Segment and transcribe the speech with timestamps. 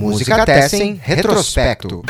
[0.00, 2.02] Música Tessen Retrospecto.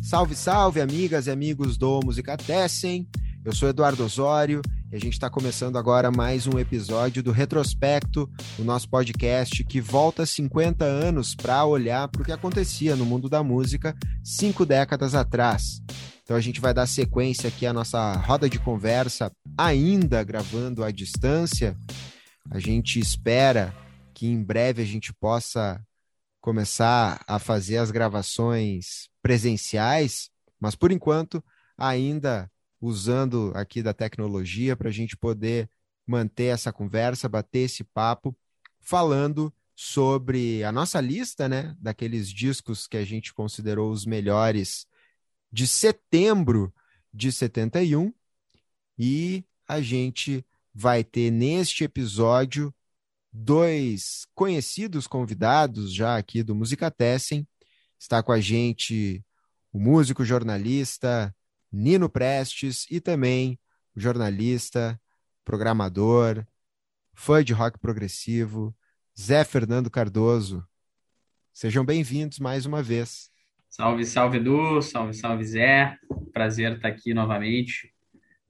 [0.00, 3.08] Salve, salve, amigas e amigos do Música Tessen.
[3.44, 4.62] Eu sou Eduardo Osório
[4.92, 8.30] e a gente está começando agora mais um episódio do Retrospecto,
[8.60, 13.28] o nosso podcast que volta 50 anos para olhar para o que acontecia no mundo
[13.28, 13.92] da música
[14.22, 15.82] cinco décadas atrás.
[16.30, 20.92] Então a gente vai dar sequência aqui à nossa roda de conversa, ainda gravando à
[20.92, 21.76] distância.
[22.48, 23.74] A gente espera
[24.14, 25.84] que em breve a gente possa
[26.40, 30.30] começar a fazer as gravações presenciais,
[30.60, 31.42] mas por enquanto
[31.76, 32.48] ainda
[32.80, 35.68] usando aqui da tecnologia para a gente poder
[36.06, 38.36] manter essa conversa, bater esse papo,
[38.78, 44.86] falando sobre a nossa lista, né, daqueles discos que a gente considerou os melhores
[45.52, 46.72] de setembro
[47.12, 48.12] de 71
[48.98, 52.74] e a gente vai ter neste episódio
[53.32, 57.46] dois conhecidos convidados já aqui do Musicatessen.
[57.98, 59.24] Está com a gente
[59.72, 61.34] o músico jornalista
[61.70, 63.58] Nino Prestes e também
[63.94, 65.00] o jornalista,
[65.44, 66.44] programador,
[67.12, 68.74] fã de rock progressivo,
[69.18, 70.66] Zé Fernando Cardoso.
[71.52, 73.29] Sejam bem-vindos mais uma vez.
[73.70, 75.96] Salve, salve, Edu, salve, salve, Zé.
[76.32, 77.94] Prazer estar aqui novamente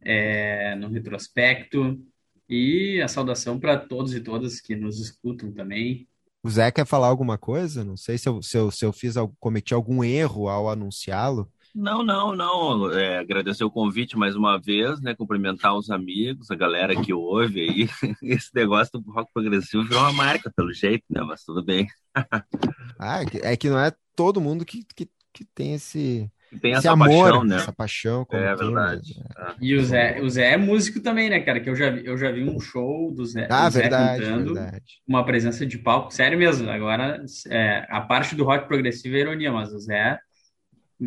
[0.00, 2.00] é, no retrospecto.
[2.48, 6.08] E a saudação para todos e todas que nos escutam também.
[6.42, 7.84] O Zé quer falar alguma coisa?
[7.84, 11.52] Não sei se eu, se eu, se eu fiz, cometi algum erro ao anunciá-lo.
[11.74, 12.90] Não, não, não.
[12.90, 15.14] É, agradecer o convite mais uma vez, né?
[15.14, 17.88] Cumprimentar os amigos, a galera que ouve aí.
[18.22, 21.20] Esse negócio do rock progressivo virou uma marca, pelo jeito, né?
[21.20, 21.86] Mas tudo bem.
[22.98, 26.80] ah, é que é não é todo mundo que, que, que tem esse, tem esse
[26.80, 27.56] essa amor, paixão, né?
[27.56, 28.26] Essa paixão.
[28.30, 29.14] É verdade.
[29.34, 29.54] É.
[29.62, 31.58] E o Zé, o Zé é músico também, né, cara?
[31.58, 34.54] Que eu já, eu já vi um show do Zé, ah, do Zé verdade, cantando,
[34.54, 35.00] verdade.
[35.08, 36.12] uma presença de palco.
[36.12, 36.68] Sério mesmo.
[36.68, 40.20] Agora, é, a parte do rock progressivo é ironia, mas o Zé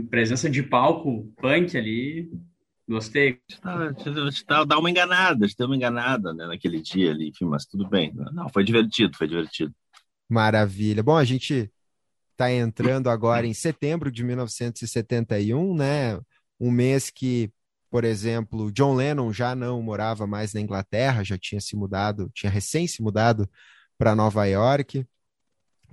[0.09, 2.27] presença de palco, punk ali,
[2.89, 3.37] gostei.
[4.47, 8.11] Tá, dá uma enganada, deu uma enganada né, naquele dia ali, enfim, mas tudo bem.
[8.33, 9.71] Não, foi divertido, foi divertido.
[10.27, 11.03] Maravilha.
[11.03, 11.71] Bom, a gente
[12.33, 16.19] está entrando agora em setembro de 1971, né?
[16.59, 17.51] Um mês que,
[17.89, 22.51] por exemplo, John Lennon já não morava mais na Inglaterra, já tinha se mudado, tinha
[22.51, 23.49] recém se mudado
[23.97, 25.05] para Nova York.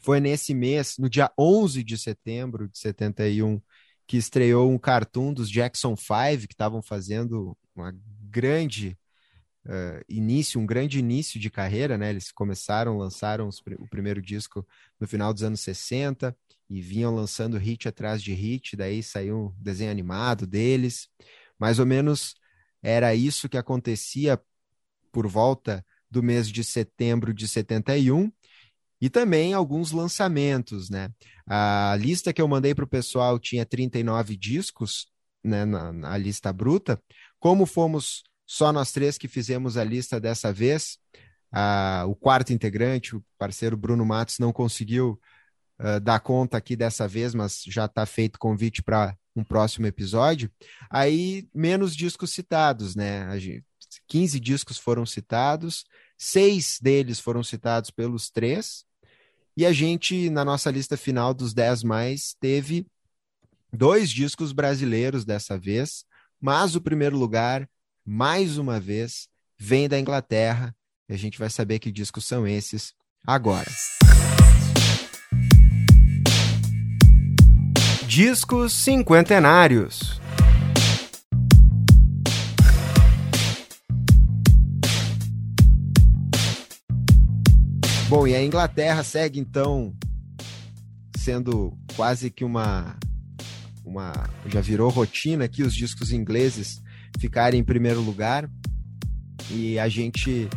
[0.02, 3.60] Foi nesse mês, no dia 11 de setembro de 71,
[4.06, 7.94] que estreou um cartoon dos Jackson Five, que estavam fazendo uma
[8.28, 8.98] grande
[9.66, 12.10] uh, início, um grande início de carreira, né?
[12.10, 14.66] Eles começaram, lançaram os, o primeiro disco
[14.98, 16.36] no final dos anos 60
[16.68, 21.08] e vinham lançando hit atrás de hit, daí saiu um desenho animado deles.
[21.58, 22.34] Mais ou menos
[22.82, 24.40] era isso que acontecia
[25.12, 28.30] por volta do mês de setembro de 71
[29.00, 31.10] e também alguns lançamentos, né?
[31.46, 35.08] A lista que eu mandei para o pessoal tinha 39 discos,
[35.42, 37.02] né, na, na, lista bruta.
[37.38, 40.98] Como fomos só nós três que fizemos a lista dessa vez,
[41.52, 45.20] a, o quarto integrante, o parceiro Bruno Matos, não conseguiu
[45.78, 50.50] uh, dar conta aqui dessa vez, mas já está feito convite para um próximo episódio.
[50.90, 53.22] Aí, menos discos citados, né?
[53.26, 53.64] A gente,
[54.08, 55.84] 15 discos foram citados,
[56.18, 58.84] seis deles foram citados pelos três,
[59.56, 62.84] e a gente, na nossa lista final dos 10 mais, teve
[63.72, 66.04] dois discos brasileiros dessa vez,
[66.40, 67.68] mas o primeiro lugar,
[68.04, 69.28] mais uma vez,
[69.58, 70.74] vem da Inglaterra.
[71.08, 72.94] E a gente vai saber que discos são esses
[73.26, 73.70] agora.
[78.06, 80.20] Discos cinquentenários.
[88.08, 89.94] Bom, e a Inglaterra segue então
[91.16, 92.96] sendo quase que uma
[93.84, 94.12] uma
[94.46, 96.82] já virou rotina aqui os discos ingleses
[97.20, 98.50] ficarem em primeiro lugar.
[99.50, 100.48] E a gente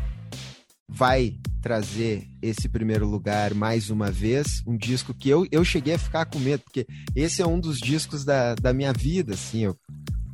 [0.88, 6.00] vai trazer esse primeiro lugar mais uma vez, um disco que eu, eu cheguei a
[6.00, 9.80] ficar com medo, porque esse é um dos discos da, da minha vida, assim, eu,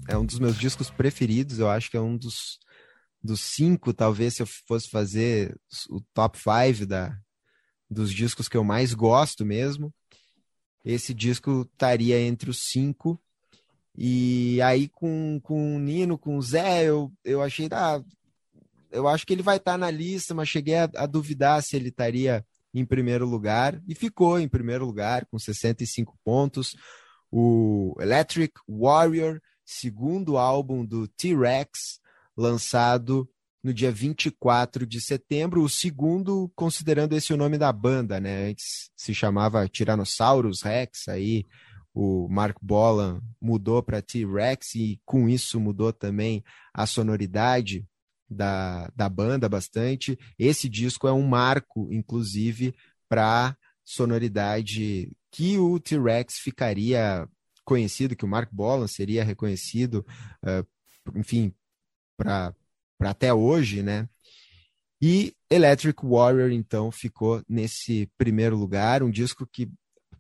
[0.08, 2.60] é um dos meus discos preferidos, eu acho que é um dos,
[3.24, 5.56] dos cinco, talvez, se eu fosse fazer
[5.90, 7.16] o top five da,
[7.90, 9.94] dos discos que eu mais gosto mesmo,
[10.84, 13.22] esse disco estaria entre os cinco.
[13.98, 18.02] E aí com, com o Nino, com o Zé, eu, eu achei, ah,
[18.92, 21.76] eu acho que ele vai estar tá na lista, mas cheguei a, a duvidar se
[21.76, 26.76] ele estaria em primeiro lugar e ficou em primeiro lugar com 65 pontos.
[27.32, 32.00] O Electric Warrior, segundo álbum do T-Rex,
[32.36, 33.30] lançado
[33.62, 38.50] no dia 24 de setembro, o segundo considerando esse o nome da banda, né?
[38.50, 41.46] Antes se chamava Tyrannosaurus Rex, aí
[41.94, 46.44] o Mark Bolan mudou para T-Rex e com isso mudou também
[46.74, 47.86] a sonoridade
[48.30, 50.18] da, da banda bastante.
[50.38, 52.76] Esse disco é um marco, inclusive,
[53.08, 57.28] para sonoridade que o T-Rex ficaria
[57.66, 60.06] conhecido, que o Mark Bolan seria reconhecido,
[60.44, 61.54] uh, enfim,
[62.18, 62.54] para
[63.00, 64.08] até hoje, né?
[65.02, 69.72] E Electric Warrior, então, ficou nesse primeiro lugar, um disco que,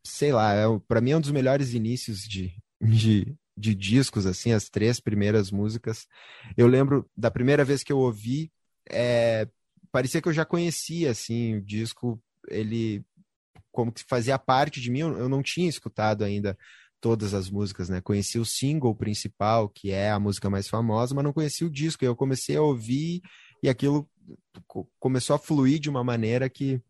[0.03, 4.51] sei lá, é, para mim é um dos melhores inícios de, de, de discos, assim,
[4.51, 6.07] as três primeiras músicas.
[6.57, 8.51] Eu lembro da primeira vez que eu ouvi,
[8.89, 9.47] é,
[9.91, 13.03] parecia que eu já conhecia, assim, o disco, ele
[13.71, 16.57] como que fazia parte de mim, eu, eu não tinha escutado ainda
[16.99, 18.01] todas as músicas, né?
[18.01, 22.03] Conheci o single principal, que é a música mais famosa, mas não conheci o disco.
[22.03, 23.21] E eu comecei a ouvir
[23.63, 24.09] e aquilo
[24.99, 26.81] começou a fluir de uma maneira que,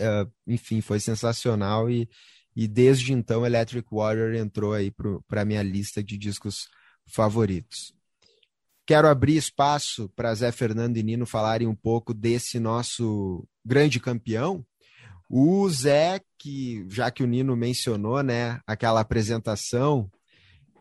[0.00, 2.08] uh, enfim, foi sensacional e,
[2.54, 4.92] e desde então, Electric Warrior entrou aí
[5.26, 6.68] para a minha lista de discos
[7.06, 7.94] favoritos.
[8.84, 14.64] Quero abrir espaço para Zé Fernando e Nino falarem um pouco desse nosso grande campeão.
[15.30, 20.10] O Zé, que já que o Nino mencionou, né, aquela apresentação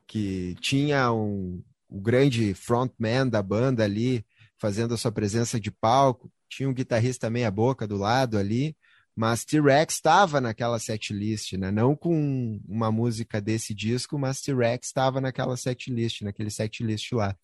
[0.08, 4.26] que tinha um, o grande frontman da banda ali
[4.58, 8.76] fazendo a sua presença de palco, tinha um guitarrista meia boca do lado ali,
[9.16, 11.70] mas T-Rex estava naquela setlist, né?
[11.72, 17.36] Não com uma música desse disco, mas T-Rex estava naquela setlist, naquele setlist lá.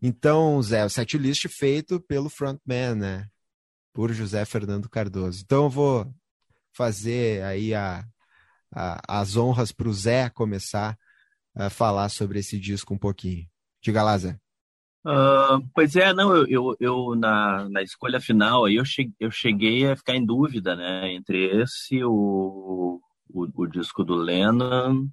[0.00, 3.28] Então, Zé, o setlist feito pelo frontman, né?
[3.92, 5.42] Por José Fernando Cardoso.
[5.44, 6.14] Então, eu vou
[6.72, 8.04] fazer aí a,
[8.72, 10.96] a as honras para o Zé começar
[11.54, 13.48] a falar sobre esse disco um pouquinho.
[13.82, 14.38] Diga lá, Zé.
[15.08, 19.30] Uh, pois é, não, eu, eu, eu, na, na escolha final aí eu cheguei, eu
[19.30, 23.00] cheguei a ficar em dúvida, né, entre esse, o,
[23.30, 25.08] o, o, disco do Lennon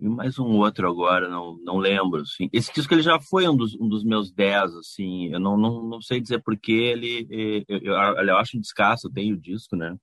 [0.00, 2.48] e mais um outro agora, não, não lembro, assim.
[2.52, 5.80] Esse disco ele já foi um dos, um dos meus dez, assim, eu não, não,
[5.84, 9.40] não sei dizer porquê, ele, eu, eu, eu, eu acho um descasso, eu tenho o
[9.40, 9.96] disco, né,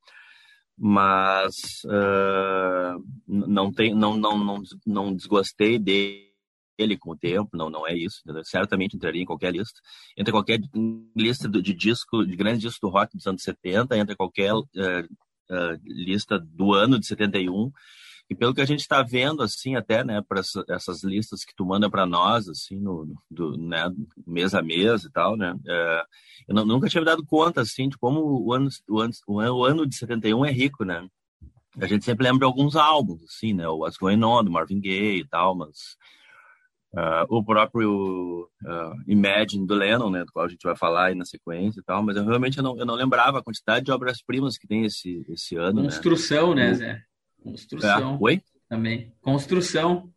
[0.77, 6.32] mas uh, não, tem, não, não, não, não desgostei dele
[6.77, 8.21] ele com o tempo, não, não é isso.
[8.23, 8.43] Entendeu?
[8.43, 9.79] Certamente entraria em qualquer lista.
[10.17, 10.59] Entra qualquer
[11.15, 15.79] lista de disco, de grandes discos do rock dos anos 70, entra qualquer uh, uh,
[15.85, 17.71] lista do ano de 71.
[18.29, 21.65] E pelo que a gente está vendo, assim, até, né, para essas listas que tu
[21.65, 23.91] manda para nós, assim, no, do, né,
[24.25, 26.05] mês a mês e tal, né, uh,
[26.47, 29.65] eu não, nunca tinha me dado conta, assim, de como o ano, o, ano, o
[29.65, 31.05] ano de 71 é rico, né.
[31.79, 34.79] A gente sempre lembra de alguns álbuns, assim, né, o What's Going On, do Marvin
[34.79, 35.97] Gaye e tal, mas
[36.93, 41.15] Uh, o próprio uh, Imagine do Lennon, né, do qual a gente vai falar aí
[41.15, 43.91] na sequência e tal, mas eu realmente eu não, eu não lembrava a quantidade de
[43.91, 45.81] obras-primas que tem esse, esse ano.
[45.81, 45.87] Né.
[45.87, 47.03] Construção, né, né Zé?
[47.41, 48.13] Construção.
[48.13, 48.17] É.
[48.21, 48.41] Oi?
[48.69, 49.11] Também.
[49.21, 50.07] Construção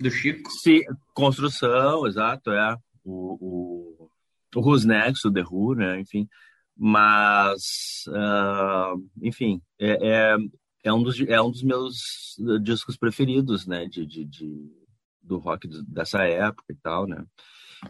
[0.00, 0.50] do Chico.
[0.62, 0.80] Sim,
[1.12, 2.76] construção, exato, é.
[3.04, 4.10] O, o,
[4.56, 6.26] o Who's Next, o The Who, né, enfim.
[6.74, 10.36] Mas, uh, enfim, é, é,
[10.84, 11.94] é, um dos, é um dos meus
[12.62, 14.81] discos preferidos, né, de, de, de
[15.22, 17.24] do rock dessa época e tal, né?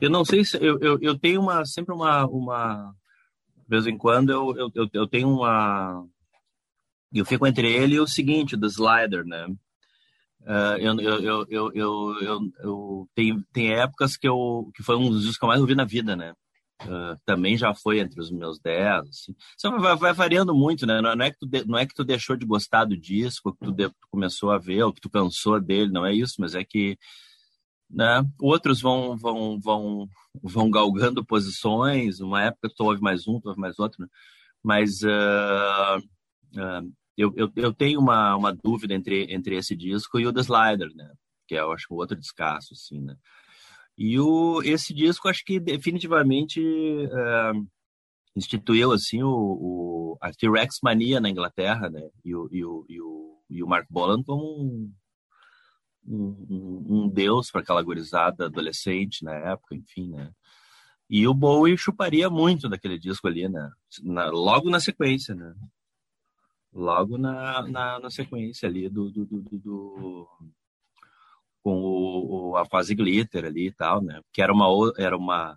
[0.00, 2.94] Eu não sei se eu, eu, eu tenho uma sempre uma uma
[3.56, 6.06] de vez em quando eu, eu, eu tenho uma
[7.12, 9.46] eu fico entre ele e o seguinte do Slider, né?
[10.42, 14.96] Uh, eu, eu, eu, eu, eu, eu, eu tem, tem épocas que eu que foi
[14.96, 16.34] um dos discos que eu mais ouvi na vida, né?
[16.84, 19.34] Uh, também já foi entre os meus 10, assim.
[19.56, 21.00] Só vai, vai, variando muito, né?
[21.00, 23.64] Não é, que tu de, não é que tu deixou de gostar do disco, que
[23.64, 26.54] tu, de, tu começou a ver, ou que tu cansou dele, não é isso, mas
[26.54, 26.96] é que
[27.92, 28.24] né?
[28.40, 30.08] Outros vão, vão, vão,
[30.42, 32.20] vão galgando posições.
[32.20, 34.02] Uma época tu ouve mais um, tu ouve mais outro.
[34.02, 34.08] Né?
[34.62, 35.98] Mas uh,
[36.56, 40.40] uh, eu, eu, eu, tenho uma, uma dúvida entre, entre esse disco e o The
[40.40, 41.12] Slider, né?
[41.46, 43.16] Que é, eu acho, outro descasso, assim, né?
[43.96, 47.66] E o, esse disco, acho que definitivamente uh,
[48.34, 52.08] instituiu, assim, o, o a T-Rex mania na Inglaterra, né?
[52.24, 54.92] E o, e o, e o, e o Mark Bolan como um
[56.06, 60.30] um, um deus para aquela gurizada adolescente na época, enfim, né?
[61.08, 63.70] E o Bowie chuparia muito daquele disco ali, né?
[64.02, 65.54] Na, logo na sequência, né?
[66.72, 70.28] Logo na, na, na sequência ali do, do, do, do
[71.62, 74.20] com o, o, a fase glitter ali e tal, né?
[74.32, 75.56] Que era uma era uma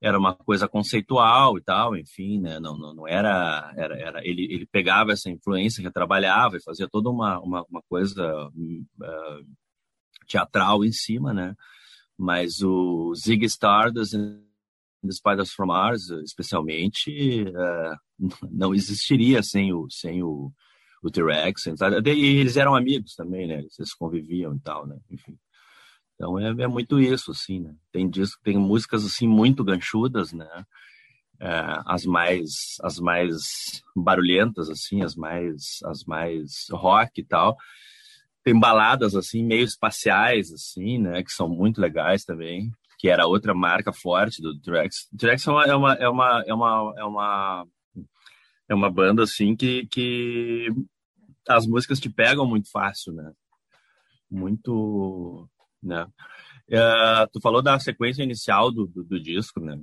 [0.00, 2.60] era uma coisa conceitual e tal, enfim, né?
[2.60, 6.88] Não, não, não era, era, era ele, ele pegava essa influência, que trabalhava e fazia
[6.88, 9.46] toda uma, uma, uma coisa uh,
[10.28, 11.54] teatral em cima, né?
[12.16, 14.14] Mas o Zig Stardust
[15.02, 17.96] The Spiders from Mars, especialmente, uh,
[18.50, 20.52] não existiria sem o, sem o,
[21.02, 21.66] o T-Rex.
[21.66, 23.64] E eles eram amigos também, né?
[23.78, 24.96] Eles conviviam e tal, né?
[25.10, 25.38] Enfim.
[26.14, 27.74] Então é, é muito isso, assim, né?
[27.92, 30.64] Tem disco, tem músicas assim muito ganchudas, né?
[31.40, 31.50] É,
[31.86, 32.50] as mais
[32.82, 33.36] as mais
[33.94, 37.56] barulhentas assim, as mais as mais rock e tal.
[38.42, 43.54] Tem baladas assim meio espaciais assim, né, que são muito legais também, que era outra
[43.54, 45.08] marca forte do T-Rex.
[45.16, 47.77] T-Rex é uma é uma é uma é uma é
[48.68, 50.68] é uma banda assim que que
[51.48, 53.32] as músicas te pegam muito fácil, né?
[54.30, 55.48] Muito
[55.82, 56.04] né?
[56.68, 59.80] Uh, tu falou da sequência inicial do, do, do disco, né?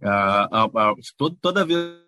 [0.00, 2.04] Uh, uh, uh, todo, toda vez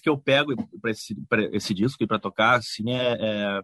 [0.00, 1.16] que eu pego para esse,
[1.52, 3.62] esse disco e para tocar, assim, é, é,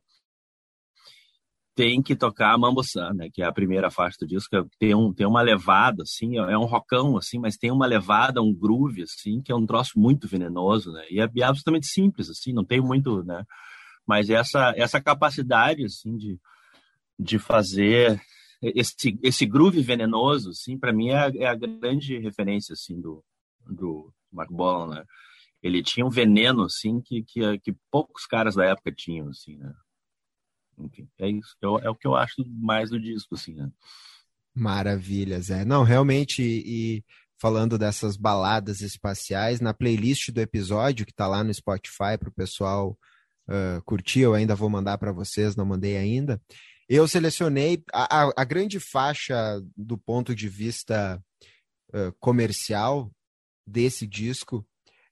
[1.78, 3.28] tem que tocar Mambo San, né?
[3.32, 4.50] Que é a primeira faixa do disco.
[4.80, 8.52] Tem, um, tem uma levada, assim, é um rockão, assim, mas tem uma levada, um
[8.52, 11.04] groove, assim, que é um troço muito venenoso, né?
[11.08, 13.44] E é, é absolutamente simples, assim, não tem muito, né?
[14.04, 16.40] Mas essa, essa capacidade, assim, de,
[17.16, 18.20] de fazer
[18.60, 23.22] esse, esse groove venenoso, assim, para mim é a, é a, grande referência, assim, do,
[23.64, 25.04] do Mark Bolan, né?
[25.62, 29.72] Ele tinha um veneno, assim, que, que, que poucos caras da época tinham, assim, né?
[30.78, 31.56] Enfim, é isso.
[31.62, 33.70] É, é o que eu acho mais do disco, assim, né?
[34.54, 35.64] Maravilhas, é.
[35.64, 37.04] Não, realmente, e
[37.40, 42.34] falando dessas baladas espaciais, na playlist do episódio, que está lá no Spotify para o
[42.34, 42.98] pessoal
[43.48, 46.40] uh, curtir, eu ainda vou mandar para vocês, não mandei ainda.
[46.88, 51.22] Eu selecionei a, a, a grande faixa do ponto de vista
[51.94, 53.12] uh, comercial
[53.66, 54.66] desse disco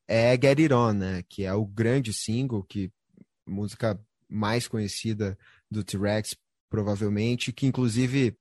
[0.09, 1.23] é Get It On, né?
[1.29, 2.91] Que é o grande single, que
[3.47, 5.39] música mais conhecida
[5.71, 6.37] do T-Rex,
[6.71, 8.37] provavelmente, que inclusive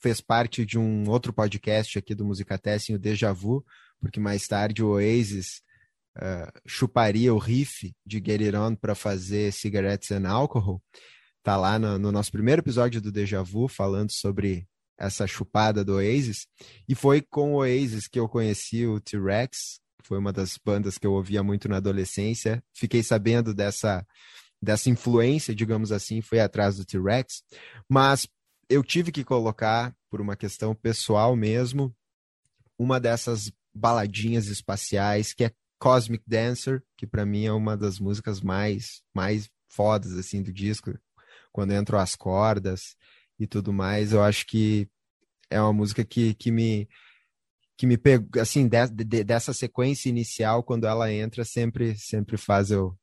[0.00, 3.64] fez parte de um outro podcast aqui do Musicatesting, o Deja Vu,
[4.00, 5.62] porque mais tarde o Oasis
[6.16, 10.82] uh, chuparia o riff de Get It On para fazer Cigarettes and Alcohol
[11.42, 14.66] tá lá no, no, nosso primeiro episódio do Deja Vu, falando sobre
[14.98, 16.46] essa chupada do Oasis.
[16.88, 21.06] E foi com o Oasis que eu conheci o T-Rex, foi uma das bandas que
[21.06, 22.62] eu ouvia muito na adolescência.
[22.74, 24.06] Fiquei sabendo dessa,
[24.62, 27.42] dessa influência, digamos assim, foi atrás do T-Rex.
[27.88, 28.28] Mas
[28.68, 31.94] eu tive que colocar, por uma questão pessoal mesmo,
[32.78, 38.40] uma dessas baladinhas espaciais, que é Cosmic Dancer, que para mim é uma das músicas
[38.40, 40.92] mais, mais fodas assim do disco
[41.52, 42.96] quando entram as cordas
[43.38, 44.12] e tudo mais.
[44.12, 44.88] Eu acho que
[45.48, 46.88] é uma música que, que me
[47.76, 52.70] que me pegou, assim, de, de, dessa sequência inicial, quando ela entra, sempre sempre faz
[52.70, 52.94] eu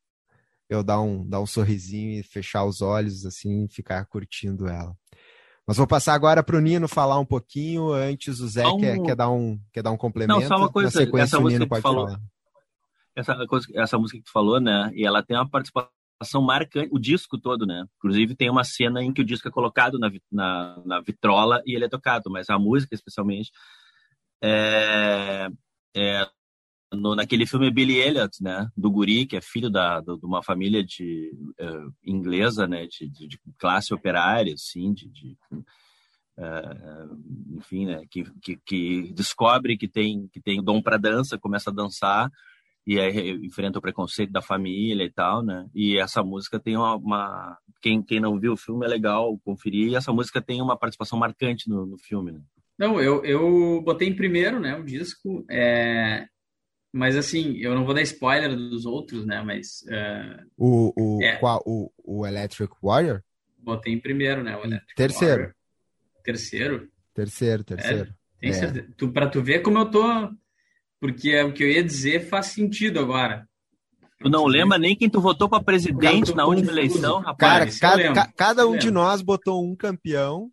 [0.70, 4.96] eu dar um, dar um sorrisinho e fechar os olhos, assim, e ficar curtindo ela.
[5.66, 7.92] Mas vou passar agora para o Nino falar um pouquinho.
[7.92, 8.78] Antes, o Zé um...
[8.78, 10.40] quer, quer, dar um, quer dar um complemento.
[10.40, 11.04] Não, só uma coisa.
[11.20, 12.08] essa música que tu falou,
[13.16, 14.90] Essa, coisa, essa música que tu falou, né?
[14.94, 17.86] E ela tem uma participação ação marcante, o disco todo, né?
[17.98, 21.76] Inclusive tem uma cena em que o disco é colocado na, na, na vitrola e
[21.76, 23.52] ele é tocado, mas a música, especialmente,
[24.42, 25.48] é,
[25.96, 26.28] é
[26.94, 28.70] no, naquele filme Billy Elliot, né?
[28.76, 32.88] Do guri, que é filho da, do, de uma família de uh, inglesa, né?
[32.88, 35.38] De, de, de, classe operária, assim, de, de
[36.38, 38.04] uh, enfim, né?
[38.10, 42.32] Que, que, que, descobre que tem que tem dom para dança, começa a dançar
[42.86, 45.68] e aí enfrenta o preconceito da família e tal, né?
[45.76, 49.90] E essa música tem uma, uma, quem quem não viu o filme é legal conferir.
[49.90, 52.32] E essa música tem uma participação marcante no, no filme.
[52.32, 52.40] Né?
[52.80, 55.44] Não, eu, eu botei em primeiro, né, o disco.
[55.50, 56.28] É...
[56.92, 59.42] Mas assim, eu não vou dar spoiler dos outros, né?
[59.44, 60.46] Mas uh...
[60.58, 61.36] o o, é.
[61.36, 63.22] qual, o o Electric Warrior?
[63.60, 64.56] Botei em primeiro, né?
[64.56, 65.34] O Electric terceiro.
[65.34, 65.56] Warrior.
[66.24, 66.88] Terceiro.
[67.14, 68.10] Terceiro, terceiro.
[68.10, 68.54] É, tem é.
[68.54, 68.88] certeza.
[68.96, 70.04] Tu, para tu ver como eu tô
[71.00, 73.48] porque é o que eu ia dizer faz sentido agora.
[74.20, 77.80] Tu não lembra nem quem tu votou para presidente na última eleição, rapaz?
[77.80, 80.52] Cara, cada, ca, cada um de nós botou um campeão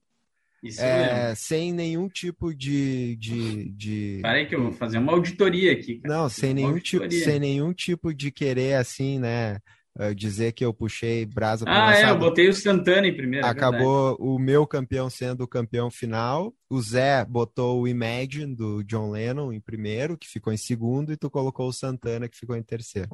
[0.79, 3.17] é, sem nenhum tipo de.
[3.17, 4.19] de, de...
[4.23, 6.01] Peraí, que eu vou fazer uma auditoria aqui.
[6.01, 6.15] Cara.
[6.15, 9.59] Não, sem nenhum, tipo, sem nenhum tipo de querer assim, né?
[9.99, 13.47] uh, dizer que eu puxei brasa para Ah, é, eu botei o Santana em primeiro.
[13.47, 16.55] É Acabou o meu campeão sendo o campeão final.
[16.69, 21.17] O Zé botou o Imagine do John Lennon em primeiro, que ficou em segundo, e
[21.17, 23.09] tu colocou o Santana, que ficou em terceiro.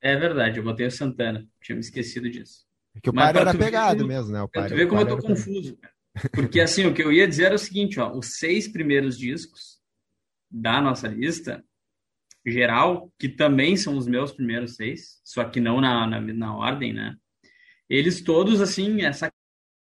[0.00, 1.46] É verdade, eu botei o Santana.
[1.62, 2.64] Tinha me esquecido disso.
[2.94, 4.42] É que o pai era pegado mesmo, né?
[4.42, 5.93] O pai, tu vê como eu tô confuso, cara.
[6.32, 9.78] Porque assim, o que eu ia dizer era o seguinte, ó, os seis primeiros discos
[10.50, 11.64] da nossa lista
[12.46, 16.92] geral, que também são os meus primeiros seis, só que não na, na, na ordem,
[16.92, 17.16] né?
[17.88, 19.30] Eles todos, assim, essa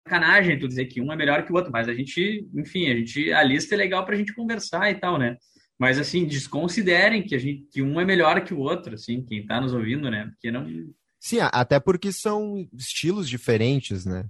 [0.07, 2.95] sacanagem tu dizer que um é melhor que o outro, mas a gente, enfim, a
[2.95, 5.37] gente a lista é legal para a gente conversar e tal, né?
[5.77, 9.39] Mas assim, desconsiderem que a gente que um é melhor que o outro, assim, quem
[9.39, 10.27] está nos ouvindo, né?
[10.27, 10.65] Porque não
[11.19, 14.25] Sim, até porque são estilos diferentes, né?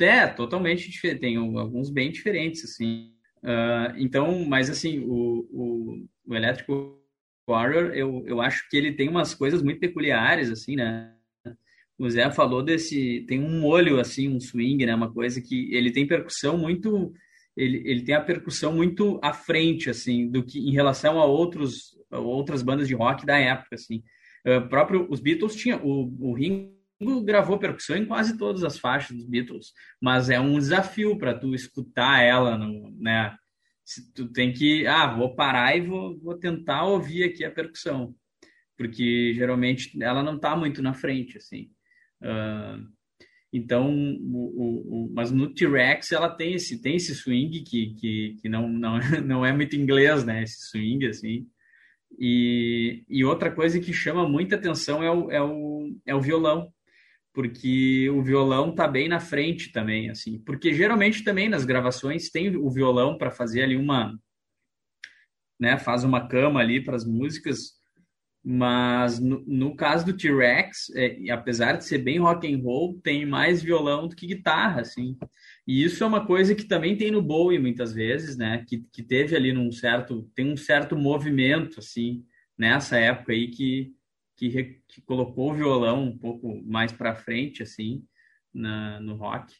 [0.00, 1.20] É, totalmente diferente.
[1.20, 3.12] Tem alguns bem diferentes, assim.
[3.42, 6.70] Uh, então, mas assim, o, o, o Electric
[7.48, 11.12] Warrior, eu, eu acho que ele tem umas coisas muito peculiares, assim, né?
[11.98, 14.94] O Zé falou desse, tem um olho assim, um swing, né?
[14.94, 17.12] Uma coisa que ele tem percussão muito,
[17.56, 21.96] ele, ele tem a percussão muito à frente, assim, do que em relação a outros,
[22.10, 24.02] outras bandas de rock da época, assim.
[24.46, 26.79] Uh, próprio os Beatles tinha o, o Ringo
[27.24, 31.54] gravou percussão em quase todas as faixas dos Beatles, mas é um desafio para tu
[31.54, 33.34] escutar ela, no, né?
[34.14, 38.14] Tu tem que, ah, vou parar e vou, vou tentar ouvir aqui a percussão,
[38.76, 41.70] porque geralmente ela não está muito na frente, assim.
[42.22, 42.86] Uh,
[43.52, 48.48] então, o, o, mas no T-Rex ela tem esse, tem esse swing que, que, que
[48.48, 50.42] não, não, não é muito inglês, né?
[50.42, 51.48] Esse swing, assim.
[52.18, 56.72] E, e outra coisa que chama muita atenção é o, é o, é o violão,
[57.32, 60.38] porque o violão tá bem na frente também, assim.
[60.40, 64.18] Porque geralmente também nas gravações tem o violão para fazer ali uma,
[65.58, 65.78] né?
[65.78, 67.80] Faz uma cama ali para as músicas
[68.42, 73.26] mas no, no caso do T-Rex, é, apesar de ser bem rock and roll, tem
[73.26, 75.16] mais violão do que guitarra, assim.
[75.66, 78.64] E isso é uma coisa que também tem no Bowie muitas vezes, né?
[78.66, 82.24] Que, que teve ali num certo, tem um certo movimento assim
[82.58, 83.92] nessa época aí que
[84.48, 88.02] que, que colocou o violão um pouco mais para frente assim
[88.52, 89.54] na, no rock.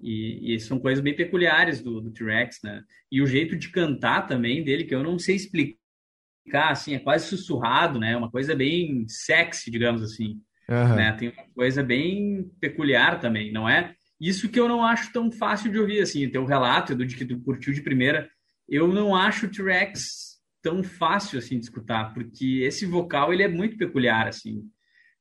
[0.00, 2.84] E, e, são coisas bem peculiares do, do T-Rex, né?
[3.10, 7.26] E o jeito de cantar também dele, que eu não sei explicar assim, é quase
[7.26, 8.16] sussurrado, né?
[8.16, 10.40] Uma coisa bem sexy, digamos assim.
[10.68, 10.96] Uhum.
[10.96, 11.12] Né?
[11.14, 13.94] Tem uma coisa bem peculiar também, não é?
[14.20, 17.24] Isso que eu não acho tão fácil de ouvir, assim, teu relato, do de que
[17.24, 18.30] tu curtiu de primeira,
[18.68, 20.27] eu não acho o T-Rex
[20.62, 24.62] tão fácil, assim, de escutar, porque esse vocal, ele é muito peculiar, assim.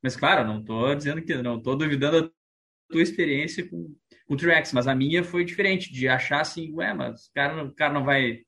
[0.02, 2.32] Mas, claro, não tô dizendo que, não tô duvidando da
[2.90, 3.96] tua experiência com,
[4.26, 7.64] com o T-Rex, mas a minha foi diferente, de achar assim, ué, mas o cara,
[7.66, 8.42] o cara não vai,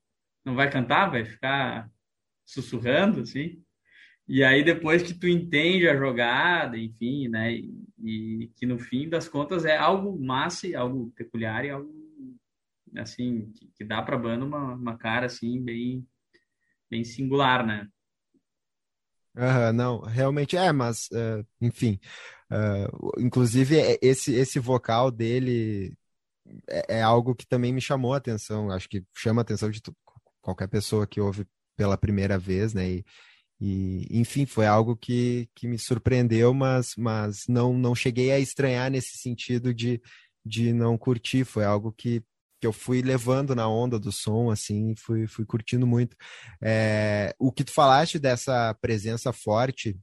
[0.45, 1.89] não vai cantar, vai ficar
[2.45, 3.61] sussurrando, assim.
[4.27, 7.53] E aí depois que tu entende a jogada, enfim, né?
[7.53, 7.73] E,
[8.03, 11.91] e, que no fim das contas é algo massa, e algo peculiar e algo
[12.97, 16.07] assim que, que dá para banda uma, uma cara assim bem
[16.89, 17.87] bem singular, né?
[19.35, 21.99] Uhum, não, realmente é, mas uh, enfim,
[22.51, 25.95] uh, inclusive é, esse esse vocal dele
[26.67, 28.71] é, é, algo que também me chamou a atenção.
[28.71, 29.81] Acho que chama a atenção de
[30.41, 32.89] qualquer pessoa que ouve pela primeira vez, né?
[32.89, 33.05] E,
[33.61, 38.89] e, enfim, foi algo que, que me surpreendeu, mas, mas não, não cheguei a estranhar
[38.89, 40.01] nesse sentido de,
[40.45, 41.45] de não curtir.
[41.45, 42.23] Foi algo que,
[42.59, 46.15] que eu fui levando na onda do som, assim, fui, fui curtindo muito.
[46.61, 49.97] É, o que tu falaste dessa presença forte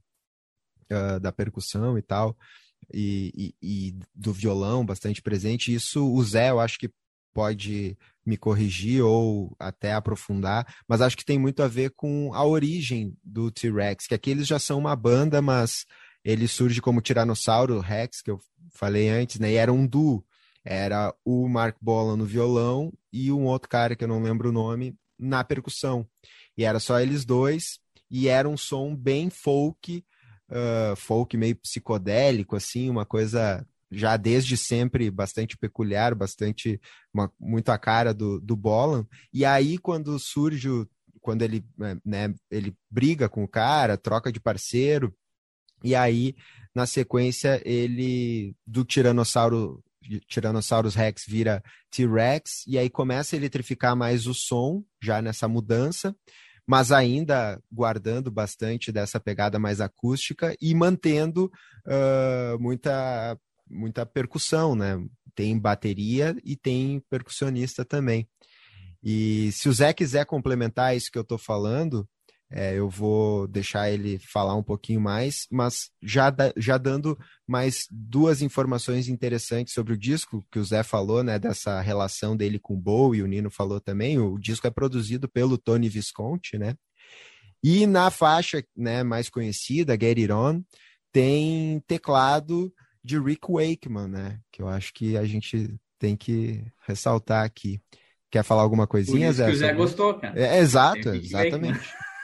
[0.91, 2.35] uh, da percussão e tal,
[2.93, 6.89] e, e, e, do violão bastante presente, isso o Zé, eu acho que
[7.33, 12.43] pode me corrigir ou até aprofundar, mas acho que tem muito a ver com a
[12.43, 15.85] origem do T-Rex, que aqui eles já são uma banda, mas
[16.23, 18.39] ele surge como Tiranossauro Rex, que eu
[18.73, 19.51] falei antes, né?
[19.51, 20.25] E era um duo.
[20.69, 24.51] Era o Mark Bolan no violão e um outro cara que eu não lembro o
[24.51, 26.05] nome na percussão.
[26.57, 27.79] E era só eles dois,
[28.11, 30.03] e era um som bem folk,
[30.49, 36.81] uh, folk meio psicodélico, assim, uma coisa já desde sempre bastante peculiar, bastante
[37.13, 39.07] uma, muito a cara do, do Bolan.
[39.31, 40.85] E aí, quando surge, o,
[41.21, 41.63] quando ele,
[42.03, 45.15] né, ele briga com o cara, troca de parceiro,
[45.83, 46.35] e aí,
[46.75, 49.83] na sequência, ele do Tiranossauro.
[50.27, 56.15] Tiranossauros Rex vira T-Rex, e aí começa a eletrificar mais o som, já nessa mudança,
[56.67, 61.51] mas ainda guardando bastante dessa pegada mais acústica e mantendo
[61.85, 63.37] uh, muita
[63.69, 64.97] muita percussão, né?
[65.35, 68.27] Tem bateria e tem percussionista também.
[69.03, 72.07] E se o Zé quiser complementar isso que eu estou falando,
[72.49, 77.87] é, eu vou deixar ele falar um pouquinho mais, mas já, da, já dando mais
[77.91, 82.73] duas informações interessantes sobre o disco, que o Zé falou, né, dessa relação dele com
[82.73, 86.75] o Bow e o Nino falou também, o disco é produzido pelo Tony Visconti, né,
[87.63, 90.61] e na faixa né, mais conhecida, Get It On,
[91.11, 92.71] tem teclado
[93.03, 94.39] de Rick Wakeman, né?
[94.51, 97.81] Que eu acho que a gente tem que ressaltar aqui.
[98.29, 99.47] Quer falar alguma coisinha, Zé?
[99.47, 100.39] Que o Zé gostou, cara.
[100.39, 101.79] É, exato, exatamente.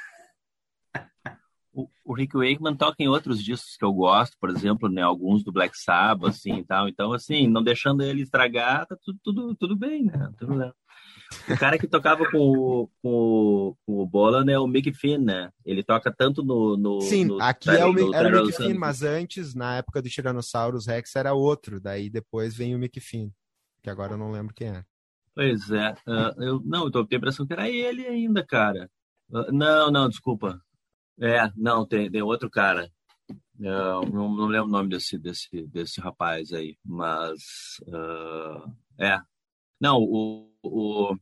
[1.74, 5.44] o, o Rick Wakeman toca em outros discos que eu gosto, por exemplo, né, alguns
[5.44, 6.88] do Black Sabbath, assim, e tal.
[6.88, 10.32] Então, assim, não deixando ele estragar, tá tudo, tudo, tudo bem, né?
[10.38, 10.72] Tudo bem.
[11.50, 15.18] O cara que tocava com o, com o, com o Bolan é o Mick Finn,
[15.18, 15.50] né?
[15.66, 16.78] Ele toca tanto no.
[16.78, 20.10] no Sim, no, aqui é o, era o Mick Finn, mas antes, na época do
[20.10, 21.80] Tyrannosaurus Rex, era outro.
[21.82, 23.32] Daí depois vem o Mick Finn,
[23.82, 24.84] que agora eu não lembro quem é.
[25.36, 25.92] Pois é.
[26.08, 28.88] Uh, eu, não, eu tô com a impressão que era ele ainda, cara.
[29.30, 30.62] Uh, não, não, desculpa.
[31.20, 32.90] É, não, tem, tem outro cara.
[33.58, 39.20] não, não lembro o nome desse, desse, desse rapaz aí, mas uh, é.
[39.80, 41.18] Não, o, o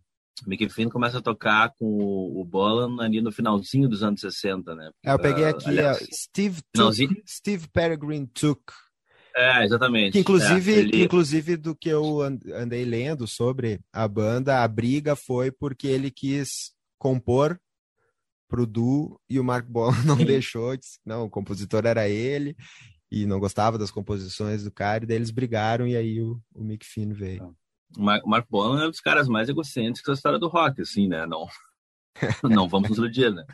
[0.46, 4.76] Mickey Finn começa a tocar com o, o Bolan ali no finalzinho dos anos 60,
[4.76, 4.92] né?
[5.04, 8.62] É, eu peguei aqui aliás, Steve, Took, Steve Peregrine Took.
[9.36, 10.14] É, exatamente.
[10.14, 11.04] Que inclusive, é, ele...
[11.04, 16.74] inclusive do que eu andei lendo sobre a banda, a briga foi porque ele quis
[16.98, 17.60] compor
[18.52, 22.54] pro Du e o Mark Bolan não deixou, disse, não, o compositor era ele
[23.10, 26.64] e não gostava das composições do cara, e daí eles brigaram e aí o, o
[26.64, 27.56] Mick Finn veio.
[27.98, 31.26] O Mark Bolan é um dos caras mais egocêntricos da história do rock, assim, né?
[31.26, 31.48] Não,
[32.44, 33.46] não vamos nos iludir, né?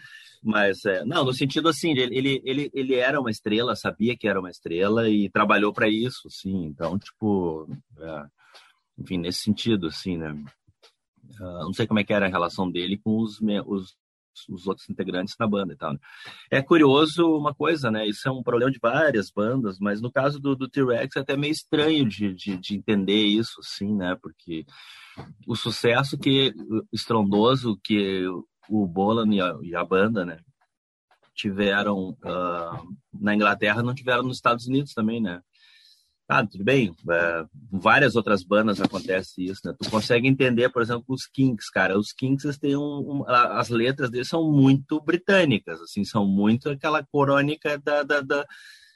[0.43, 4.39] Mas, é, não, no sentido assim, ele, ele, ele era uma estrela, sabia que era
[4.39, 6.65] uma estrela e trabalhou para isso, sim.
[6.65, 7.67] Então, tipo,
[7.99, 8.25] é,
[8.99, 10.31] enfim, nesse sentido, assim, né?
[11.39, 13.95] Uh, não sei como é que era a relação dele com os, os
[14.49, 15.93] os outros integrantes da banda e tal.
[15.93, 15.99] Né?
[16.51, 18.07] É curioso uma coisa, né?
[18.07, 21.37] Isso é um problema de várias bandas, mas no caso do, do T-Rex é até
[21.37, 24.17] meio estranho de, de, de, entender isso, sim, né?
[24.21, 24.65] Porque
[25.47, 26.53] o sucesso que
[26.91, 28.25] estrondoso que
[28.69, 30.39] o Bolan e a, e a banda, né?
[31.33, 35.41] Tiveram uh, na Inglaterra, não tiveram nos Estados Unidos também, né?
[36.29, 36.93] Ah, tudo bem.
[37.09, 39.73] É, várias outras bandas acontece isso, né?
[39.81, 41.97] Tu consegue entender, por exemplo, os Kinks, cara.
[41.97, 47.01] Os Kinks têm um, um, as letras deles são muito britânicas, assim, são muito aquela
[47.01, 48.45] crônica da, da, da,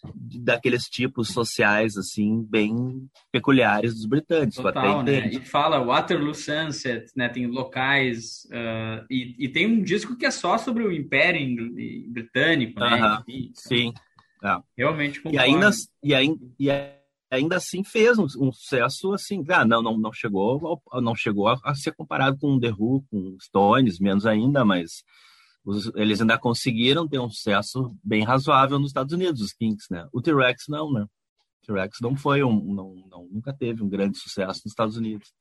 [0.03, 4.57] daqueles tipos sociais, assim, bem peculiares dos britânicos.
[4.57, 5.29] Total, né?
[5.29, 7.29] E fala Waterloo Sunset, né?
[7.29, 11.39] Tem locais uh, e, e, tem um disco que é só sobre o Império
[12.09, 12.87] Britânico, né?
[12.87, 13.23] Uh -huh.
[13.25, 13.93] Enfim, Sim.
[14.43, 14.57] É.
[14.77, 15.37] Realmente concordo.
[15.37, 15.69] E ainda,
[16.03, 17.00] e ainda, e ainda
[17.55, 21.73] assim fez um, um, sucesso assim, ah, não, não, não chegou, não chegou a, a,
[21.73, 25.03] ser comparado com The Who, com Stones, menos ainda, mas
[25.63, 30.07] os, eles ainda conseguiram ter um sucesso bem razoável nos Estados Unidos, os Kinks, né?
[30.11, 31.03] O T-Rex não, né?
[31.03, 35.31] O T-Rex não foi um, não, não, nunca teve um grande sucesso nos Estados Unidos.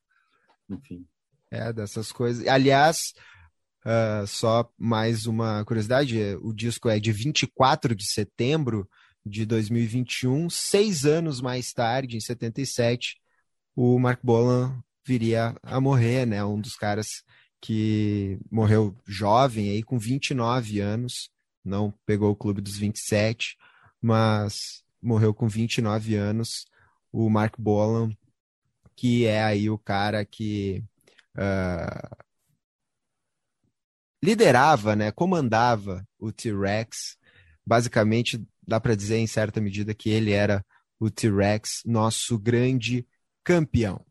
[0.68, 1.04] Enfim.
[1.50, 2.46] É, dessas coisas.
[2.46, 3.12] Aliás,
[3.84, 8.88] uh, só mais uma curiosidade, o disco é de 24 de setembro,
[9.24, 13.16] de 2021, seis anos mais tarde, em 77,
[13.76, 16.44] o Mark Bolan viria a morrer, né?
[16.44, 17.22] Um dos caras
[17.60, 21.30] que morreu jovem, aí com 29 anos,
[21.64, 23.56] não pegou o clube dos 27,
[24.00, 26.64] mas morreu com 29 anos,
[27.12, 28.10] o Mark Bolan,
[28.96, 30.82] que é aí o cara que
[31.36, 32.16] uh,
[34.22, 37.16] liderava, né, comandava o T-Rex,
[37.66, 40.64] basicamente dá para dizer em certa medida que ele era
[40.98, 43.06] o T-Rex, nosso grande
[43.42, 44.04] campeão.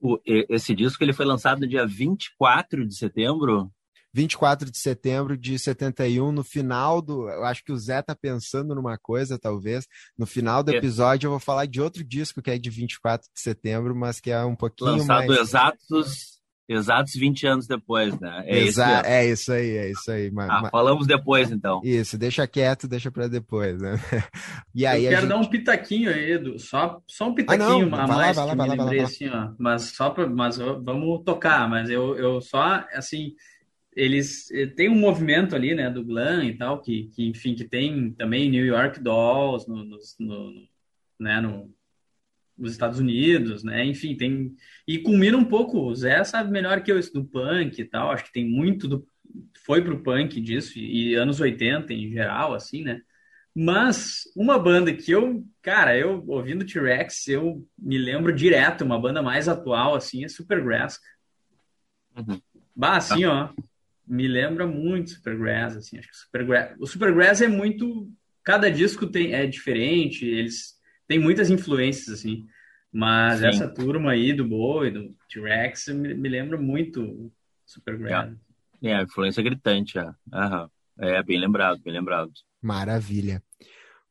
[0.00, 3.70] O, esse disco ele foi lançado no dia 24 de setembro?
[4.12, 7.28] 24 de setembro de 71, no final do.
[7.28, 9.86] Eu acho que o Zé tá pensando numa coisa, talvez.
[10.18, 10.76] No final do é.
[10.76, 14.30] episódio, eu vou falar de outro disco que é de 24 de setembro, mas que
[14.30, 15.40] é um pouquinho Lançado mais.
[15.40, 16.39] exatos
[16.72, 18.44] Exatos 20 anos depois, né?
[18.46, 20.30] É, Exa isso, é isso aí, é isso aí.
[20.30, 21.80] Mas, ah, falamos depois, então.
[21.82, 23.94] Isso, deixa quieto, deixa para depois, né?
[24.72, 25.30] E aí Eu quero gente...
[25.30, 26.56] dar um pitaquinho aí, Edu.
[26.60, 29.50] Só, só um pitaquinho ah, a mais lá, que lá, me lá, lembrei, assim, ó.
[29.58, 33.34] Mas só pra, mas vamos tocar, mas eu, eu só, assim,
[33.96, 37.64] eles eh, têm um movimento ali, né, do glam e tal, que, que enfim, que
[37.64, 40.52] tem também New York Dolls no, no, no
[41.18, 41.68] né, no
[42.60, 43.84] os Estados Unidos, né?
[43.84, 44.54] Enfim, tem.
[44.86, 48.10] E culmina um pouco, o Zé sabe melhor que eu isso do punk e tal.
[48.10, 49.06] Acho que tem muito do.
[49.64, 53.00] Foi pro punk disso, e, e anos 80 em geral, assim, né?
[53.54, 59.22] Mas uma banda que eu, cara, eu ouvindo T-Rex, eu me lembro direto, uma banda
[59.22, 61.00] mais atual, assim, é Supergrass.
[62.16, 62.40] Uhum.
[62.74, 63.50] Bah, assim, ó,
[64.06, 68.08] me lembra muito Supergrass, assim, acho que Supergrass, o Supergrass é muito,
[68.44, 70.79] cada disco tem, é diferente, eles
[71.10, 72.46] tem muitas influências, assim.
[72.92, 73.46] Mas Sim.
[73.46, 77.32] essa turma aí do Boi, do T-Rex, me, me lembra muito
[77.66, 78.32] Supergrass.
[78.80, 80.08] É, é a influência gritante, é.
[80.32, 80.70] Aham.
[81.00, 82.30] É, bem lembrado, bem lembrado.
[82.62, 83.42] Maravilha.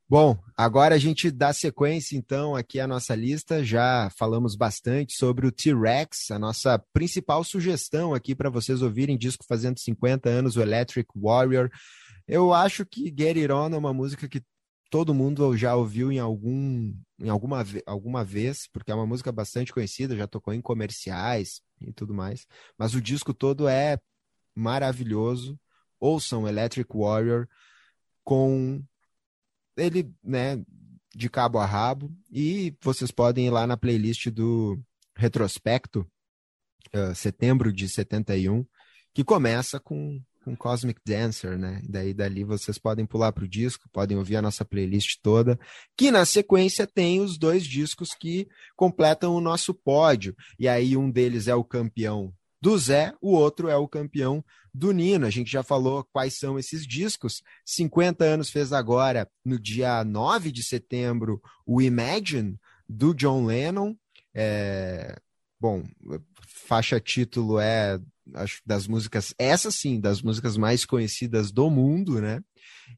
[0.10, 3.64] Bom, agora a gente dá sequência, então, aqui à nossa lista.
[3.64, 9.46] Já falamos bastante sobre o T-Rex, a nossa principal sugestão aqui para vocês ouvirem disco
[9.48, 11.70] fazendo 50 anos, o Electric Warrior.
[12.28, 14.42] Eu acho que Get It On é uma música que
[14.90, 19.74] todo mundo já ouviu em algum em alguma, alguma vez, porque é uma música bastante
[19.74, 22.48] conhecida, já tocou em comerciais e tudo mais.
[22.78, 24.00] Mas o disco todo é
[24.56, 25.60] maravilhoso.
[26.00, 27.48] Ouçam Electric Warrior
[28.24, 28.82] com
[29.76, 30.64] ele, né,
[31.14, 32.12] de cabo a rabo.
[32.32, 34.82] E vocês podem ir lá na playlist do
[35.16, 36.10] Retrospecto,
[36.96, 38.66] uh, setembro de 71,
[39.14, 41.82] que começa com com Cosmic Dancer, né?
[41.88, 45.60] Daí dali vocês podem pular para o disco, podem ouvir a nossa playlist toda,
[45.96, 50.36] que na sequência tem os dois discos que completam o nosso pódio.
[50.58, 54.92] E aí um deles é o campeão do Zé, o outro é o campeão do
[54.92, 55.26] Nino.
[55.26, 57.42] A gente já falou quais são esses discos.
[57.66, 62.58] 50 anos fez agora, no dia 9 de setembro, o Imagine,
[62.88, 63.96] do John Lennon.
[64.34, 65.16] É...
[65.60, 65.84] Bom,
[66.48, 68.00] faixa título é
[68.36, 72.42] acho das músicas, essa sim, das músicas mais conhecidas do mundo, né?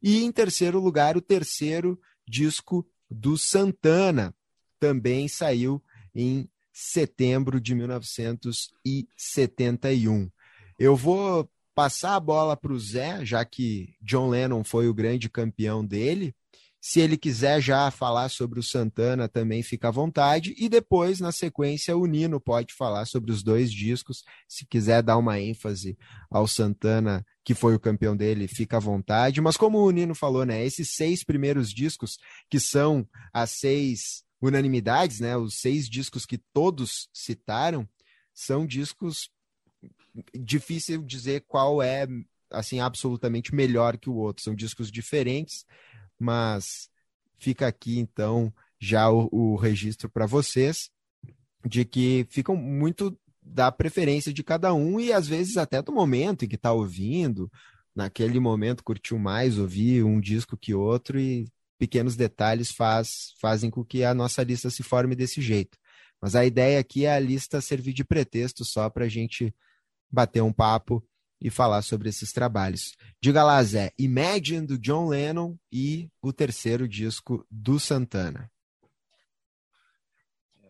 [0.02, 4.34] E em terceiro lugar, o terceiro disco do Santana,
[4.80, 5.84] também saiu
[6.16, 10.32] em setembro de 1971.
[10.80, 15.30] Eu vou passar a bola para o Zé, já que John Lennon foi o grande
[15.30, 16.34] campeão dele.
[16.84, 20.56] Se ele quiser já falar sobre o Santana, também fica à vontade.
[20.58, 24.24] E depois, na sequência, o Nino pode falar sobre os dois discos.
[24.48, 25.96] Se quiser dar uma ênfase
[26.28, 29.40] ao Santana, que foi o campeão dele, fica à vontade.
[29.42, 30.66] Mas como o Nino falou, né?
[30.66, 32.18] Esses seis primeiros discos,
[32.50, 35.38] que são as seis unanimidades, né?
[35.38, 37.88] Os seis discos que todos citaram,
[38.34, 39.30] são discos
[40.34, 42.08] difícil dizer qual é
[42.50, 44.44] assim absolutamente melhor que o outro.
[44.44, 45.64] São discos diferentes
[46.22, 46.90] mas
[47.38, 50.90] fica aqui então já o, o registro para vocês
[51.66, 56.46] de que ficam muito da preferência de cada um e às vezes até do momento
[56.46, 57.52] em que está ouvindo,
[57.96, 63.84] naquele momento curtiu mais ouvir um disco que outro e pequenos detalhes faz, fazem com
[63.84, 65.78] que a nossa lista se forme desse jeito.
[66.22, 69.54] Mas a ideia aqui é a lista servir de pretexto só para a gente
[70.12, 71.04] bater um papo
[71.42, 72.96] e falar sobre esses trabalhos.
[73.22, 78.50] Diga lá, Zé, Imagine do John Lennon e o terceiro disco do Santana.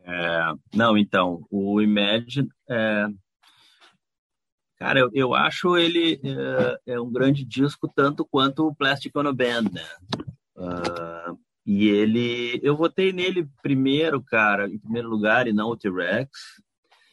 [0.03, 3.05] É, não, então, o Imagine, é,
[4.77, 6.19] cara, eu, eu acho ele
[6.85, 9.85] é, é, um grande disco tanto quanto o Plastic Ono Band, né?
[10.55, 16.29] Uh, e ele, eu votei nele primeiro, cara, em primeiro lugar, e não o T-Rex.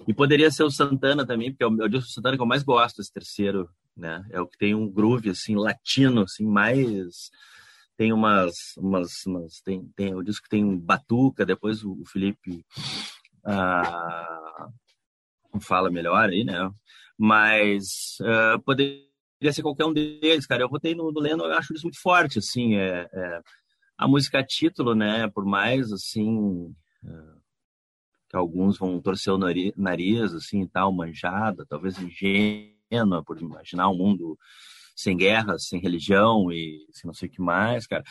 [0.06, 2.46] E poderia ser o Santana também, porque é o, é o disco Santana que eu
[2.46, 4.24] mais gosto, esse terceiro, né?
[4.30, 7.30] É o que tem um groove, assim, latino, assim, mais...
[7.96, 8.76] Tem umas...
[8.76, 12.64] umas, umas tem, tem o disco tem batuca, depois o, Felipe
[13.44, 14.68] ah,
[15.60, 16.70] fala melhor aí, né?
[17.16, 19.02] Mas uh, poderia
[19.52, 20.62] ser qualquer um deles, cara.
[20.62, 23.40] Eu votei no, no Leno, eu acho isso muito forte, assim, é, é
[23.96, 25.28] a música título, né?
[25.28, 26.72] Por mais, assim...
[27.02, 27.37] Uh,
[28.28, 34.38] que alguns vão torcer o nariz, assim, tal, manjada, talvez ingênua, por imaginar um mundo
[34.94, 38.04] sem guerra, sem religião e não sei o que mais, cara.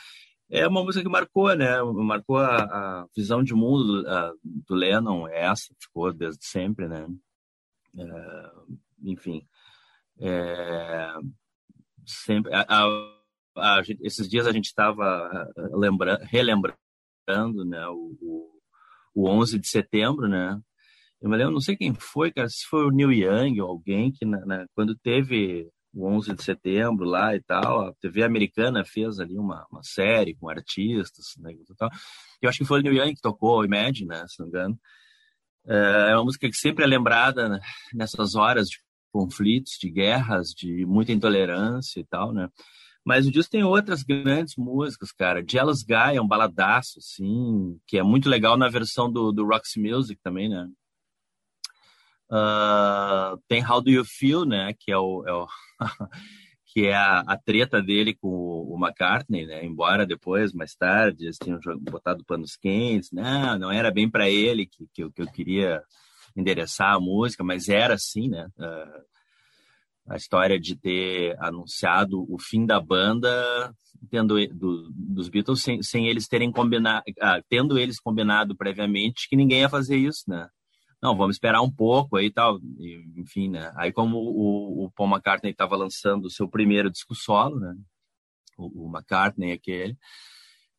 [0.49, 1.81] É uma música que marcou, né?
[1.83, 6.87] Marcou a, a visão de mundo do, a, do Lennon, é essa, ficou desde sempre,
[6.87, 7.05] né?
[7.97, 8.51] É,
[9.03, 9.45] enfim,
[10.19, 11.13] é,
[12.05, 12.87] sempre, a,
[14.01, 15.49] esses dias a gente estava
[16.29, 17.85] relembrando, né?
[17.87, 18.56] o, o
[19.17, 20.59] o 11 de setembro, né?
[21.19, 24.11] Eu me lembro, não sei quem foi, cara, se foi o Neil Young ou alguém
[24.11, 28.85] que, na, na, quando teve o 11 de setembro lá e tal, a TV americana
[28.85, 31.89] fez ali uma, uma série com artistas, né, e tal.
[32.39, 34.79] Eu acho que foi o Neil Young que tocou Imagine, né, se não me engano.
[35.65, 37.59] É, é uma música que sempre é lembrada
[37.95, 38.77] nessas horas de
[39.11, 42.47] conflitos, de guerras, de muita intolerância e tal, né?
[43.07, 45.41] Mas o disco tem outras grandes músicas, cara.
[45.49, 49.79] Jealous Guy é um baladaço, assim, que é muito legal na versão do, do Roxy
[49.79, 50.67] Music também, né?
[52.29, 54.73] Uh, tem How Do You Feel, né?
[54.77, 55.47] Que é o, é o
[56.67, 59.63] que é a, a, treta dele com o, o, McCartney, né?
[59.63, 64.65] Embora depois, mais tarde, eles tinham botado panos quentes, não, não era bem para ele
[64.65, 65.81] que, que, que, eu queria
[66.35, 68.49] endereçar a música, mas era assim, né?
[68.57, 69.16] Uh,
[70.07, 73.73] a história de ter anunciado o fim da banda
[74.09, 79.35] tendo do, dos Beatles sem, sem eles terem combinado ah, tendo eles combinado previamente que
[79.35, 80.47] ninguém ia fazer isso né?
[81.01, 83.71] Não vamos esperar um pouco aí tal e, enfim né?
[83.75, 87.75] Aí como o, o Paul McCartney estava lançando o seu primeiro disco solo né?
[88.57, 89.97] O, o McCartney aquele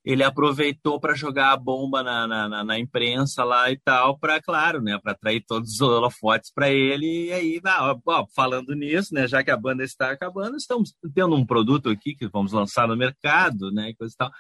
[0.08, 4.80] ele aproveitou para jogar a bomba na, na, na, imprensa lá e tal, para, claro,
[4.80, 7.26] né, para atrair todos os holofotes para ele.
[7.26, 7.60] E aí,
[8.06, 12.14] ó, falando nisso, né, já que a banda está acabando, estamos tendo um produto aqui
[12.14, 14.30] que vamos lançar no mercado, né, e coisa e tal.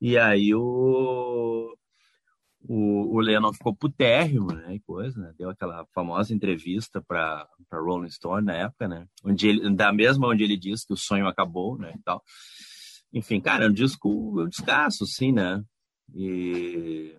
[0.00, 1.74] E aí o,
[2.60, 8.08] o, o Lennon ficou putérrimo, né, e coisa, né, deu aquela famosa entrevista para Rolling
[8.08, 11.76] Stone na época, né, onde ele, da mesma onde ele disse que o sonho acabou,
[11.76, 12.22] né, e tal
[13.12, 15.62] enfim, cara, é um disco, é um descasso, assim, né?
[16.14, 17.16] E,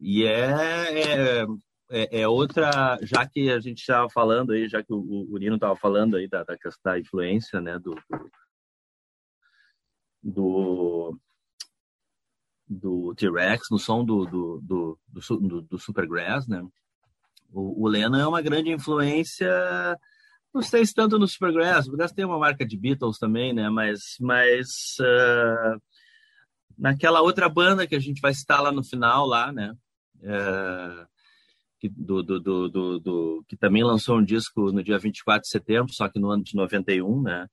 [0.00, 1.46] e é, é,
[1.90, 5.56] é, é, outra, já que a gente estava falando aí, já que o, o Nino
[5.56, 7.94] estava falando aí da, da, da influência, né, do,
[10.22, 11.18] do,
[12.66, 14.98] do T-Rex no som do, do, do,
[15.38, 16.66] do, do Supergrass, né?
[17.52, 19.48] O, o Lennon é uma grande influência
[20.54, 23.68] não sei se tanto no Supergrass, o Supergrass tem uma marca de Beatles também, né?
[23.68, 24.68] Mas, mas
[25.00, 25.82] uh,
[26.78, 29.74] naquela outra banda que a gente vai citar lá no final, lá, né?
[30.20, 31.06] Uh,
[31.80, 35.92] que, do, do, do, do, que também lançou um disco no dia 24 de setembro,
[35.92, 37.48] só que no ano de 91, né?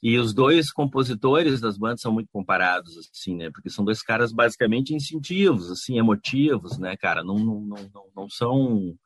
[0.00, 3.50] E os dois compositores das bandas são muito comparados, assim, né?
[3.50, 7.24] Porque são dois caras basicamente instintivos, assim, emotivos, né, cara?
[7.24, 8.96] Não, não, não, não são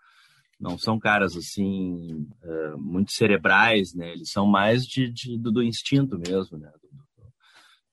[0.61, 4.13] não são caras assim uh, muito cerebrais, né?
[4.13, 6.71] Eles são mais de, de do, do, instinto mesmo, né?
[6.83, 7.33] Do, do,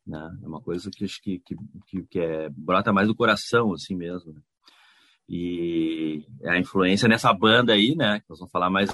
[0.07, 0.37] né?
[0.43, 1.55] É uma coisa que acho que, que,
[2.09, 4.33] que, é brota mais do coração, assim mesmo.
[4.33, 4.41] Né?
[5.29, 8.19] E a influência nessa banda aí, né?
[8.19, 8.89] Que nós vamos falar mais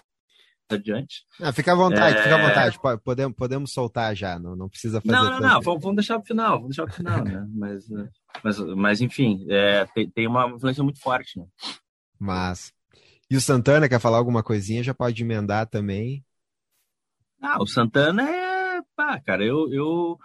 [0.70, 1.26] adiante.
[1.40, 2.24] Ah, fica à vontade, é...
[2.24, 3.02] fica à vontade.
[3.04, 5.14] Podemos, podemos soltar já, não, não precisa fazer.
[5.14, 7.48] Não, não, não, vamos, vamos deixar para o final, vamos deixar para o final, né?
[7.54, 7.86] Mas,
[8.44, 11.46] mas, mas enfim, é, tem, tem uma influência muito forte, né?
[12.18, 12.74] Mas
[13.32, 16.22] e o Santana quer falar alguma coisinha, já pode emendar também.
[17.41, 18.82] Ah, o Santana é.
[18.94, 19.72] Pá, cara, eu.
[19.74, 20.17] eu...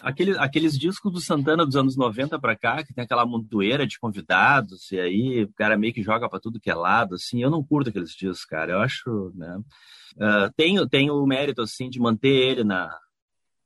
[0.00, 3.98] Aqueles, aqueles discos do Santana dos anos 90 para cá, que tem aquela montoeira de
[3.98, 7.50] convidados, e aí o cara meio que joga para tudo que é lado, assim, eu
[7.50, 8.74] não curto aqueles discos, cara.
[8.74, 9.58] Eu acho, né?
[10.14, 12.96] Uh, tem, tem o mérito, assim, de manter ele na,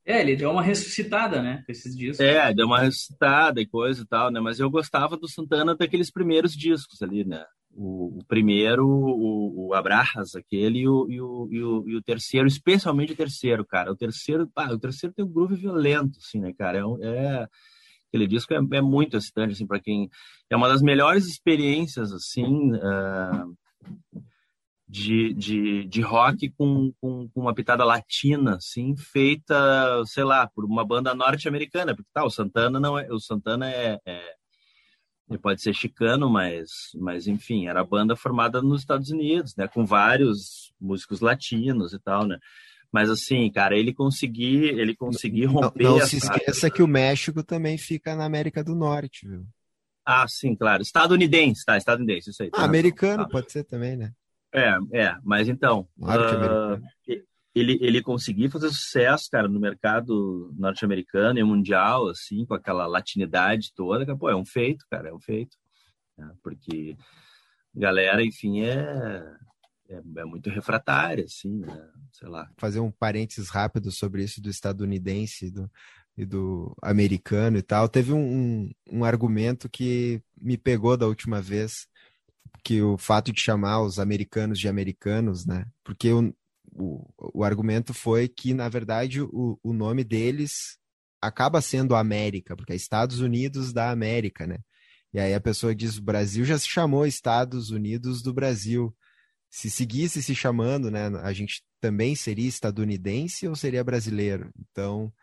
[0.05, 2.19] é, ele deu uma ressuscitada, né, com esses discos.
[2.19, 4.39] É, deu uma ressuscitada e coisa e tal, né?
[4.39, 7.45] Mas eu gostava do Santana daqueles primeiros discos ali, né?
[7.75, 12.03] O, o primeiro, o, o Abrahas, aquele, e o, e, o, e, o, e o
[12.03, 13.91] terceiro, especialmente o terceiro, cara.
[13.91, 16.79] O terceiro, o terceiro tem um groove violento, assim, né, cara?
[16.79, 17.47] É, é
[18.09, 20.07] aquele disco é, é muito excitante, assim, para quem...
[20.49, 23.57] É uma das melhores experiências, assim, uh,
[24.87, 30.63] de, de, de rock com, com, com, uma pitada latina, assim, feita, sei lá, por
[30.63, 33.11] uma banda norte-americana, porque tá, o Santana não é...
[33.11, 34.42] O Santana é, é
[35.29, 39.85] ele pode ser chicano, mas, mas enfim, era banda formada nos Estados Unidos, né, com
[39.85, 42.37] vários músicos latinos e tal, né.
[42.91, 45.83] Mas assim, cara, ele conseguir, ele conseguir romper.
[45.83, 49.43] Não, não se esqueça que o México também fica na América do Norte, viu?
[50.05, 50.83] Ah, sim, claro.
[50.83, 51.75] Estadunidense, tá?
[51.75, 52.51] Estadunidense, isso aí.
[52.53, 53.29] Ah, americano, tá.
[53.29, 54.11] pode ser também, né?
[54.53, 55.87] É, é, mas então.
[55.97, 56.79] Uh,
[57.55, 63.73] ele, ele conseguir fazer sucesso, cara, no mercado norte-americano e mundial, assim, com aquela latinidade
[63.75, 65.55] toda, pô, é um feito, cara, é um feito.
[66.17, 66.31] Né?
[66.41, 66.95] Porque
[67.73, 69.25] galera, enfim, é,
[69.89, 71.89] é, é, muito refratária, assim, né?
[72.11, 72.49] sei lá.
[72.57, 75.69] Fazer um parênteses rápido sobre isso do estadunidense do,
[76.17, 77.89] e do americano e tal.
[77.89, 81.87] Teve um, um, um argumento que me pegou da última vez,
[82.63, 85.65] que o fato de chamar os americanos de americanos, né?
[85.83, 86.33] Porque eu,
[86.75, 90.77] o, o argumento foi que, na verdade, o, o nome deles
[91.21, 94.57] acaba sendo América, porque é Estados Unidos da América, né?
[95.13, 98.95] E aí a pessoa diz: o Brasil já se chamou Estados Unidos do Brasil.
[99.49, 104.51] Se seguisse se chamando, né, a gente também seria estadunidense ou seria brasileiro?
[104.59, 105.13] Então,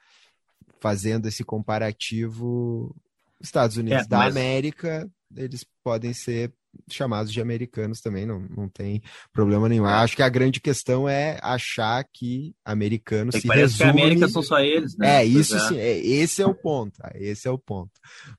[0.79, 2.95] fazendo esse comparativo,
[3.41, 4.37] Estados Unidos é, da mas...
[4.37, 6.53] América, eles podem ser
[6.89, 9.03] chamados de americanos também, não, não tem
[9.33, 9.87] problema nenhum.
[9.87, 9.93] É.
[9.93, 13.93] Acho que a grande questão é achar que americanos é se parece resume...
[13.93, 15.23] que a América são só eles, né?
[15.23, 15.61] É, isso é.
[15.61, 17.11] sim, é, esse é o ponto, tá?
[17.15, 17.93] esse é o ponto.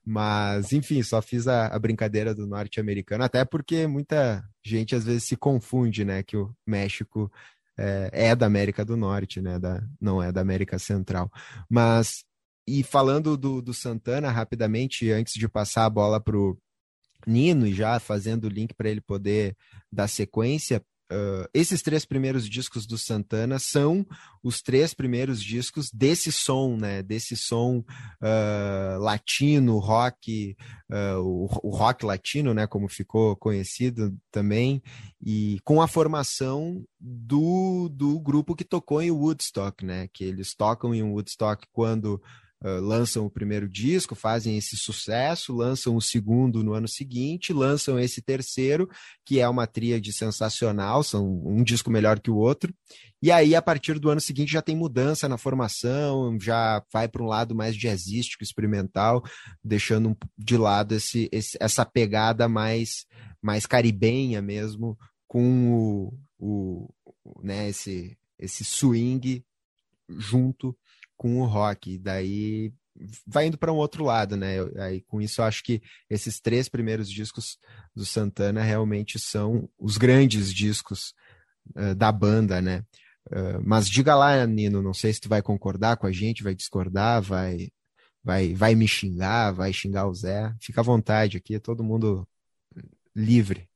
[0.04, 5.24] Mas, enfim, só fiz a, a brincadeira do norte-americano, até porque muita gente às vezes
[5.24, 7.30] se confunde, né, que o México
[7.78, 11.30] é, é da América do Norte, né, da, não é da América Central.
[11.68, 12.24] Mas,
[12.66, 16.58] e falando do, do Santana rapidamente, antes de passar a bola pro
[17.26, 19.56] Nino e já fazendo o link para ele poder
[19.90, 20.82] dar sequência.
[21.12, 24.06] Uh, esses três primeiros discos do Santana são
[24.42, 27.02] os três primeiros discos desse som, né?
[27.02, 30.56] Desse som uh, latino, rock,
[30.90, 32.66] uh, o, o, rock latino, né?
[32.66, 34.82] Como ficou conhecido também,
[35.20, 40.08] e com a formação do, do grupo que tocou em Woodstock, né?
[40.14, 42.22] Que eles tocam em Woodstock quando
[42.64, 47.98] uh, lançam o primeiro disco, fazem esse sucesso, lançam o segundo no ano seguinte, lançam
[47.98, 48.88] esse terceiro,
[49.24, 52.72] que é uma tríade sensacional, são um disco melhor que o outro.
[53.20, 57.22] E aí, a partir do ano seguinte, já tem mudança na formação, já vai para
[57.22, 59.22] um lado mais jazzístico, experimental,
[59.62, 63.06] deixando de lado esse, esse, essa pegada mais,
[63.40, 64.98] mais caribenha mesmo,
[65.28, 66.88] com o, o
[67.42, 69.44] né, esse, esse swing
[70.18, 70.76] junto
[71.16, 71.98] com o rock.
[71.98, 72.72] Daí
[73.26, 74.56] vai indo para um outro lado, né?
[74.78, 77.58] Aí com isso eu acho que esses três primeiros discos
[77.94, 81.14] do Santana realmente são os grandes discos
[81.76, 82.84] uh, da banda, né?
[83.30, 86.54] Uh, mas diga lá, Nino, não sei se tu vai concordar com a gente, vai
[86.54, 87.70] discordar, vai
[88.22, 90.54] vai vai me xingar, vai xingar o Zé.
[90.60, 92.26] Fica à vontade aqui, é todo mundo
[93.14, 93.68] livre.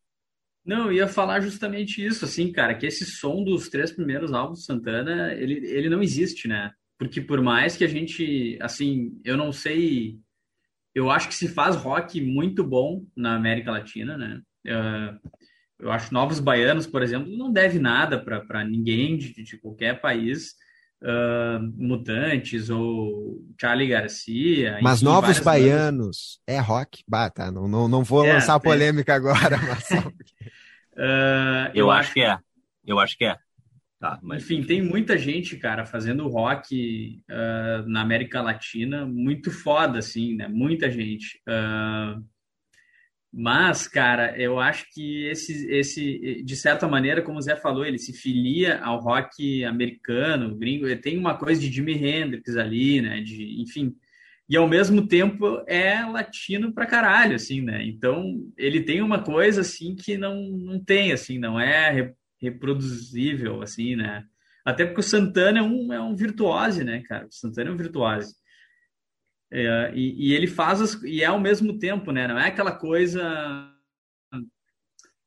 [0.66, 4.58] Não, eu ia falar justamente isso, assim, cara, que esse som dos três primeiros álbuns
[4.58, 6.72] do Santana, ele, ele não existe, né?
[6.98, 10.18] Porque por mais que a gente, assim, eu não sei,
[10.92, 14.42] eu acho que se faz rock muito bom na América Latina, né?
[14.66, 15.30] Uh,
[15.78, 20.54] eu acho Novos Baianos, por exemplo, não deve nada para ninguém de, de, qualquer país.
[21.02, 24.78] Uh, Mutantes ou Charlie Garcia.
[24.82, 26.40] Mas enfim, Novos Baianos bandas.
[26.46, 27.04] é rock?
[27.06, 29.90] Bah, tá, não, não, não vou é, lançar polêmica agora, mas...
[30.96, 32.38] uh, eu, eu acho que é.
[32.86, 33.36] Eu acho que é.
[33.98, 34.42] Tá, mas...
[34.42, 40.48] Enfim, tem muita gente, cara, fazendo rock uh, na América Latina, muito foda, assim, né?
[40.48, 41.40] Muita gente.
[41.48, 42.24] Uh,
[43.38, 47.98] mas, cara, eu acho que esse, esse, de certa maneira, como o Zé falou, ele
[47.98, 53.20] se filia ao rock americano, gringo, ele tem uma coisa de Jimi Hendrix ali, né?
[53.20, 53.94] De, enfim,
[54.48, 57.84] e ao mesmo tempo é latino pra caralho, assim, né?
[57.84, 63.96] Então, ele tem uma coisa, assim, que não, não tem, assim, não é reproduzível, assim,
[63.96, 64.24] né?
[64.64, 67.26] Até porque o Santana é um, é um virtuose, né, cara?
[67.26, 68.34] O Santana é um virtuose.
[69.50, 72.26] É, e, e, ele faz as, e é ao mesmo tempo, né?
[72.26, 73.72] Não é aquela coisa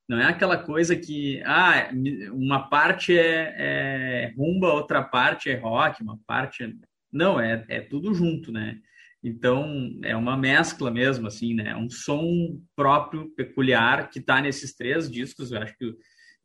[0.10, 1.92] não é aquela coisa que ah,
[2.34, 6.74] uma parte é, é rumba, outra parte é rock, uma parte é...
[7.14, 8.80] não é, é tudo junto, né?
[9.24, 11.76] Então é uma mescla mesmo, assim, né?
[11.76, 15.52] Um som próprio, peculiar que está nesses três discos.
[15.52, 15.94] Eu acho que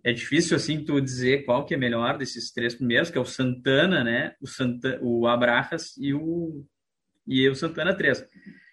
[0.04, 3.24] é difícil assim tu dizer qual que é melhor desses três primeiros, que é o
[3.24, 4.34] Santana, né?
[4.42, 6.66] O Santa, o Abraças e o
[7.26, 8.26] e o Santana 3.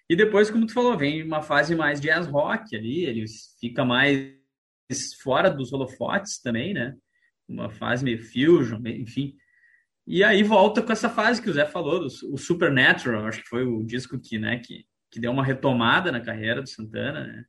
[0.09, 3.25] E depois, como tu falou, vem uma fase mais jazz rock ali, ele
[3.59, 4.33] fica mais
[5.21, 6.95] fora dos holofotes também, né?
[7.47, 9.35] Uma fase meio fusion, enfim.
[10.05, 13.49] E aí volta com essa fase que o Zé falou, do, o Supernatural, acho que
[13.49, 17.45] foi o disco que, né, que, que deu uma retomada na carreira do Santana, né?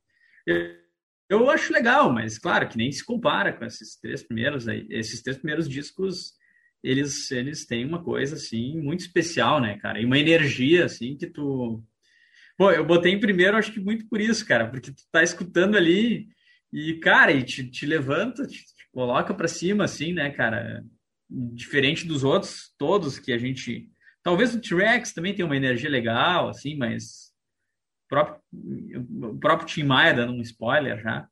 [1.29, 4.67] Eu acho legal, mas claro que nem se compara com esses três primeiros.
[4.67, 6.33] Esses três primeiros discos,
[6.83, 10.01] eles, eles têm uma coisa assim muito especial, né, cara?
[10.01, 11.83] E uma energia assim que tu
[12.57, 15.75] Pô, eu botei em primeiro, acho que muito por isso, cara, porque tu tá escutando
[15.75, 16.27] ali
[16.71, 20.83] e, cara, e te, te levanta, te, te coloca para cima, assim, né, cara?
[21.29, 23.89] Diferente dos outros, todos que a gente.
[24.21, 27.33] Talvez o T-Rex também tenha uma energia legal, assim, mas
[28.07, 28.41] próprio,
[29.31, 31.27] o próprio Tim Maia dando um spoiler já,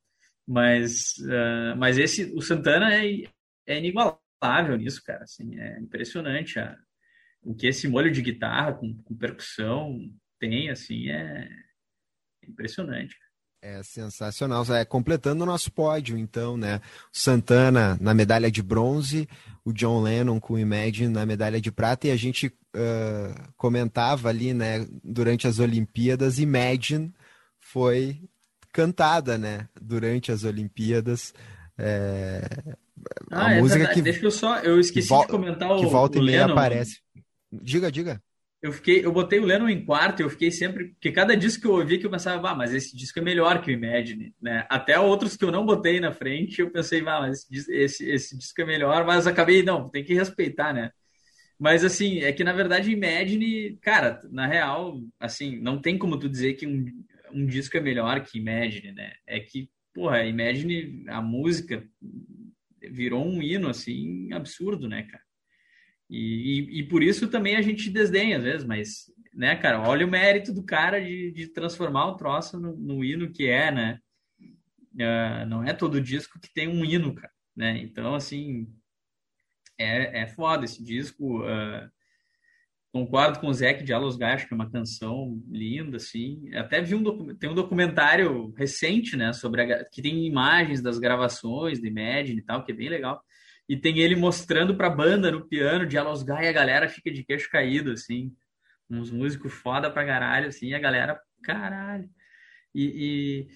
[0.48, 3.24] mas, uh, mas esse, o Santana é,
[3.68, 4.21] é inigualável
[4.78, 6.78] nisso, cara, assim, é impressionante a,
[7.44, 10.00] o que esse molho de guitarra com, com percussão
[10.40, 11.48] tem, assim, é
[12.48, 13.16] impressionante.
[13.64, 14.66] É sensacional.
[14.74, 16.82] É, completando o nosso pódio, então, né?
[17.12, 19.30] Santana na medalha de bronze,
[19.64, 24.30] o John Lennon com o Imagine na medalha de prata, e a gente uh, comentava
[24.30, 27.14] ali, né, durante as Olimpíadas, Imagine
[27.60, 28.20] foi
[28.74, 31.32] cantada, né, durante as Olimpíadas.
[31.78, 32.42] É,
[33.32, 33.96] ah, a é música verdade.
[33.96, 34.02] que.
[34.02, 34.60] Deixa eu só.
[34.60, 35.80] Eu esqueci de comentar o.
[35.80, 37.00] Que volta o e meia aparece.
[37.52, 38.22] Diga, diga
[38.62, 41.68] eu fiquei, eu botei o Lennon em quarto, eu fiquei sempre, porque cada disco que
[41.68, 44.68] eu ouvi que eu pensava, ah, mas esse disco é melhor que o Imagine, né?
[44.70, 48.38] Até outros que eu não botei na frente, eu pensei, ah, mas esse, esse, esse
[48.38, 50.92] disco é melhor, mas acabei, não, tem que respeitar, né?
[51.58, 56.30] Mas assim, é que na verdade Imagine, cara, na real, assim, não tem como tu
[56.30, 56.86] dizer que um,
[57.34, 59.14] um disco é melhor que Imagine, né?
[59.26, 61.84] É que, porra, Imagine, a música
[62.92, 65.24] virou um hino, assim, absurdo, né, cara?
[66.10, 70.06] E, e, e, por isso também a gente desdenha às vezes, mas, né, cara, olha
[70.06, 74.00] o mérito do cara de, de transformar o troço no, no hino que é, né?
[74.94, 77.78] Uh, não é todo disco que tem um hino, cara, né?
[77.78, 78.68] Então, assim,
[79.78, 81.44] é, é foda esse disco.
[81.44, 81.90] Uh,
[82.92, 86.54] concordo com o Zé de Alos Gacho, que é uma canção linda, assim.
[86.56, 91.80] Até vi um tem um documentário recente, né, sobre a, que tem imagens das gravações
[91.80, 93.24] do Imagine e tal, que é bem legal
[93.72, 97.10] e tem ele mostrando para a banda no piano de Alos Guy, a galera fica
[97.10, 98.36] de queixo caído, assim,
[98.90, 102.10] uns músicos foda pra caralho, assim, a galera, caralho.
[102.76, 103.48] E, e,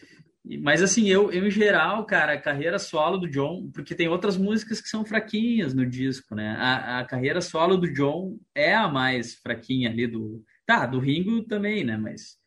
[0.61, 4.37] mas assim, eu, eu em geral, cara, a carreira solo do John, porque tem outras
[4.37, 6.55] músicas que são fraquinhas no disco, né?
[6.59, 10.43] A, a carreira solo do John é a mais fraquinha ali do.
[10.65, 11.97] Tá, do Ringo também, né?
[11.97, 12.37] Mas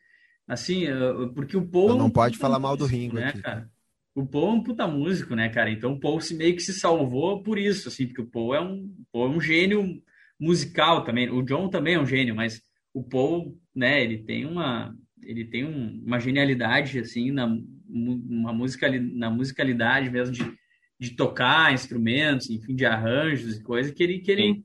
[0.47, 0.87] assim,
[1.35, 1.97] porque o Paul.
[1.97, 3.43] Não pode falar mal do Ringo, né, aqui.
[3.43, 3.69] cara?
[4.15, 5.71] O Paul é um puta músico, né, cara?
[5.71, 8.61] Então o Paul se meio que se salvou por isso, assim, porque o Paul é
[8.61, 10.01] um, Paul é um gênio
[10.39, 11.29] musical também.
[11.31, 12.63] O John também é um gênio, mas
[12.95, 17.47] o Paul, né, ele tem uma ele tem um, uma genialidade assim na
[17.89, 20.53] uma na musicalidade mesmo de,
[20.99, 24.65] de tocar instrumentos, enfim, de arranjos e coisas que ele que ele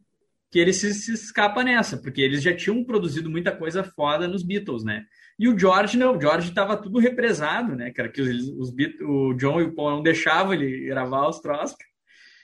[0.51, 4.43] que ele se, se escapa nessa, porque eles já tinham produzido muita coisa foda nos
[4.43, 5.03] Beatles, né?
[5.39, 8.07] E o George não, o George estava tudo represado, né, cara?
[8.07, 8.69] Que os, os,
[9.01, 11.75] o John e o Paul não deixavam ele gravar os troços.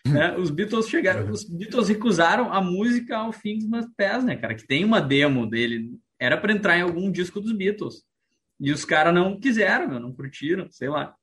[0.07, 0.36] Né?
[0.39, 4.55] Os Beatles chegaram, os Beatles recusaram a música ao Things Must Pass, né, cara?
[4.55, 8.03] Que tem uma demo dele, era para entrar em algum disco dos Beatles.
[8.60, 11.16] E os caras não quiseram, não curtiram, sei lá.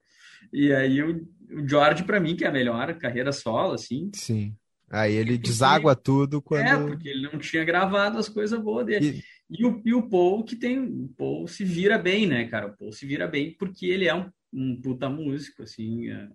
[0.52, 4.10] E aí o, o George, para mim, que é a melhor carreira solo, assim.
[4.14, 4.54] Sim.
[4.88, 6.66] Aí ele porque, deságua tudo quando.
[6.66, 9.18] É, porque ele não tinha gravado as coisas boas dele.
[9.18, 9.36] E...
[9.48, 10.78] E o, e o Paul que tem.
[10.80, 12.66] O Paul se vira bem, né, cara?
[12.66, 16.28] O Paul se vira bem porque ele é um, um puta músico, assim, é,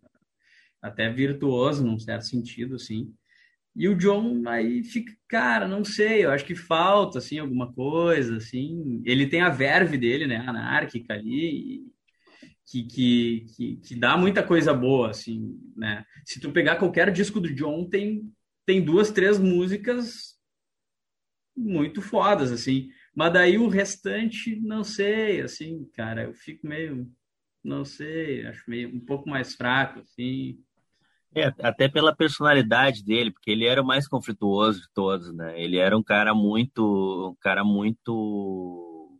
[0.81, 3.13] até virtuoso num certo sentido, assim.
[3.75, 8.37] E o John aí fica, cara, não sei, eu acho que falta, assim, alguma coisa,
[8.37, 9.01] assim.
[9.05, 11.81] Ele tem a verve dele, né, anárquica ali,
[12.65, 16.05] que, que, que, que, dá muita coisa boa, assim, né.
[16.25, 18.29] Se tu pegar qualquer disco do John, tem,
[18.65, 20.37] tem duas, três músicas
[21.55, 22.89] muito fodas, assim.
[23.15, 27.09] Mas daí o restante, não sei, assim, cara, eu fico meio,
[27.63, 30.59] não sei, acho meio um pouco mais fraco, assim.
[31.33, 35.53] É, até pela personalidade dele, porque ele era o mais conflituoso de todos, né?
[35.61, 39.17] Ele era um cara muito, um cara muito,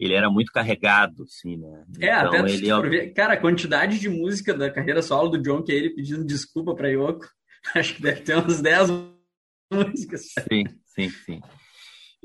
[0.00, 1.84] ele era muito carregado, assim, né?
[2.00, 2.88] É, então, até ele...
[2.88, 6.24] Ver, cara, a quantidade de música da carreira solo do John que é ele pedindo
[6.24, 7.26] desculpa para Yoko,
[7.76, 8.88] acho que deve ter umas 10
[9.70, 10.32] músicas.
[10.50, 11.40] Sim, sim, sim.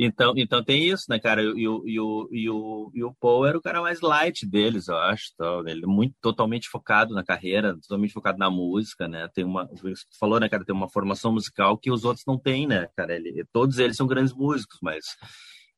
[0.02, 1.44] Então, então tem isso, né, cara?
[1.44, 4.88] E o, e, o, e, o, e o Paul era o cara mais light deles,
[4.88, 5.34] eu acho.
[5.68, 9.28] Ele é muito totalmente focado na carreira, totalmente focado na música, né?
[9.34, 10.64] Tem uma, você falou, né, cara?
[10.64, 13.14] Tem uma formação musical que os outros não têm, né, cara?
[13.14, 15.04] Ele, todos eles são grandes músicos, mas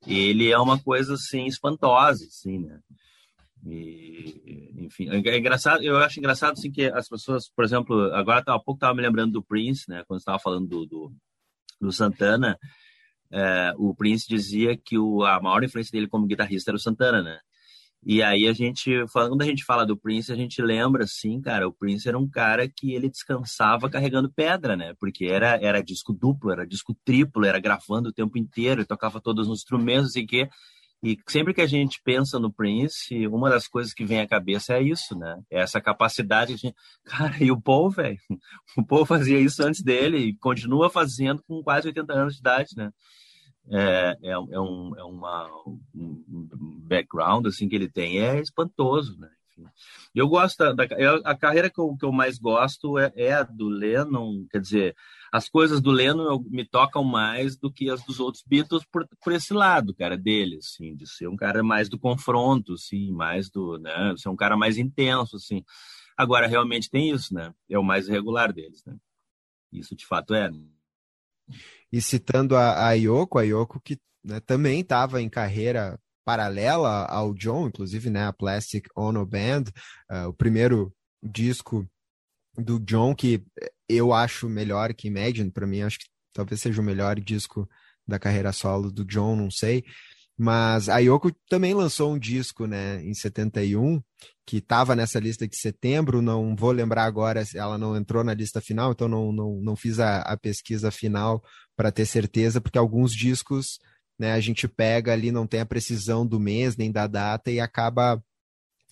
[0.06, 2.80] ele é uma coisa assim espantosa, assim, né?
[3.66, 8.60] E, enfim, é engraçado, eu acho engraçado assim que as pessoas, por exemplo, agora há
[8.60, 10.04] pouco estava me lembrando do Prince, né?
[10.08, 11.12] Quando estava falando do, do,
[11.82, 12.56] do Santana
[13.32, 17.22] é, o Prince dizia que o, a maior influência dele como guitarrista era o Santana,
[17.22, 17.40] né?
[18.04, 21.68] E aí a gente, quando a gente fala do Prince, a gente lembra, assim, cara,
[21.68, 24.94] o Prince era um cara que ele descansava carregando pedra, né?
[25.00, 29.48] Porque era, era disco duplo, era disco triplo, era gravando o tempo inteiro, tocava todos
[29.48, 30.50] os instrumentos e que
[31.04, 34.76] e sempre que a gente pensa no Prince, uma das coisas que vem à cabeça
[34.76, 35.36] é isso, né?
[35.50, 36.74] É essa capacidade de.
[37.06, 38.20] Cara, e o Paul, velho?
[38.78, 42.70] O Paul fazia isso antes dele e continua fazendo com quase 80 anos de idade,
[42.78, 42.92] né?
[43.70, 45.49] É, é, é, um, é uma,
[45.93, 49.30] um background assim que ele tem é espantoso, né?
[50.14, 50.84] Eu gosto da,
[51.24, 54.95] a carreira que eu, que eu mais gosto é, é, a do Lennon, quer dizer,
[55.32, 59.34] as coisas do Lennon me tocam mais do que as dos outros Beatles por, por
[59.34, 63.78] esse lado, cara, dele, assim, de ser um cara mais do confronto, assim, mais do,
[63.78, 65.64] né, ser um cara mais intenso, assim.
[66.18, 67.53] Agora, realmente tem isso, né?
[67.70, 68.95] É o mais regular deles, né?
[69.72, 70.51] Isso de fato é.
[71.91, 77.34] E citando a, a Yoko, a Yoko que né, também estava em carreira paralela ao
[77.34, 79.64] John, inclusive né, a Plastic Ono Band,
[80.12, 81.88] uh, o primeiro disco
[82.58, 83.43] do John que
[83.89, 87.68] eu acho melhor que Imagine, para mim acho que talvez seja o melhor disco
[88.08, 89.84] da carreira solo do John, não sei.
[90.38, 94.02] Mas a Yoko também lançou um disco, né, em 71,
[94.46, 98.60] que estava nessa lista de setembro, não vou lembrar agora, ela não entrou na lista
[98.60, 101.44] final, então não, não, não fiz a, a pesquisa final
[101.76, 103.78] para ter certeza, porque alguns discos
[104.18, 107.60] né, a gente pega ali, não tem a precisão do mês nem da data e
[107.60, 108.22] acaba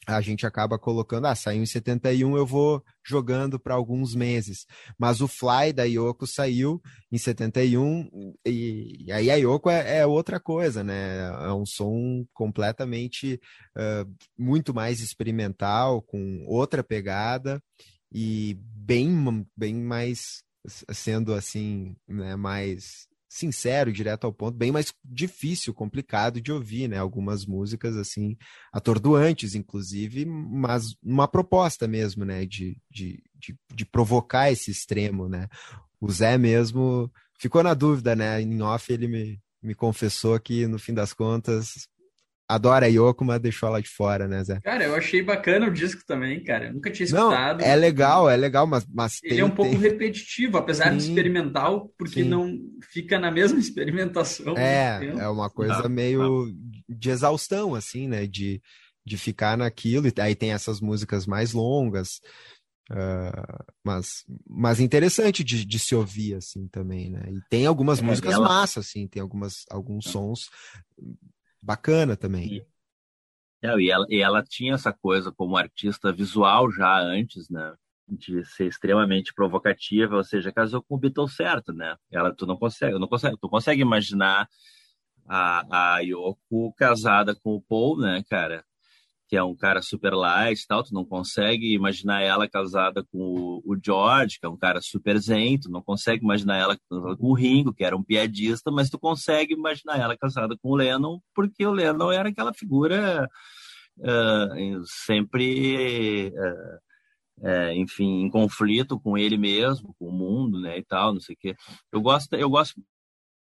[0.08, 4.66] a gente acaba colocando, ah, saiu em 71, eu vou jogando para alguns meses.
[4.98, 6.82] Mas o Fly da Yoko saiu
[7.12, 8.10] em 71,
[8.46, 11.28] e, e aí a Yoko é, é, outra coisa, né?
[11.48, 13.40] É um som completamente
[13.78, 17.62] uh, muito mais experimental, com outra pegada
[18.12, 20.44] e bem, bem mais
[20.92, 26.98] sendo assim, né, mais sincero, direto ao ponto, bem mais difícil, complicado de ouvir, né?
[26.98, 28.36] Algumas músicas assim
[28.74, 32.44] atordoantes, inclusive, mas uma proposta mesmo, né?
[32.46, 35.48] De, de, de, de provocar esse extremo, né?
[36.02, 38.42] O Zé mesmo ficou na dúvida, né?
[38.42, 41.88] Em off ele me, me confessou que, no fim das contas,
[42.50, 44.60] adora a Yoko, mas deixou ela de fora, né, Zé?
[44.64, 46.68] Cara, eu achei bacana o disco também, cara.
[46.68, 47.60] Eu nunca tinha escutado.
[47.60, 49.80] Não, é legal, é legal, mas, mas Ele tem, é um pouco tem...
[49.80, 51.10] repetitivo, apesar de Sim.
[51.10, 52.30] experimental, porque Sim.
[52.30, 52.60] não
[52.92, 54.56] fica na mesma experimentação.
[54.58, 56.52] É, é uma coisa Não, meio
[56.88, 58.26] de exaustão, assim, né?
[58.28, 58.62] De,
[59.06, 60.08] de ficar naquilo.
[60.08, 62.20] E aí tem essas músicas mais longas.
[62.92, 67.22] ah, mas, mas interessante de, de se ouvir, assim, também, né?
[67.32, 69.08] E tem algumas É, músicas ela- massas, assim.
[69.08, 70.50] Tem algumas, alguns sons
[71.62, 72.56] bacana também.
[72.58, 72.66] E-
[73.62, 77.76] É, e, ela, e ela tinha essa coisa como artista visual já antes, né?
[78.08, 81.96] De ser extremamente provocativa, ou seja, casou com o Beatles certo, né?
[82.12, 84.48] Ela, tu não consegue, não consegue, tu consegue imaginar
[85.28, 88.66] a, a Yoko casada com o Paul, né, cara?
[89.30, 93.62] Que é um cara super light e tal, tu não consegue imaginar ela casada com
[93.64, 97.28] o, George, que é um cara super zen, tu não consegue imaginar ela casada com
[97.28, 101.20] o Ringo, que era um piadista, mas tu consegue imaginar ela casada com o Lennon,
[101.36, 103.30] porque o Lennon era aquela figura
[104.04, 104.48] ah,
[104.86, 106.32] sempre,
[107.44, 111.36] é, enfim, em conflito com ele mesmo, com o mundo, né, e tal, não sei
[111.36, 111.56] o quê.
[111.92, 112.82] Eu gosto, eu gosto,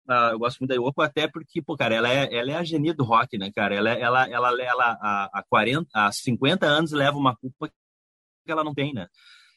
[0.08, 2.64] ah, eu gosto muito da Yoko até porque, pô, cara, ela é, ela é a
[2.64, 3.76] genia do rock, né, cara?
[3.76, 8.64] Ela, ela, ela, ela há, há 40, há 50 anos leva uma culpa que ela
[8.64, 9.08] não tem, né?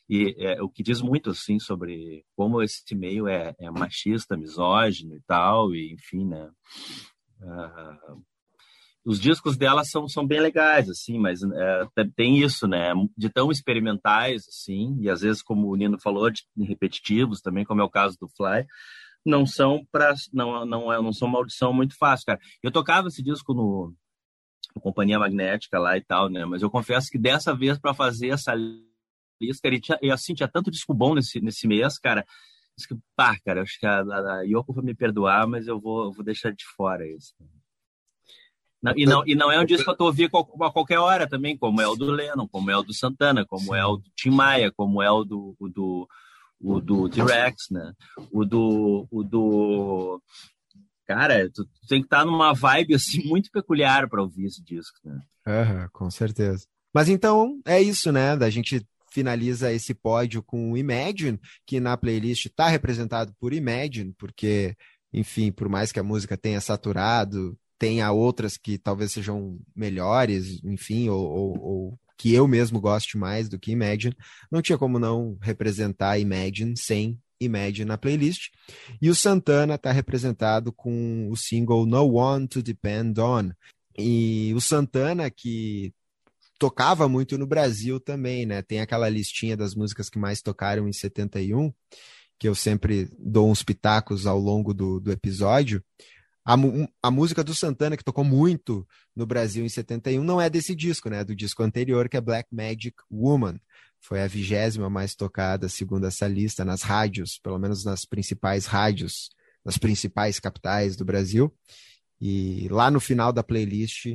[0.09, 5.17] E é, o que diz muito, assim, sobre como esse meio é, é machista, misógino
[5.17, 6.49] e tal, e enfim, né?
[7.43, 8.17] Ah,
[9.05, 12.93] os discos dela são, são bem legais, assim, mas é, tem isso, né?
[13.17, 17.81] De tão experimentais, assim, e às vezes, como o Nino falou, de repetitivos também, como
[17.81, 18.65] é o caso do Fly,
[19.27, 22.41] não são para não não é não são uma audição muito fácil, cara.
[22.63, 23.93] Eu tocava esse disco no,
[24.75, 26.45] no Companhia Magnética lá e tal, né?
[26.45, 30.35] Mas eu confesso que dessa vez para fazer essa lista, cara, e, tinha, e assim
[30.35, 32.25] tinha tanto disco bom nesse nesse mês, cara.
[32.89, 36.23] Que, pá, cara, acho que a, a, Yoko vai me perdoar, mas eu vou, vou
[36.23, 37.35] deixar de fora isso.
[38.83, 41.27] Não, e, não, e não é um disco que eu tô ouvindo a qualquer hora
[41.27, 44.11] também, como é o do Lennon, como é o do Santana, como é o do
[44.15, 46.07] Tim Maia, como é o do, o do,
[46.61, 47.93] o do T-Rex, né?
[48.33, 50.23] O do, o do...
[51.07, 54.99] Cara, tu, tu tem que estar numa vibe assim muito peculiar para ouvir esse disco,
[55.05, 55.21] né?
[55.47, 56.67] Uhum, com certeza.
[56.93, 58.37] Mas então é isso, né?
[58.37, 64.13] Da gente finaliza esse pódio com o Imagine, que na playlist está representado por Imagine,
[64.19, 64.77] porque,
[65.13, 71.09] enfim, por mais que a música tenha saturado, tenha outras que talvez sejam melhores, enfim,
[71.09, 74.17] ou, ou, ou, que eu mesmo goste mais do que Imagine,
[74.51, 78.51] não tinha como não representar Imagine sem Imagine na playlist.
[79.01, 83.51] E o Santana está representado com o single No One to Depend On.
[83.99, 85.93] E o Santana, que
[86.59, 88.63] tocava muito no Brasil também, né?
[88.63, 91.73] Tem aquela listinha das músicas que mais tocaram em 71,
[92.39, 95.83] que eu sempre dou uns pitacos ao longo do, do episódio.
[96.47, 96.55] A,
[97.03, 98.87] a, música do Santana, que tocou muito
[99.17, 101.25] no Brasil em 71, não é desse disco, né?
[101.25, 103.59] Do disco anterior, que é Black Magic Woman.
[104.01, 109.31] Foi a vigésima mais tocada, segundo essa lista, nas rádios, pelo menos nas principais rádios,
[109.65, 111.53] nas principais capitais do Brasil.
[112.21, 114.07] E lá no final da playlist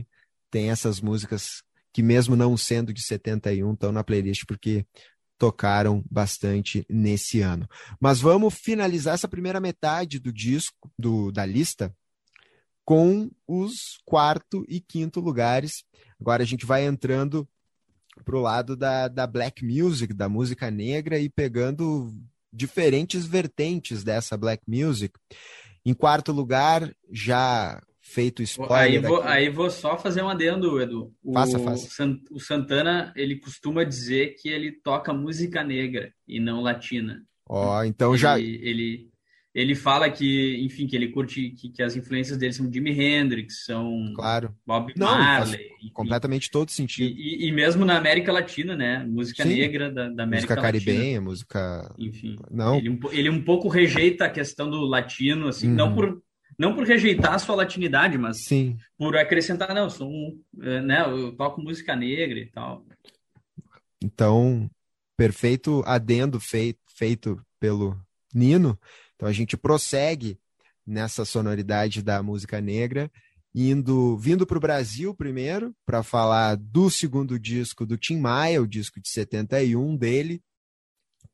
[0.50, 1.62] tem essas músicas
[1.94, 4.86] que, mesmo não sendo de 71, estão na playlist porque
[5.38, 7.68] tocaram bastante nesse ano.
[8.00, 11.94] Mas vamos finalizar essa primeira metade do disco, do, da lista,
[12.92, 15.86] com os quarto e quinto lugares.
[16.20, 17.48] Agora a gente vai entrando
[18.26, 22.14] para o lado da, da black music, da música negra, e pegando
[22.52, 25.18] diferentes vertentes dessa black music.
[25.86, 28.78] Em quarto lugar, já feito spoiler.
[28.78, 31.14] Aí vou, aí vou só fazer um adendo, Edu.
[31.24, 32.20] O, faça, faça.
[32.30, 37.24] o Santana, ele costuma dizer que ele toca música negra e não latina.
[37.48, 38.38] Ó, oh, então ele, já.
[38.38, 39.11] Ele,
[39.54, 43.66] ele fala que, enfim, que ele curte que, que, as influências dele são Jimi Hendrix,
[43.66, 44.56] são claro.
[44.66, 45.68] Bob Não, Marley.
[45.82, 45.92] Enfim.
[45.94, 47.14] Completamente todo sentido.
[47.14, 49.06] E, e, e, mesmo na América Latina, né?
[49.06, 49.56] Música Sim.
[49.56, 51.22] negra da, da América música caribenha, Latina.
[51.22, 51.96] música.
[52.00, 52.40] Enfim.
[52.50, 52.78] Não.
[52.78, 55.76] Ele, ele um pouco rejeita a questão do latino, assim, uhum.
[55.76, 56.22] não por.
[56.60, 58.78] Não por rejeitar a sua latinidade, mas Sim.
[58.96, 62.86] por acrescentar, não, eu sou um, né, eu toco música negra e tal.
[64.04, 64.70] Então,
[65.18, 68.00] perfeito adendo feito, feito pelo
[68.34, 68.78] Nino.
[69.22, 70.40] Então a gente prossegue
[70.84, 73.12] nessa sonoridade da música negra,
[73.54, 78.68] indo vindo para o Brasil primeiro para falar do segundo disco do Tim Maia, o
[78.68, 80.42] disco de 71 dele,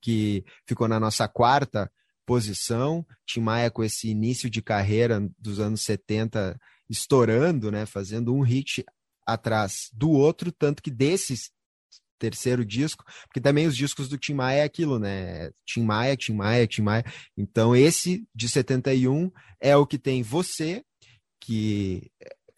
[0.02, 1.90] que ficou na nossa quarta
[2.26, 3.06] posição.
[3.26, 6.60] Tim Maia com esse início de carreira dos anos 70
[6.90, 8.84] estourando, né, fazendo um hit
[9.26, 11.52] atrás do outro, tanto que desses
[12.20, 15.52] terceiro disco, porque também os discos do Tim Maia é aquilo, né?
[15.66, 17.06] Tim Maia, Tim Maia, Tim Maia.
[17.38, 20.84] Então esse de 71 é o que tem Você,
[21.40, 22.12] que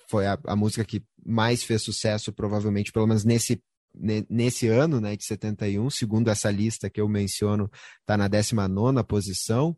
[0.10, 3.62] foi a, a música que mais fez sucesso, provavelmente, pelo menos nesse
[4.30, 7.70] nesse ano, né, de 71, segundo essa lista que eu menciono,
[8.02, 9.76] está na 19 posição.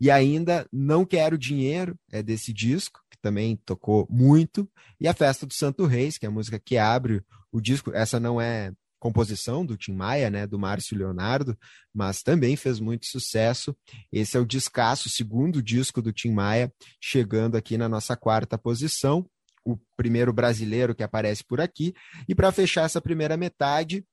[0.00, 4.68] E ainda Não Quero Dinheiro é desse disco, que também tocou muito.
[4.98, 7.22] E a Festa do Santo Reis, que é a música que abre
[7.52, 7.92] o disco.
[7.94, 11.58] Essa não é composição do Tim Maia, né, do Márcio Leonardo,
[11.92, 13.74] mas também fez muito sucesso.
[14.12, 19.26] Esse é o descasso, segundo disco do Tim Maia, chegando aqui na nossa quarta posição
[19.64, 21.94] o primeiro brasileiro que aparece por aqui.
[22.28, 24.04] E para fechar essa primeira metade,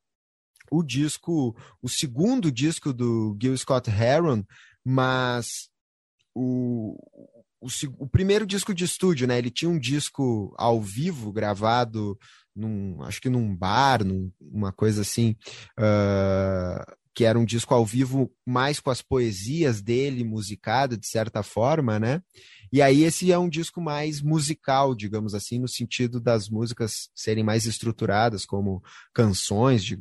[0.71, 4.43] o disco, o segundo disco do Gil Scott Heron,
[4.83, 5.69] mas
[6.35, 6.97] o,
[7.61, 7.67] o,
[7.99, 9.37] o, primeiro disco de estúdio, né?
[9.37, 12.17] Ele tinha um disco ao vivo gravado
[12.57, 15.35] num, acho que num bar, num, uma coisa assim,
[15.79, 21.43] uh, que era um disco ao vivo mais com as poesias dele, musicado de certa
[21.43, 22.21] forma, né?
[22.71, 27.43] E aí esse é um disco mais musical, digamos assim, no sentido das músicas serem
[27.43, 28.83] mais estruturadas, como
[29.13, 29.83] canções.
[29.83, 29.97] De...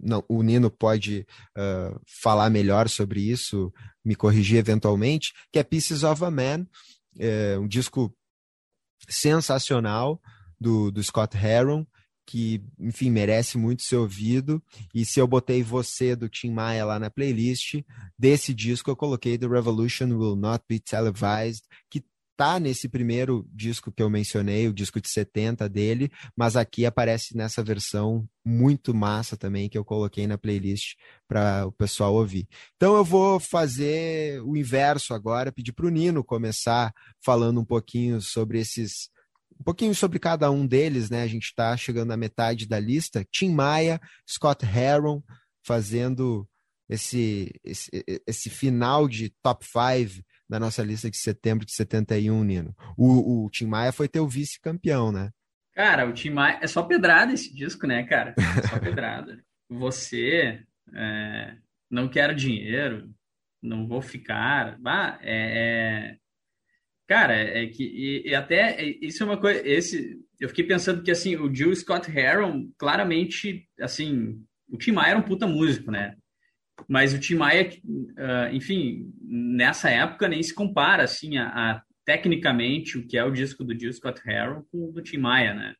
[0.00, 1.26] Não, o Nino pode
[1.56, 3.72] uh, falar melhor sobre isso,
[4.04, 6.66] me corrigir eventualmente, que é Pieces of a Man,
[7.18, 8.14] é um disco
[9.08, 10.20] sensacional
[10.60, 11.86] do, do Scott Heron,
[12.26, 14.62] que, enfim, merece muito ser ouvido.
[14.94, 17.82] E se eu botei você do Tim Maia lá na playlist,
[18.18, 22.04] desse disco eu coloquei The Revolution Will Not Be Televised, que
[22.38, 27.36] tá nesse primeiro disco que eu mencionei, o disco de 70 dele, mas aqui aparece
[27.36, 30.94] nessa versão muito massa também que eu coloquei na playlist
[31.26, 32.46] para o pessoal ouvir.
[32.76, 38.20] Então eu vou fazer o inverso agora, pedir para o Nino começar falando um pouquinho
[38.20, 39.10] sobre esses
[39.58, 41.22] um pouquinho sobre cada um deles, né?
[41.22, 43.26] A gente está chegando à metade da lista.
[43.30, 45.22] Tim Maia, Scott Heron
[45.64, 46.48] fazendo
[46.88, 47.90] esse, esse,
[48.26, 52.74] esse final de top 5 da nossa lista de setembro de 71, Nino.
[52.96, 55.30] O, o Tim Maia foi teu vice-campeão, né?
[55.74, 56.58] Cara, o Tim Maia...
[56.62, 58.34] É só pedrada esse disco, né, cara?
[58.38, 59.42] É só pedrada.
[59.68, 60.62] Você...
[60.94, 61.56] É...
[61.90, 63.10] Não quero dinheiro,
[63.62, 64.78] não vou ficar.
[64.84, 66.16] Ah, é, é
[67.08, 69.66] Cara, é que e, e até é, isso é uma coisa.
[69.66, 74.38] Esse, eu fiquei pensando que assim o Jill Scott Heron claramente assim
[74.70, 76.14] o Tim Maia era um puta músico, né?
[76.86, 82.98] Mas o Tim Maia, uh, enfim, nessa época nem se compara assim a, a, tecnicamente
[82.98, 85.74] o que é o disco do Jill Scott Heron com o do Tim Maia, né?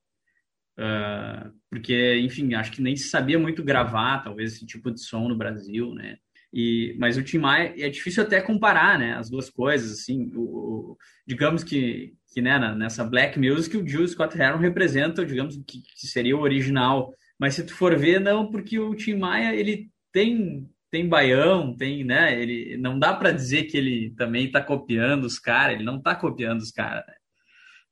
[0.78, 5.28] Uh, porque, enfim, acho que nem se sabia muito gravar, talvez, esse tipo de som
[5.28, 6.16] no Brasil, né?
[6.52, 10.40] E, mas o Tim Maia é difícil até comparar, né, as duas coisas, assim, o,
[10.40, 15.82] o digamos que, que né, nessa black music o Jill Scott Heron representa, digamos, que,
[15.82, 19.90] que, seria o original, mas se tu for ver, não, porque o Tim Maia, ele
[20.12, 25.24] tem tem baião, tem, né, ele não dá para dizer que ele também está copiando
[25.24, 27.14] os caras, ele não está copiando os caras, né?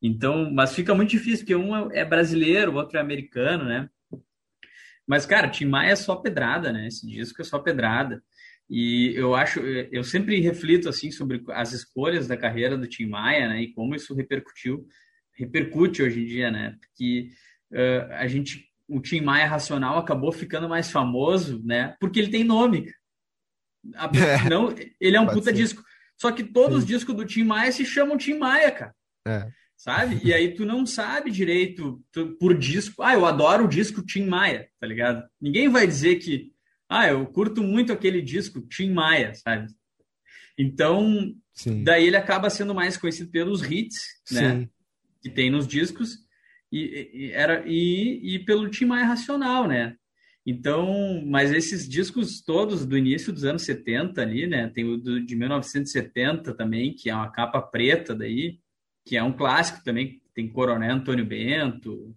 [0.00, 3.88] Então, mas fica muito difícil, porque um é brasileiro, o outro é americano, né?
[5.06, 6.88] Mas, cara, Tim Maia é só pedrada, né?
[6.88, 8.22] Esse disco é só pedrada.
[8.68, 13.48] E eu acho, eu sempre reflito assim sobre as escolhas da carreira do Tim Maia,
[13.48, 13.62] né?
[13.62, 14.86] E como isso repercutiu,
[15.34, 16.76] repercute hoje em dia, né?
[16.80, 17.30] Porque
[17.72, 21.94] uh, a gente, o Tim Maia Racional acabou ficando mais famoso, né?
[22.00, 22.92] Porque ele tem nome.
[23.94, 25.52] A, é, não, ele é um puta ser.
[25.52, 25.82] disco.
[26.16, 26.78] Só que todos Sim.
[26.78, 28.94] os discos do Tim Maia se chamam Tim Maia, cara.
[29.28, 29.48] É.
[29.76, 30.20] Sabe?
[30.24, 33.02] E aí tu não sabe direito tu, por disco.
[33.02, 35.22] Ah, eu adoro o disco Tim Maia, tá ligado?
[35.40, 36.50] Ninguém vai dizer que
[36.88, 39.66] ah, eu curto muito aquele disco Tim Maia, sabe?
[40.58, 41.84] Então, Sim.
[41.84, 44.60] daí ele acaba sendo mais conhecido pelos hits, né?
[44.60, 44.68] Sim.
[45.22, 46.26] Que tem nos discos
[46.70, 49.96] e, e era e, e, pelo Tim Maia Racional, né?
[50.44, 54.68] Então, mas esses discos todos do início dos anos 70 ali, né?
[54.68, 58.60] Tem o do, de 1970 também, que é uma capa preta daí,
[59.04, 62.14] que é um clássico também, tem Coronel Antônio Bento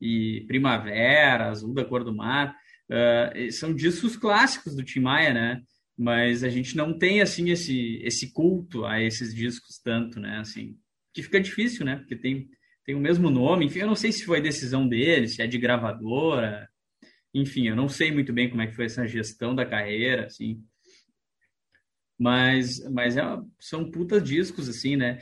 [0.00, 2.56] e Primavera, Azul da Cor do Mar.
[2.90, 5.62] Uh, são discos clássicos do Tim Maia, né?
[5.96, 10.38] Mas a gente não tem assim esse esse culto a esses discos tanto, né?
[10.38, 10.76] Assim,
[11.12, 11.96] que fica difícil, né?
[11.96, 12.48] Porque tem
[12.84, 13.64] tem o mesmo nome.
[13.64, 16.68] Enfim, eu não sei se foi decisão dele, se é de gravadora.
[17.32, 20.62] Enfim, eu não sei muito bem como é que foi essa gestão da carreira, assim.
[22.18, 23.22] Mas mas é,
[23.58, 25.20] são putas discos assim, né?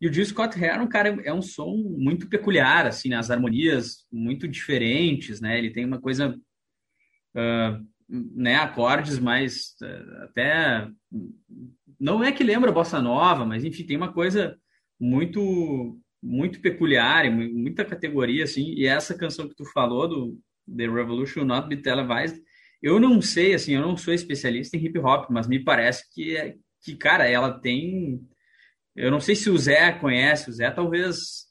[0.00, 3.16] E o Jill Scott Heron, cara, é um som muito peculiar, assim, né?
[3.16, 5.56] as harmonias muito diferentes, né?
[5.58, 6.36] Ele tem uma coisa
[7.34, 10.88] uh, né, acordes mais uh, até
[11.98, 14.58] não é que lembra bossa nova, mas enfim tem uma coisa
[15.00, 18.72] muito muito peculiar, muita categoria assim.
[18.74, 20.40] E essa canção que tu falou do
[20.74, 22.42] The Revolution Not Be Televised,
[22.82, 26.36] eu não sei assim, eu não sou especialista em hip hop, mas me parece que
[26.36, 28.20] é que cara ela tem
[28.96, 31.46] Eu não sei se o Zé conhece, o Zé talvez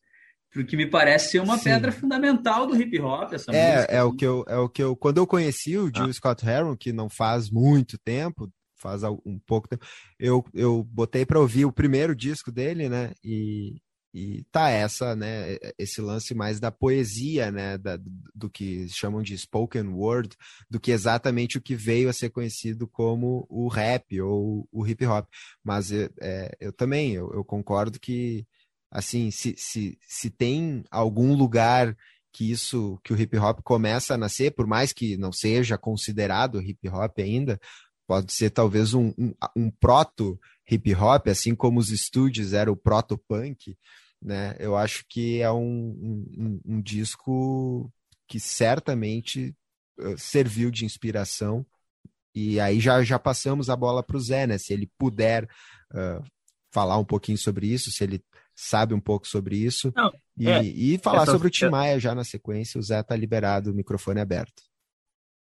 [0.54, 1.66] porque me parece ser uma Sim.
[1.66, 3.93] pedra fundamental do hip hop essa é, música.
[3.93, 4.08] É assim.
[4.08, 6.14] o que eu é o que eu quando eu conheci o Jill ah.
[6.14, 8.51] Scott Heron, que não faz muito tempo,
[8.84, 9.86] faz um pouco tempo,
[10.20, 13.14] eu, eu botei para ouvir o primeiro disco dele, né?
[13.24, 13.82] E,
[14.14, 15.58] e tá essa, né?
[15.78, 17.78] Esse lance mais da poesia, né?
[17.78, 17.97] Da,
[18.36, 20.36] do que chamam de spoken word,
[20.70, 25.06] do que exatamente o que veio a ser conhecido como o rap ou o hip
[25.06, 25.26] hop.
[25.64, 28.45] Mas é, eu também eu, eu concordo que
[28.93, 31.97] assim, se, se, se tem algum lugar
[32.31, 36.61] que isso, que o hip hop começa a nascer, por mais que não seja considerado
[36.61, 37.59] hip hop ainda,
[38.07, 40.39] pode ser talvez um, um, um proto
[40.69, 43.75] hip hop, assim como os estúdios eram o proto punk,
[44.21, 44.55] né?
[44.59, 47.91] Eu acho que é um, um, um disco
[48.27, 49.55] que certamente
[49.99, 51.65] uh, serviu de inspiração
[52.35, 54.57] e aí já, já passamos a bola para o Zé, né?
[54.59, 55.45] Se ele puder
[55.93, 56.23] uh,
[56.71, 58.23] falar um pouquinho sobre isso, se ele
[58.56, 59.91] sabe um pouco sobre isso.
[59.95, 63.01] Não, e, é, e, falar essas, sobre o Tim Maia já na sequência, o Zé
[63.04, 64.64] tá liberado, o microfone aberto.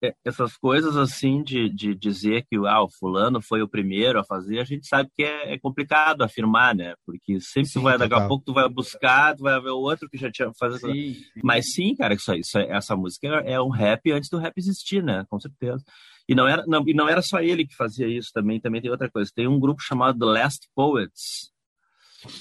[0.03, 4.23] É, essas coisas assim de, de dizer que ah, o fulano foi o primeiro a
[4.23, 6.95] fazer, a gente sabe que é, é complicado afirmar, né?
[7.05, 9.77] Porque sempre sim, tu vai, daqui a pouco tu vai buscar, tu vai ver o
[9.77, 10.79] outro que já tinha fazer.
[10.79, 11.41] Sim, sim.
[11.43, 15.23] Mas sim, cara, isso, isso, essa música é um rap antes do rap existir, né?
[15.29, 15.83] Com certeza.
[16.27, 18.89] E não era, não, e não era só ele que fazia isso também, também tem
[18.89, 19.31] outra coisa.
[19.35, 21.50] Tem um grupo chamado The Last Poets,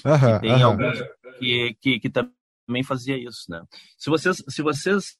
[0.05, 0.65] Uhum, tem uhum.
[0.65, 1.01] alguns
[1.39, 3.63] que, que, que, também fazia isso, né?
[3.97, 5.17] Se vocês, se vocês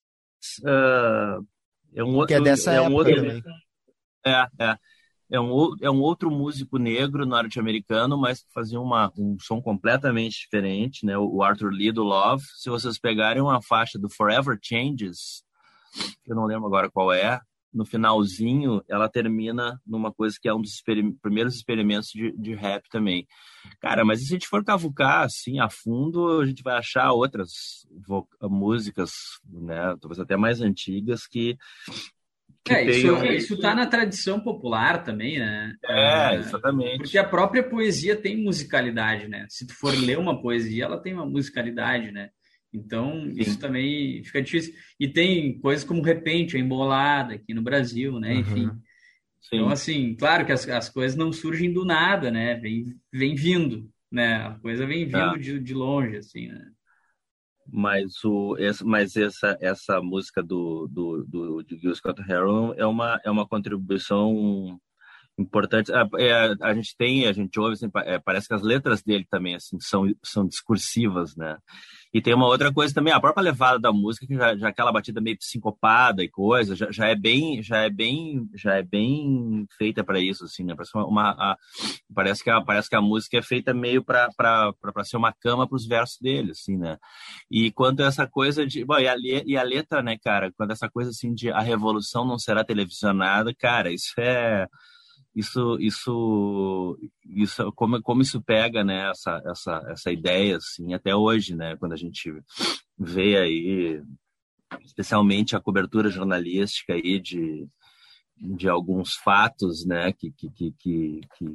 [0.64, 1.46] uh,
[1.94, 3.44] é um outro, que é dessa é um outro, também.
[4.26, 4.78] É, é.
[5.34, 10.42] É um, é um outro músico negro norte-americano, mas que fazia uma, um som completamente
[10.42, 11.18] diferente, né?
[11.18, 12.44] O Arthur Lee do Love.
[12.58, 15.46] Se vocês pegarem uma faixa do Forever Changes,
[16.28, 17.40] eu não lembro agora qual é,
[17.74, 22.54] no finalzinho, ela termina numa coisa que é um dos experim primeiros experimentos de, de,
[22.54, 23.26] rap também.
[23.80, 27.52] Cara, mas se a gente for cavucar assim a fundo, a gente vai achar outras
[28.42, 29.12] músicas,
[29.48, 31.58] né, talvez até mais antigas que
[32.64, 35.76] que é, isso, isso tá na tradição popular também, né?
[35.84, 37.00] É, exatamente.
[37.00, 39.48] Porque a própria poesia tem musicalidade, né?
[39.50, 42.30] Se tu for ler uma poesia, ela tem uma musicalidade, né?
[42.74, 43.34] Então, Sim.
[43.38, 44.74] isso também fica difícil.
[45.00, 48.34] E tem coisas como repente, a embolada aqui no Brasil, né?
[48.34, 48.40] Uhum.
[48.40, 48.72] Enfim.
[49.42, 49.56] Sim.
[49.58, 52.56] Então, assim, claro que as, as coisas não surgem do nada, né?
[52.56, 54.36] Vem, vem vindo, né?
[54.36, 55.38] A coisa vem vindo ah.
[55.38, 56.72] de, de longe, assim, né?
[57.68, 62.86] Mas, o, essa, mas essa, essa música do, do, do, de Gil Scott Heron é
[62.86, 64.80] uma, é uma contribuição
[65.42, 65.92] importante.
[65.92, 69.02] A, é, a, a, gente tem, a gente ouve, assim, é, parece que as letras
[69.02, 71.58] dele também assim, são, são discursivas, né?
[72.14, 74.92] E tem uma outra coisa também, a própria levada da música, que já, já aquela
[74.92, 79.66] batida meio sincopada e coisa, já, já é bem, já é bem, já é bem
[79.78, 80.76] feita para isso, assim, né?
[80.76, 81.58] Parece, uma, uma a,
[82.14, 84.30] parece, que a, parece que a música é feita meio para
[85.06, 86.98] ser uma cama para os versos dele, assim, né?
[87.50, 90.52] E quanto a essa coisa de, bom, e a, e a letra, né, cara?
[90.58, 94.68] Quando essa coisa assim de a revolução não será televisionada, cara, isso é
[95.36, 101.56] isso isso isso como como isso pega né essa essa essa ideia assim até hoje
[101.56, 102.34] né quando a gente
[102.98, 104.02] vê aí
[104.84, 107.68] especialmente a cobertura jornalística aí de
[108.38, 111.46] de alguns fatos né que que que, que, que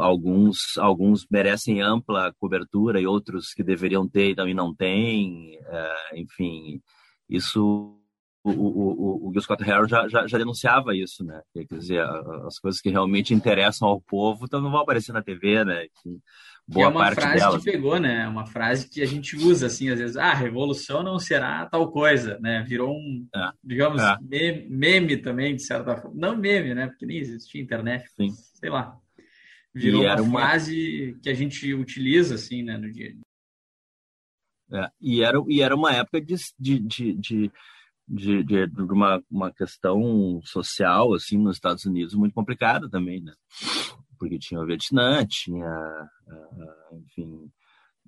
[0.00, 6.80] alguns alguns merecem ampla cobertura e outros que deveriam ter e não têm é, enfim
[7.28, 8.01] isso
[8.44, 11.40] o, o, o Gil Scott Heron já, já, já, denunciava isso, né?
[11.54, 12.00] Quer dizer,
[12.46, 15.86] as coisas que realmente interessam ao povo então não vão aparecer na TV, né?
[16.02, 16.10] Que
[16.66, 17.64] boa que é uma parte frase delas.
[17.64, 18.26] que pegou, né?
[18.26, 22.38] Uma frase que a gente usa, assim, às vezes, ah, revolução não será tal coisa,
[22.40, 22.64] né?
[22.66, 23.50] Virou um, é.
[23.62, 24.18] digamos, é.
[24.20, 26.16] Meme, meme, também, de certa forma.
[26.18, 26.88] Não meme, né?
[26.88, 28.30] Porque nem existia internet, Sim.
[28.54, 28.96] sei lá.
[29.72, 33.22] Virou uma, uma frase que a gente utiliza, assim, né, no dia a dia.
[34.74, 37.52] É, e, era, e era uma época de, de, de, de
[38.08, 43.32] de, de, de uma, uma questão social assim nos Estados Unidos muito complicada também, né?
[44.18, 45.66] Porque tinha o Vietnã, tinha,
[46.28, 47.50] uh, enfim,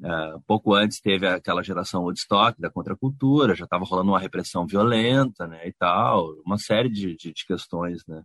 [0.00, 5.46] uh, pouco antes teve aquela geração Woodstock da contracultura, já estava rolando uma repressão violenta,
[5.46, 8.22] né, e tal, uma série de, de, de questões, né?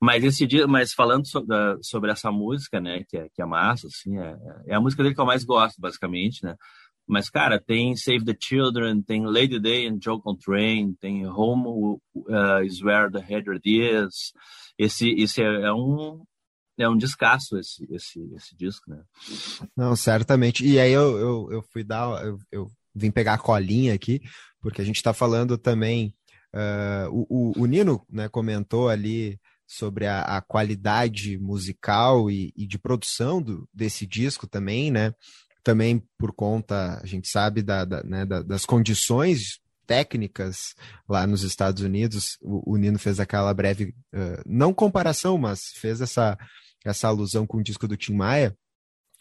[0.00, 3.88] Mas esse dia, mas falando sobre, sobre essa música, né, que é, que é massa,
[3.88, 4.36] assim, é,
[4.68, 6.56] é a música dele que eu mais gosto, basicamente, né?
[7.08, 12.62] Mas, cara, tem Save the Children, tem Lady Day and Joe Coltrane, tem Home uh,
[12.62, 14.34] is Where the Header Is.
[14.78, 16.22] Esse, esse é, é um
[16.78, 19.02] é um descasso esse, esse, esse disco, né?
[19.76, 20.64] Não, certamente.
[20.64, 24.20] E aí eu, eu, eu fui dar, eu, eu vim pegar a colinha aqui,
[24.60, 26.14] porque a gente está falando também.
[26.54, 32.66] Uh, o, o, o, Nino né, comentou ali sobre a, a qualidade musical e, e
[32.66, 35.12] de produção do, desse disco também, né?
[35.62, 40.74] Também por conta, a gente sabe, da, da, né, da, das condições técnicas
[41.08, 42.36] lá nos Estados Unidos.
[42.40, 46.38] O, o Nino fez aquela breve, uh, não comparação, mas fez essa,
[46.84, 48.56] essa alusão com o disco do Tim Maia.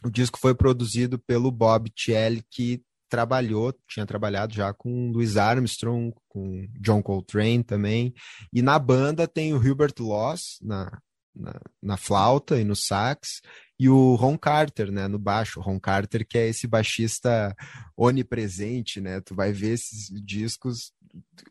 [0.06, 6.14] O disco foi produzido pelo Bob Tielli, que trabalhou, tinha trabalhado já com Louis Armstrong,
[6.28, 8.14] com John Coltrane também,
[8.52, 11.02] e na banda tem o Hubert Laws na,
[11.38, 13.42] na, na, flauta e no sax,
[13.80, 17.56] e o Ron Carter, né, no baixo, o Ron Carter que é esse baixista
[17.96, 20.92] onipresente, né, tu vai ver esses discos,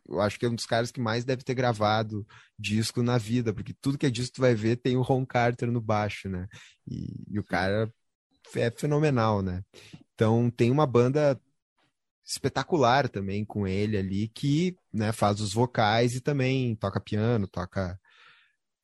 [0.08, 2.26] eu acho que é um dos caras que mais deve ter gravado
[2.58, 5.70] disco na vida, porque tudo que é disco tu vai ver tem o Ron Carter
[5.70, 6.46] no baixo, né,
[6.86, 7.92] e, e o cara
[8.54, 9.62] é fenomenal, né,
[10.14, 11.40] então tem uma banda
[12.26, 17.98] espetacular também com ele ali, que né, faz os vocais e também toca piano, toca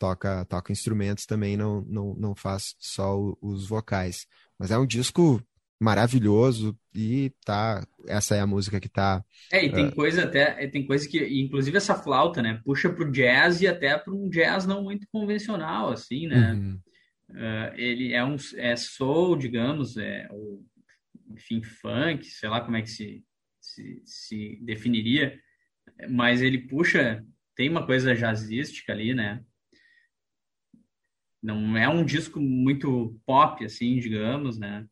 [0.02, 4.26] toca toca instrumentos também, não, não, não faz só os vocais.
[4.58, 5.42] Mas é um disco
[5.80, 9.92] maravilhoso e tá essa é a música que tá é e tem uh...
[9.92, 14.14] coisa até tem coisa que inclusive essa flauta né puxa pro jazz e até para
[14.14, 16.80] um jazz não muito convencional assim né uhum.
[17.30, 20.64] uh, ele é um é soul digamos é o
[21.32, 23.24] enfim funk sei lá como é que se
[23.62, 25.38] se, se definiria,
[26.10, 27.24] mas ele puxa,
[27.56, 29.42] tem uma coisa jazzística ali, né?
[31.42, 34.86] Não é um disco muito pop, assim, digamos, né?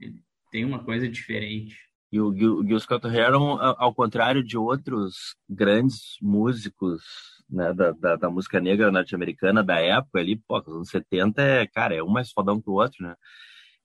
[0.00, 1.76] Ele tem uma coisa diferente.
[2.12, 7.02] E o Gil Scott Heron, ao contrário de outros grandes músicos
[7.50, 11.66] né, da, da, da, música negra norte-americana da época ali, pô, os anos 70 é,
[11.66, 13.16] cara, é um mais fodão que o outro, né?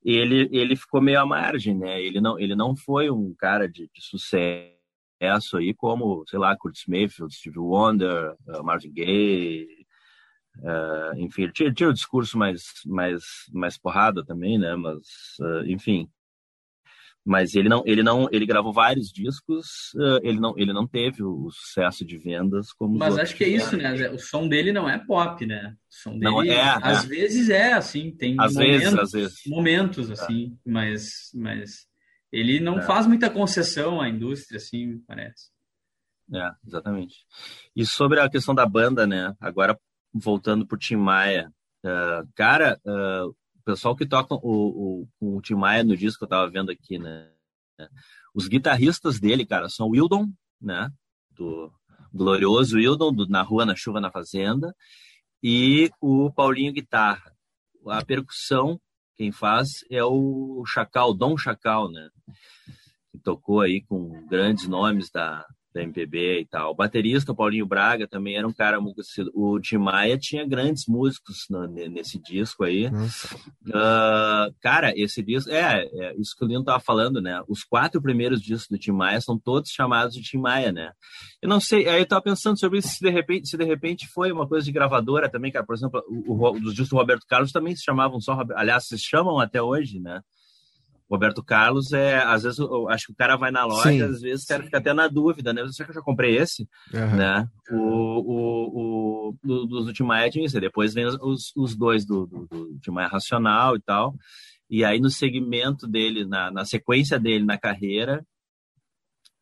[0.04, 2.02] ele, ele ficou meio à margem, né?
[2.02, 6.86] Ele não, ele não foi um cara de, de sucesso aí como, sei lá, Curtis
[6.88, 9.79] Mayfield, Steve Wonder, Marvin Gaye,
[10.60, 14.76] uh, enfim, tinha, tinha um discurso mais, mais, mais porrada também, né?
[14.76, 15.00] Mas,
[15.42, 16.10] uh, enfim,
[17.26, 21.22] mas ele não ele não ele gravou vários discos uh, ele não ele não teve
[21.24, 24.90] o, sucesso de vendas como mas acho que é isso né o som dele não
[24.90, 27.08] é pop né o som dele não é, às é.
[27.08, 30.14] vezes é assim tem às momentos, vezes às vezes momentos é.
[30.14, 30.72] assim é.
[30.72, 31.88] mas mas
[32.32, 32.82] ele não é.
[32.82, 35.50] faz muita concessão à indústria assim parece
[36.34, 37.16] é exatamente
[37.76, 39.78] e sobre a questão da banda né agora
[40.14, 41.52] voltando para o Tim Maia
[41.84, 43.36] uh, cara uh,
[43.70, 46.98] pessoal que toca o, o, o Tim Maia no disco que eu tava vendo aqui,
[46.98, 47.30] né?
[48.34, 50.28] Os guitarristas dele, cara, são o Wildon,
[50.60, 50.92] né?
[51.32, 51.72] Do
[52.12, 54.76] glorioso Wildon, do Na Rua, na Chuva, na Fazenda,
[55.42, 57.32] e o Paulinho Guitarra.
[57.88, 58.80] A percussão,
[59.16, 62.10] quem faz é o Chacal, Dom Chacal, né?
[63.12, 66.72] Que tocou aí com grandes nomes da, da MPB e tal.
[66.72, 69.02] O baterista, Paulinho Braga, também era um cara muito
[69.34, 72.88] O Tim Maia tinha grandes músicos no, nesse disco aí.
[72.88, 77.42] Uh, cara, esse disco, é, é, isso que o Lino tava falando, né?
[77.48, 80.92] Os quatro primeiros discos do Tim Maia são todos chamados de Tim Maia, né?
[81.42, 84.08] Eu não sei, aí eu tava pensando sobre isso, se de repente, se de repente
[84.08, 85.66] foi uma coisa de gravadora também, cara.
[85.66, 88.98] Por exemplo, o, o, os discos do Roberto Carlos também se chamavam só, aliás, se
[88.98, 90.22] chamam até hoje, né?
[91.10, 94.02] Roberto Carlos é, às vezes, eu acho que o cara vai na loja, Sim.
[94.04, 95.68] às vezes o cara fica até na dúvida, né?
[95.70, 96.70] Será que eu já comprei esse?
[96.94, 97.16] Uhum.
[97.16, 97.50] Né?
[97.72, 102.28] O, o, o, do, dos do Timaya tinha isso, depois vem os, os dois do,
[102.28, 104.14] do, do Timaya Racional e tal.
[104.70, 108.24] E aí no segmento dele, na, na sequência dele na carreira,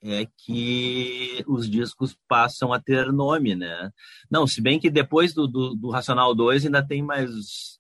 [0.01, 3.91] é que os discos passam a ter nome, né?
[4.32, 7.78] Não, se bem que depois do, do, do Racional 2 ainda tem mais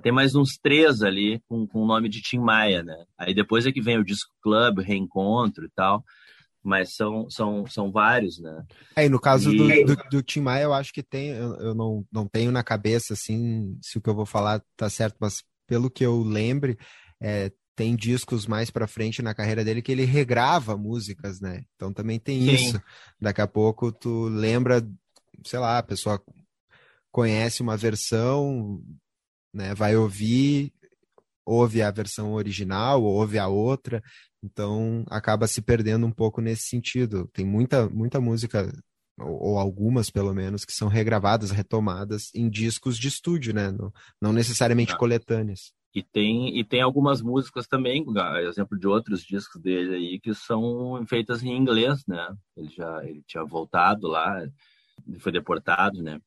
[0.00, 2.96] tem mais uns três ali com, com o nome de Tim Maia, né?
[3.18, 6.04] Aí depois é que vem o Disco Club, Reencontro e tal.
[6.62, 8.64] Mas são, são, são vários, né?
[8.96, 9.84] É, e no caso e...
[9.84, 12.62] do, do, do, Tim Maia, eu acho que tem, eu, eu não, não tenho na
[12.62, 16.78] cabeça, assim, se o que eu vou falar tá certo, mas pelo que eu lembre,
[17.20, 21.62] é, tem discos mais para frente na carreira dele que ele regrava músicas, né?
[21.74, 22.52] Então também tem Sim.
[22.52, 22.82] isso.
[23.20, 24.86] Daqui a pouco tu lembra,
[25.44, 26.22] sei lá, a pessoa
[27.10, 28.82] conhece uma versão,
[29.54, 29.74] né?
[29.74, 30.72] Vai ouvir,
[31.46, 34.02] ouve a versão original, ouve a outra,
[34.42, 37.28] então acaba se perdendo um pouco nesse sentido.
[37.32, 38.72] Tem muita, muita música,
[39.18, 43.70] ou, ou algumas pelo menos, que são regravadas, retomadas em discos de estúdio, né?
[43.70, 44.98] Não, não necessariamente ah.
[44.98, 45.72] coletâneas.
[45.94, 48.04] E tem, e tem algumas músicas também,
[48.48, 52.34] exemplo de outros discos dele aí, que são feitas em inglês, né?
[52.56, 54.44] Ele já ele tinha voltado lá,
[55.20, 56.20] foi deportado, né?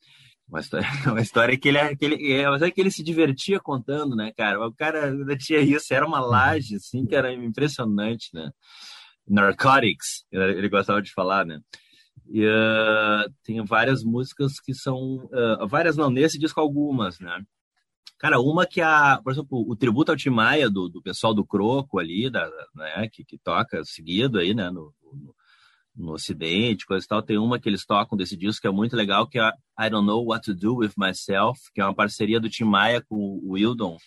[0.47, 4.31] Uma história, uma história que ele, que ele, é, que ele se divertia contando, né,
[4.35, 4.65] cara?
[4.65, 8.49] O cara ainda tinha isso, era uma laje, assim, que era impressionante, né?
[9.27, 11.59] Narcotics, ele gostava de falar, né?
[12.29, 15.25] E, uh, tem várias músicas que são.
[15.25, 17.41] Uh, várias não, nesse disco algumas, né?
[18.17, 21.45] Cara, uma que a, por exemplo, o tributo ao Tim Maia do, do pessoal do
[21.45, 25.35] Croco ali, da, né, que, que toca seguido aí, né, no, no,
[25.97, 28.95] no Ocidente, coisa e tal, tem uma que eles tocam desse disco que é muito
[28.95, 32.39] legal, que é I Don't Know What to Do With Myself, que é uma parceria
[32.39, 33.97] do Tim Maia com o Wildon.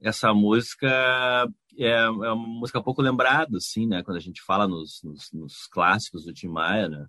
[0.00, 1.48] Essa música
[1.78, 4.02] é, é uma música pouco lembrada, assim, né?
[4.02, 7.06] Quando a gente fala nos, nos, nos clássicos do Tim Maia, né?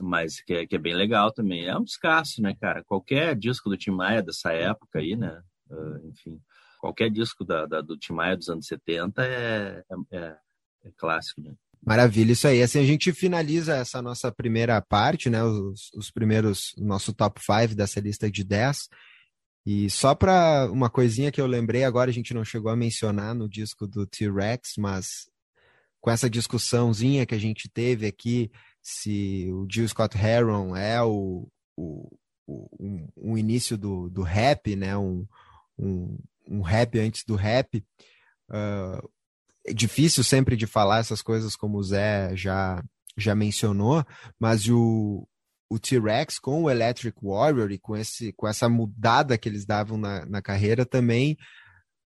[0.00, 1.66] Mas que é, que é bem legal também.
[1.66, 2.82] É um descasso, né, cara?
[2.84, 5.42] Qualquer disco do Tim Maia dessa época aí, né?
[5.70, 6.40] Uh, enfim,
[6.80, 10.36] qualquer disco da, da, do Tim Maia dos anos 70 é, é, é,
[10.84, 11.54] é clássico, né?
[11.86, 12.60] Maravilha, isso aí.
[12.62, 15.40] Assim a gente finaliza essa nossa primeira parte, né?
[15.44, 18.88] Os, os primeiros, nosso top 5 dessa lista de 10.
[19.64, 23.36] E só para uma coisinha que eu lembrei agora, a gente não chegou a mencionar
[23.36, 25.28] no disco do T-Rex, mas
[26.00, 28.50] com essa discussãozinha que a gente teve aqui,
[28.82, 32.18] se o Jill Scott Heron é o, o,
[32.48, 34.96] o um, início do, do rap, né?
[34.96, 35.24] Um,
[35.78, 36.18] um,
[36.48, 37.84] um rap antes do rap.
[38.50, 39.08] Uh,
[39.66, 42.82] é difícil sempre de falar essas coisas como o Zé já,
[43.16, 44.04] já mencionou,
[44.38, 45.26] mas o,
[45.68, 49.98] o T-Rex com o Electric Warrior e com, esse, com essa mudada que eles davam
[49.98, 51.36] na, na carreira também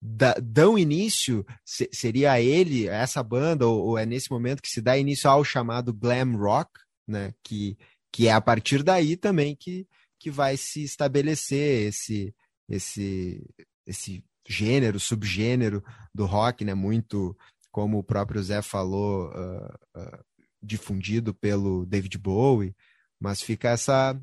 [0.01, 4.81] da, dão início, se, seria ele, essa banda, ou, ou, é nesse momento que se
[4.81, 6.69] dá início ao chamado glam rock,
[7.07, 7.33] né?
[7.43, 7.77] Que,
[8.11, 9.87] que é a partir daí também que,
[10.19, 12.33] que vai se estabelecer esse,
[12.69, 13.43] esse,
[13.85, 15.83] esse gênero, subgênero
[16.13, 16.73] do rock, né?
[16.73, 17.37] Muito,
[17.71, 20.25] como o próprio Zé falou, uh, uh,
[20.61, 22.75] difundido pelo David Bowie,
[23.19, 24.19] mas fica essa,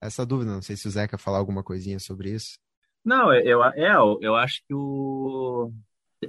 [0.00, 0.52] essa dúvida.
[0.52, 2.58] Não sei se o Zé quer falar alguma coisinha sobre isso.
[3.04, 5.72] Não, eu, é, eu acho que o.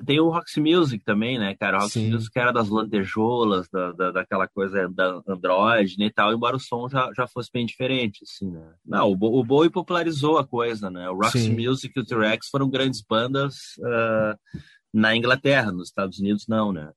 [0.06, 1.78] Tem o Roxy Music também, né, cara?
[1.78, 2.12] O Roxy Sim.
[2.12, 6.60] Music era das lantejoulas, da, da, daquela coisa da Android né, e tal, embora o
[6.60, 8.74] som já, já fosse bem diferente, assim, né?
[8.86, 11.10] Não, o, o Bowie popularizou a coisa, né?
[11.10, 11.68] O Roxy Sim.
[11.68, 14.62] Music e o T-Rex foram grandes bandas uh,
[14.94, 16.92] na Inglaterra, nos Estados Unidos não, né?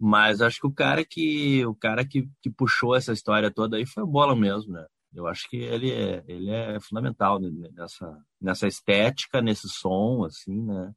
[0.00, 3.86] Mas acho que o cara que o cara que, que puxou essa história toda aí
[3.86, 4.84] foi o Bola mesmo, né?
[5.14, 10.92] Eu acho que ele é, ele é fundamental nessa, nessa estética, nesse som, assim, né?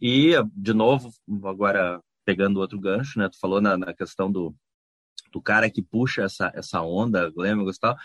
[0.00, 1.10] E, de novo,
[1.44, 3.28] agora pegando outro gancho, né?
[3.28, 4.54] Tu falou na, na questão do,
[5.32, 7.96] do cara que puxa essa, essa onda, glam e tal.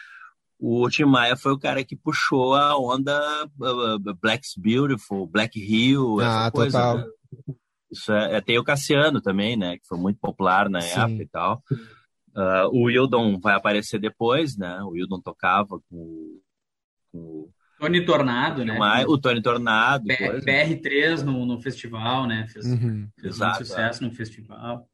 [0.60, 3.20] O Tim Maia foi o cara que puxou a onda
[3.60, 6.80] uh, Black's Beautiful, Black Hill, essa ah, coisa.
[6.80, 6.98] Total.
[6.98, 7.56] Né?
[7.92, 9.78] Isso é, é, tem o Cassiano também, né?
[9.78, 11.00] Que foi muito popular na Sim.
[11.00, 11.64] época e tal.
[12.36, 14.82] Uh, o Wildon vai aparecer depois, né?
[14.84, 16.40] O Wildon tocava com,
[17.12, 17.50] com
[17.84, 18.78] Tony Tornado, né?
[19.06, 20.06] o Tony Tornado.
[20.06, 22.48] BR, BR3 no, no festival, né?
[22.48, 23.10] Fez, uhum.
[23.20, 24.08] fez Exato, muito sucesso é.
[24.08, 24.90] no festival.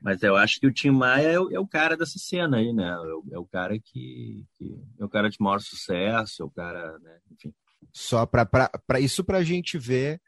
[0.00, 2.72] Mas eu acho que o Tim Maia é o, é o cara dessa cena aí,
[2.72, 2.86] né?
[2.88, 6.50] É o, é o cara que, que, é o cara de maior sucesso, é o
[6.50, 7.16] cara, né?
[7.32, 7.52] Enfim.
[7.92, 10.20] Só para isso para a gente ver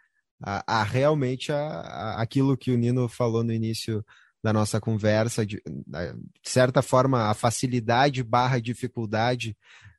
[0.43, 4.05] a, a realmente a, a, aquilo que o Nino falou no início
[4.43, 9.57] da nossa conversa, de, de certa forma, a facilidade barra dificuldade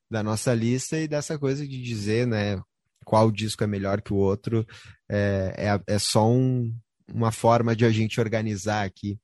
[0.09, 2.61] da nossa lista e dessa coisa de dizer, né,
[3.05, 4.65] qual disco é melhor que o outro,
[5.09, 6.73] é, é, é só um,
[7.13, 9.19] uma forma de a gente organizar aqui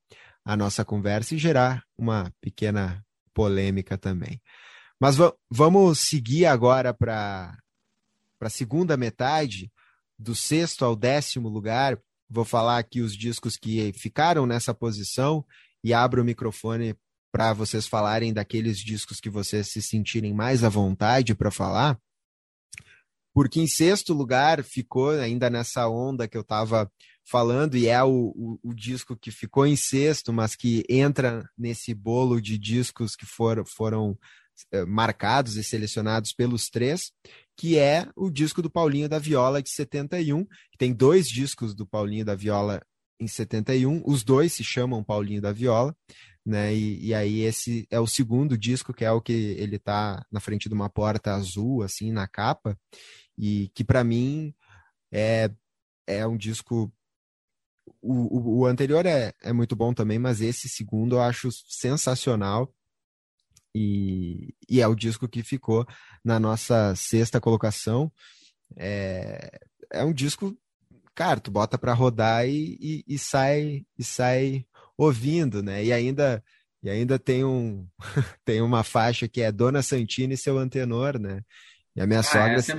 [0.45, 3.03] a nossa conversa e gerar uma pequena
[3.33, 4.41] polêmica também.
[4.99, 5.17] Mas
[5.49, 7.57] vamos seguir agora para
[8.39, 9.71] a segunda metade,
[10.17, 11.99] do sexto ao décimo lugar.
[12.29, 15.45] Vou falar aqui os discos que ficaram nessa posição
[15.83, 16.95] e abro o microfone
[17.33, 21.99] para vocês falarem daqueles discos que vocês se sentirem mais à vontade para falar.
[23.33, 26.91] Porque em sexto lugar ficou, ainda nessa onda que eu estava
[27.27, 31.91] falando, e é o, o, o, disco que ficou em sexto, mas que entra nesse
[31.95, 34.15] bolo de discos que foram, foram
[34.71, 37.11] eh, marcados e selecionados pelos três,
[37.57, 40.45] que é o disco do Paulinho da Viola de 71.
[40.77, 42.79] Tem dois discos do Paulinho da Viola
[43.19, 45.95] em 71, os dois se chamam Paulinho da Viola,
[46.45, 46.73] né?
[46.73, 50.39] E, e aí esse é o segundo disco, que é o que ele tá na
[50.39, 52.77] frente de uma porta azul, assim, na capa,
[53.37, 54.53] e que para mim
[55.11, 55.49] é,
[56.07, 56.91] é um disco.
[58.01, 62.73] O, o, o anterior é, é muito bom também, mas esse segundo eu acho sensacional.
[63.75, 65.85] E, e é o disco que ficou
[66.23, 68.11] na nossa sexta colocação.
[68.77, 69.59] É,
[69.91, 70.57] é um disco,
[71.15, 74.65] cara, tu bota para rodar e, e, e, sai e sai
[74.97, 75.83] ouvindo, né?
[75.83, 76.43] E ainda
[76.81, 77.87] e ainda tem um
[78.45, 81.41] tem uma faixa que é Dona Santina e seu antenor, né?
[81.95, 82.71] E a minha ah, sogra, se...
[82.71, 82.75] é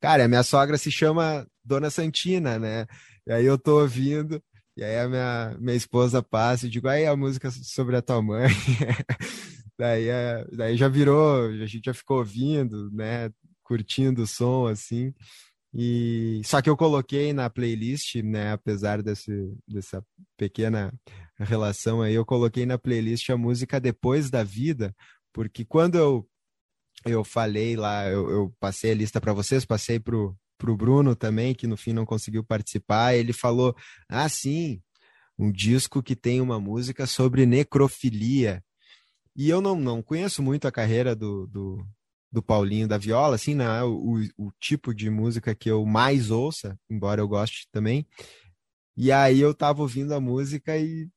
[0.00, 2.86] cara, a minha sogra se chama Dona Santina, né?
[3.26, 4.42] E aí eu tô ouvindo
[4.78, 8.22] e aí a minha, minha esposa passa e digo, aí a música sobre a tua
[8.22, 8.46] mãe.
[9.76, 13.28] daí, é, daí já virou, a gente já ficou ouvindo, né?
[13.64, 15.12] Curtindo o som, assim.
[15.80, 19.30] E só que eu coloquei na playlist, né, apesar desse,
[19.66, 20.04] dessa
[20.36, 20.92] pequena
[21.38, 24.92] relação aí, eu coloquei na playlist a música Depois da Vida,
[25.32, 26.28] porque quando eu
[27.06, 31.54] eu falei lá, eu, eu passei a lista para vocês, passei pro pro Bruno também,
[31.54, 33.74] que no fim não conseguiu participar, ele falou:
[34.08, 34.82] "Ah, sim,
[35.38, 38.64] um disco que tem uma música sobre necrofilia".
[39.36, 41.86] E eu não, não conheço muito a carreira do, do,
[42.30, 46.30] do Paulinho da Viola, assim, não é o, o, tipo de música que eu mais
[46.30, 48.06] ouça, embora eu goste também.
[48.96, 51.08] E aí eu tava ouvindo a música e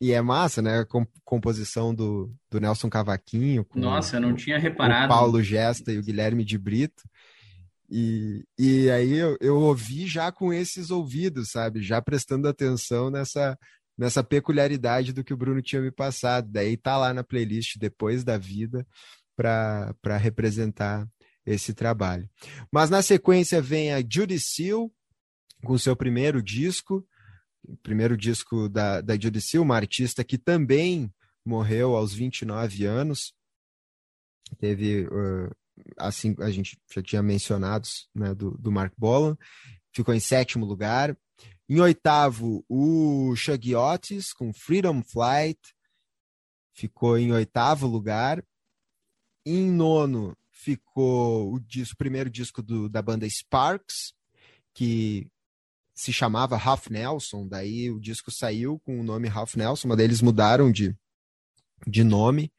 [0.00, 0.80] e é massa, né?
[0.80, 0.86] A
[1.24, 3.64] composição do, do Nelson Cavaquinho.
[3.72, 5.04] Nossa, eu não tinha reparado.
[5.04, 7.04] O Paulo Gesta e o Guilherme de Brito.
[7.88, 11.80] E, e aí eu, eu ouvi já com esses ouvidos, sabe?
[11.82, 13.56] Já prestando atenção nessa,
[13.96, 16.50] nessa peculiaridade do que o Bruno tinha me passado.
[16.50, 18.84] Daí tá lá na playlist Depois da Vida
[19.36, 21.08] para representar
[21.44, 22.28] esse trabalho.
[22.70, 24.92] Mas na sequência vem a Judy Seal
[25.64, 27.06] com seu primeiro disco,
[27.82, 31.12] primeiro disco da, da Judy Seal, uma artista que também
[31.44, 33.34] morreu aos 29 anos.
[34.58, 35.50] Teve, uh,
[35.96, 39.36] assim, a gente já tinha mencionado, né, do, do Mark Bolan,
[39.92, 41.16] ficou em sétimo lugar.
[41.68, 45.60] Em oitavo, o Shuggy Otis com Freedom Flight,
[46.74, 48.44] ficou em oitavo lugar.
[49.44, 54.12] Em nono ficou o, disco, o primeiro disco do, da banda Sparks,
[54.72, 55.26] que
[55.94, 57.48] se chamava Half Nelson.
[57.48, 60.96] Daí o disco saiu com o nome Half Nelson, mas daí eles mudaram de,
[61.86, 62.52] de nome.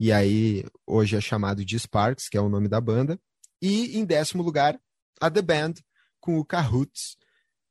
[0.00, 3.20] E aí hoje é chamado de Sparks, que é o nome da banda.
[3.60, 4.78] E em décimo lugar,
[5.20, 5.74] a The Band,
[6.20, 7.16] com o Cahoots,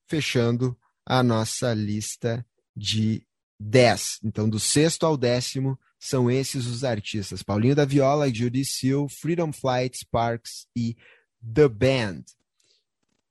[0.07, 3.25] fechando a nossa lista de
[3.59, 4.19] 10.
[4.23, 9.53] Então, do sexto ao décimo, são esses os artistas: Paulinho da Viola, Judy Seal, Freedom
[9.53, 10.97] Flight, Sparks e
[11.41, 12.23] The Band.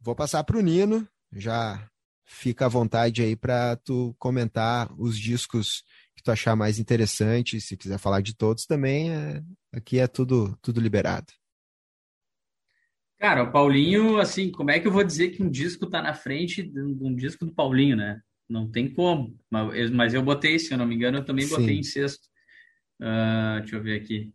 [0.00, 1.86] Vou passar para o Nino, já
[2.24, 5.84] fica à vontade aí para tu comentar os discos
[6.16, 7.60] que tu achar mais interessante.
[7.60, 9.42] Se quiser falar de todos também, é...
[9.70, 11.26] aqui é tudo, tudo liberado.
[13.18, 16.14] Cara, o Paulinho, assim, como é que eu vou dizer que um disco tá na
[16.14, 18.20] frente de um disco do Paulinho, né?
[18.48, 19.38] Não tem como.
[19.50, 21.80] Mas eu botei, se eu não me engano, eu também botei Sim.
[21.80, 22.31] em sexto.
[23.00, 24.32] Uh, deixa eu ver aqui.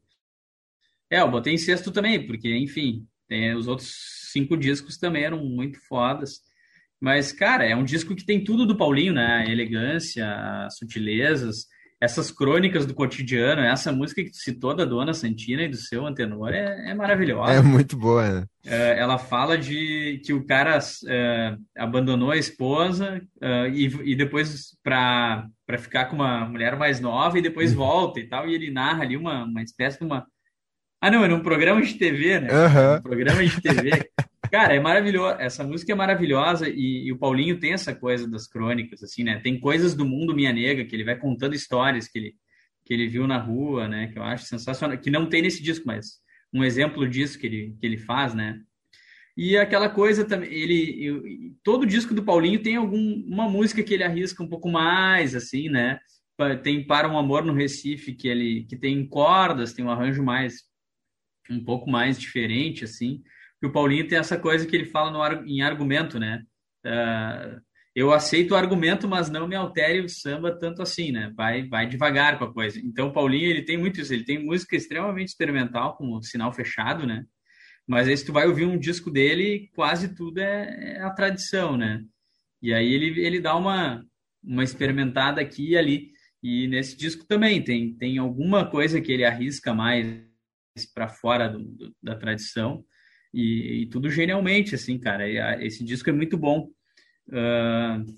[1.10, 3.94] É, eu botei em sexto também, porque, enfim, tem, os outros
[4.32, 6.42] cinco discos também eram muito fodas.
[7.00, 9.46] Mas, cara, é um disco que tem tudo do Paulinho, né?
[9.48, 11.68] A elegância, as sutilezas,
[12.00, 16.06] essas crônicas do cotidiano, essa música que tu citou da Dona Santina e do seu
[16.06, 17.54] antenor é, é maravilhosa.
[17.54, 18.46] É muito boa, né?
[18.66, 24.78] É, ela fala de que o cara é, abandonou a esposa é, e, e depois
[24.84, 27.80] para para ficar com uma mulher mais nova e depois uhum.
[27.80, 30.26] volta e tal, e ele narra ali uma, uma espécie de uma.
[31.02, 32.48] Ah, não, era um programa de TV, né?
[32.50, 32.96] Uhum.
[32.96, 34.10] Um programa de TV.
[34.52, 35.38] Cara, é maravilhoso.
[35.40, 39.40] Essa música é maravilhosa e, e, o Paulinho tem essa coisa das crônicas, assim, né?
[39.40, 42.36] Tem coisas do mundo Minha Nega que ele vai contando histórias que ele,
[42.86, 44.08] que ele viu na rua, né?
[44.08, 44.98] Que eu acho sensacional.
[44.98, 46.20] Que não tem nesse disco, mas
[46.54, 48.60] um exemplo disso que ele, que ele faz, né?
[49.36, 54.42] E aquela coisa também, ele, todo disco do Paulinho tem alguma música que ele arrisca
[54.42, 56.00] um pouco mais, assim, né?
[56.64, 60.64] Tem Para um Amor no Recife que ele que tem cordas, tem um arranjo mais
[61.50, 63.22] um pouco mais diferente, assim.
[63.62, 66.44] E o Paulinho tem essa coisa que ele fala no, em argumento, né?
[66.86, 67.62] Uh,
[67.96, 71.34] eu aceito o argumento, mas não me altere o samba tanto assim, né?
[71.36, 72.80] Vai, vai devagar com a coisa.
[72.80, 74.14] Então, o Paulinho, ele tem muito isso.
[74.14, 77.26] Ele tem música extremamente experimental, com o sinal fechado, né?
[77.88, 81.76] Mas aí, se tu vai ouvir um disco dele, quase tudo é, é a tradição,
[81.76, 82.04] né?
[82.62, 84.06] E aí ele, ele dá uma,
[84.44, 86.12] uma experimentada aqui e ali.
[86.44, 90.22] E nesse disco também tem, tem alguma coisa que ele arrisca mais
[90.94, 92.86] para fora do, do, da tradição.
[93.34, 95.30] E, e, tudo genialmente, assim, cara.
[95.64, 96.70] Esse disco é muito bom.
[97.28, 98.18] Uh,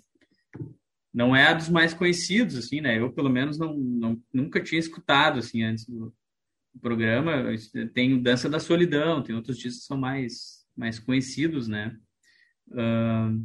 [1.13, 2.99] não é dos mais conhecidos, assim, né?
[2.99, 6.13] Eu, pelo menos, não, não, nunca tinha escutado, assim, antes do,
[6.79, 7.45] programa,
[7.93, 11.95] tem Dança da Solidão, tem outros discos que são mais, mais conhecidos, né?
[12.69, 13.43] Uh,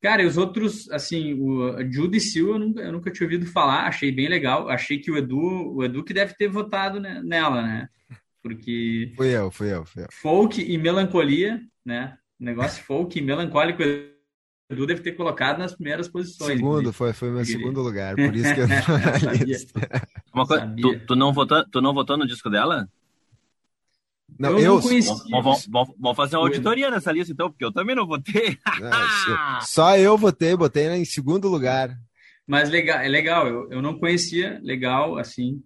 [0.00, 3.86] cara, e os outros, assim, o Judy Seal eu nunca, eu nunca tinha ouvido falar,
[3.86, 7.88] achei bem legal, achei que o Edu, o Edu que deve ter votado nela, né?
[8.48, 9.12] Porque...
[9.16, 10.08] Fui eu, fui eu, fui eu.
[10.10, 12.16] Folk e melancolia, né?
[12.38, 13.82] negócio folk e melancólico,
[14.70, 16.58] Edu deve ter colocado nas primeiras posições.
[16.58, 18.66] Segundo, foi, foi meu segundo lugar, por isso que eu
[20.32, 22.88] Uma coisa, tu, tu, não votou, tu não votou no disco dela?
[24.38, 25.10] Não, eu, eu não conheci.
[25.30, 25.66] Vamos,
[26.14, 28.58] fazer uma auditoria nessa lista, então, porque eu também não votei.
[28.78, 31.98] Não, só eu votei, botei em segundo lugar.
[32.46, 35.62] Mas legal, é legal, eu, eu não conhecia, legal, assim.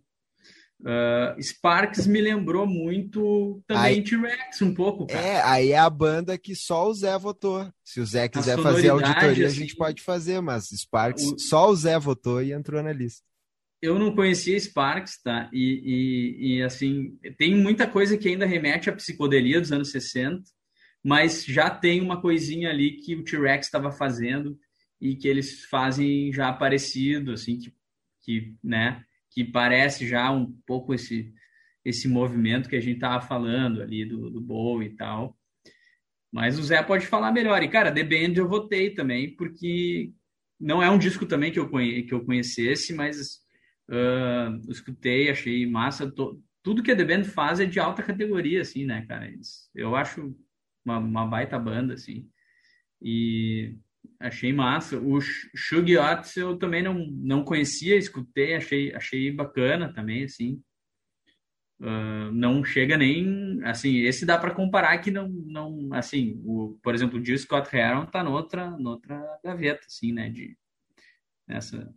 [0.82, 5.24] Uh, Sparks me lembrou muito também T-Rex, um pouco, cara.
[5.24, 7.72] É, aí é a banda que só o Zé votou.
[7.84, 11.38] Se o Zé quiser fazer auditoria, assim, a gente pode fazer, mas Sparks, o...
[11.38, 13.22] só o Zé votou e entrou na lista.
[13.80, 15.48] Eu não conhecia Sparks, tá?
[15.52, 20.42] E, e, e, assim, tem muita coisa que ainda remete à psicodelia dos anos 60,
[21.02, 24.58] mas já tem uma coisinha ali que o T-Rex estava fazendo
[25.00, 27.72] e que eles fazem já parecido, assim, que,
[28.22, 29.04] que né?
[29.32, 31.32] Que parece já um pouco esse,
[31.84, 35.36] esse movimento que a gente tava falando ali do, do Bowie e tal.
[36.30, 37.62] Mas o Zé pode falar melhor.
[37.62, 40.12] E, cara, The Band eu votei também, porque
[40.58, 43.40] não é um disco também que eu, conhe que eu conhecesse, mas
[43.90, 46.10] uh, escutei, achei massa.
[46.10, 49.30] Tô, tudo que a The Band faz é de alta categoria, assim, né, cara?
[49.74, 50.34] Eu acho
[50.84, 52.28] uma, uma baita banda, assim.
[53.00, 53.76] E
[54.18, 54.98] Achei massa.
[54.98, 60.62] O Shug Otis eu também não, não conhecia, escutei, achei, achei bacana também, assim.
[61.80, 66.94] Uh, não chega nem assim esse dá para comparar que não não assim o por
[66.94, 70.56] exemplo o Jill Scott Heron tá noutra noutra gaveta assim né de
[71.44, 71.92] nessa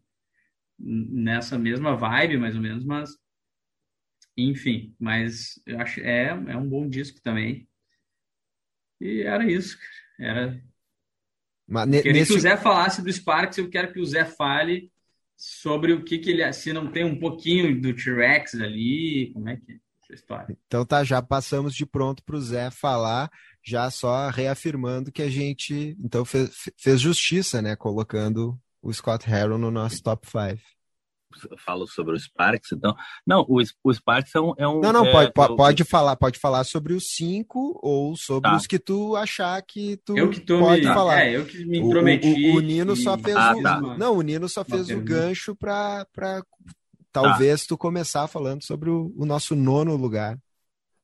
[0.79, 3.11] nessa mesma vibe mais ou menos mas
[4.35, 7.69] enfim mas eu acho é é um bom disco também
[8.99, 9.77] e era isso
[10.19, 10.59] era
[11.67, 12.31] mas Queria nesse...
[12.31, 14.91] que o Zé falasse do Sparks, eu quero que o Zé fale
[15.35, 16.53] sobre o que, que ele.
[16.53, 20.57] Se não tem um pouquinho do T-Rex ali, como é que é essa história?
[20.67, 23.29] Então tá, já passamos de pronto para o Zé falar,
[23.63, 27.75] já só reafirmando que a gente então fez, fez justiça, né?
[27.75, 30.74] Colocando o Scott Harrow no nosso top 5
[31.57, 32.95] falo sobre o Sparks, então.
[33.25, 34.53] Não, o, o Sparks é um.
[34.57, 35.55] É um não, não, é, pode, eu...
[35.55, 38.55] pode falar, pode falar sobre os cinco ou sobre tá.
[38.55, 40.93] os que tu achar que tu eu que pode me...
[40.93, 41.21] falar.
[41.21, 42.49] É, eu que me intrometi.
[42.49, 42.97] O, o, o Nino e...
[42.97, 43.61] só fez ah, o.
[43.61, 43.79] Tá.
[43.79, 46.41] Não, o Nino só fez o gancho para pra
[47.11, 47.69] talvez tá.
[47.69, 50.37] tu começar falando sobre o, o, nosso nono lugar.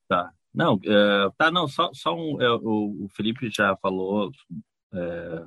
[0.08, 0.32] Tá.
[0.54, 2.42] Não, é, tá, não, só, só um.
[2.42, 4.30] É, o, o Felipe já falou.
[4.94, 5.46] É,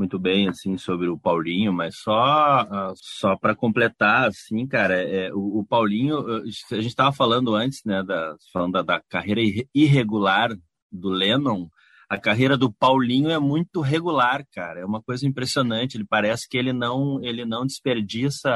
[0.00, 5.30] muito bem assim sobre o Paulinho, mas só uh, só para completar assim, cara, é
[5.34, 9.42] o, o, Paulinho, a gente estava falando antes, né, da, falando da, da, carreira
[9.74, 10.56] irregular
[10.90, 11.68] do Lennon,
[12.08, 15.96] a carreira do Paulinho é muito regular, cara, é uma coisa impressionante.
[15.96, 18.50] Ele parece que ele não ele não desperdiça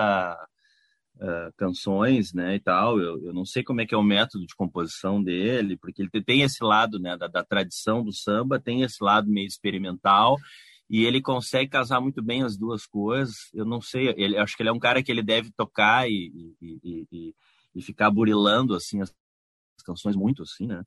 [1.16, 2.98] Uh, canções, né, e tal.
[2.98, 6.24] Eu, eu não sei como é que é o método de composição dele, porque ele
[6.24, 10.36] tem esse lado, né, da, da tradição do samba, tem esse lado meio experimental
[10.88, 13.48] e ele consegue casar muito bem as duas coisas.
[13.52, 16.54] Eu não sei, ele, acho que ele é um cara que ele deve tocar e,
[16.60, 17.34] e, e,
[17.74, 19.14] e ficar burilando assim as
[19.84, 20.82] canções muito assim, né?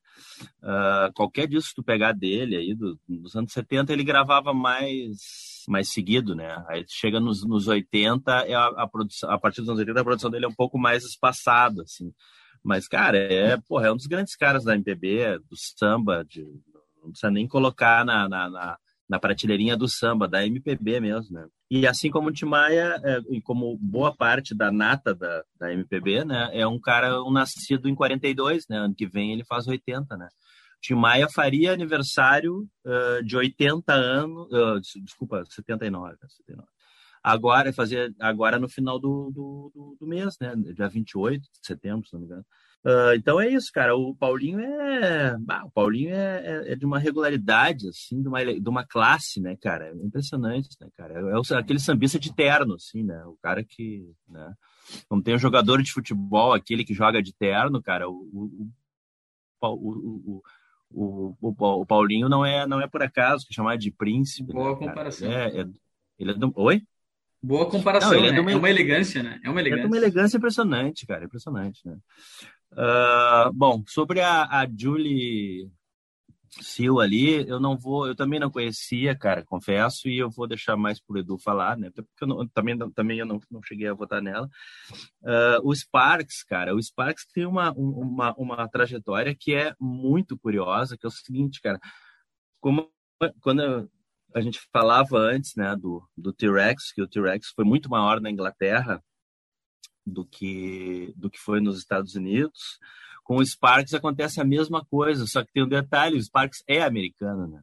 [0.62, 5.18] Uh, qualquer disco que tu pegar dele aí do, dos anos 70, ele gravava mais
[5.68, 6.64] mais seguido, né?
[6.68, 10.04] Aí chega nos, nos 80, é a, a, produção, a partir dos anos 80 a
[10.04, 12.14] produção dele é um pouco mais espaçada, assim.
[12.64, 16.44] Mas, cara, é, porra, é um dos grandes caras da MPB, do samba, de,
[17.02, 18.78] não precisa nem colocar na, na, na
[19.10, 21.48] na prateleirinha do samba, da MPB mesmo, né?
[21.70, 26.26] E assim como o Timaya, é, e como boa parte da nata da, da MPB,
[26.26, 28.78] né, é um cara um nascido em 42, né?
[28.78, 30.28] Ano que vem ele faz 80, né?
[30.82, 36.68] Timaya faria aniversário uh, de 80 anos, uh, desculpa, 79, 79.
[37.24, 40.54] Agora, fazer agora no final do, do, do, mês, né?
[40.74, 42.46] Dia 28 de setembro, se não me engano.
[42.86, 43.96] Uh, então é isso, cara.
[43.96, 45.36] O Paulinho é.
[45.50, 49.42] Ah, o Paulinho é, é, é, de uma regularidade, assim, de uma, de uma classe,
[49.42, 49.90] né, cara?
[49.90, 51.16] É impressionante, né, cara?
[51.16, 53.26] É, é o, aquele sambista de terno, assim, né?
[53.26, 54.10] O cara que.
[54.30, 54.54] Né?
[55.10, 58.72] Como tem um jogador de futebol, aquele que joga de terno, cara, o,
[59.62, 60.42] o,
[60.90, 64.54] o, o, Paulinho não é, não é por acaso que é chamar de príncipe.
[64.54, 65.30] Boa né, comparação.
[65.30, 65.66] É, é,
[66.18, 66.54] ele é do...
[66.56, 66.82] Oi?
[67.42, 68.40] Boa comparação, não, é, né?
[68.40, 68.52] uma...
[68.52, 68.70] é, uma...
[68.70, 69.40] elegância, né?
[69.44, 69.84] É uma elegância.
[69.84, 71.98] É uma elegância impressionante, cara, impressionante, né?
[72.74, 75.72] Uh, bom, sobre a, a Julie
[76.62, 80.76] Sil ali, eu não vou, eu também não conhecia, cara, confesso, e eu vou deixar
[80.76, 81.92] mais pro Edu falar, né?
[81.92, 84.50] Porque eu não, também, também eu não, não cheguei a votar nela.
[85.22, 90.98] Uh, o Sparks, cara, o Sparks tem uma, uma, uma trajetória que é muito curiosa,
[90.98, 91.80] que é o seguinte, cara,
[92.60, 92.90] como
[93.42, 93.90] quando
[94.36, 98.30] a gente falava antes, né, do, do T-Rex, que o T-Rex foi muito maior na
[98.30, 99.04] Inglaterra,
[100.08, 102.80] do que do que foi nos Estados Unidos.
[103.24, 106.82] Com o Sparks acontece a mesma coisa, só que tem um detalhe: o Sparks é
[106.82, 107.62] americano, né?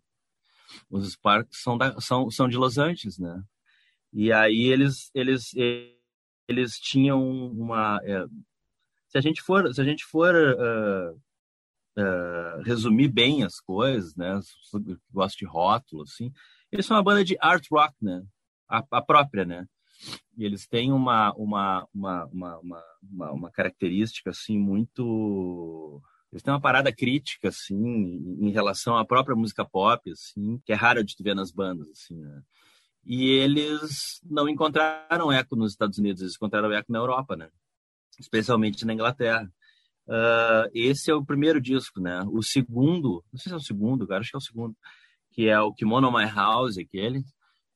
[0.91, 3.43] Os Sparks são, da, são, são de Los Angeles, né?
[4.13, 5.53] E aí eles eles
[6.47, 8.25] eles tinham uma é,
[9.09, 11.21] se a gente for se a gente for uh,
[11.99, 14.39] uh, resumir bem as coisas, né?
[15.11, 16.33] Gosto de rótulo, assim.
[16.71, 18.23] Eles são uma banda de art rock, né?
[18.69, 19.67] A, a própria, né?
[20.37, 26.03] E eles têm uma, uma, uma, uma, uma, característica assim muito
[26.33, 27.77] eles têm uma parada crítica assim
[28.41, 31.89] em relação à própria música pop assim que é raro de tu ver nas bandas
[31.89, 32.43] assim né?
[33.07, 37.49] e eles não encontraram eco nos Estados Unidos eles encontraram eco na Europa né?
[38.19, 39.51] Especialmente na Inglaterra.
[40.07, 42.23] Uh, esse é o primeiro disco né?
[42.29, 44.77] O segundo não sei se é o segundo cara acho que é o segundo
[45.31, 47.25] que é o Kimono My House aquele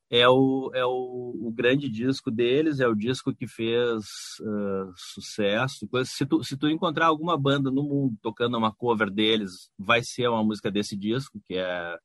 [0.09, 4.05] é o, é o, o, grande disco deles, é o disco que fez
[4.41, 5.87] uh, sucesso.
[6.05, 10.27] Se tu, se tu encontrar alguma banda no mundo tocando uma cover deles, vai ser
[10.27, 11.95] uma música desse disco, que é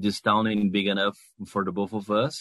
[0.00, 1.16] This Town Ain't Big Enough
[1.46, 2.36] for the Both of Us.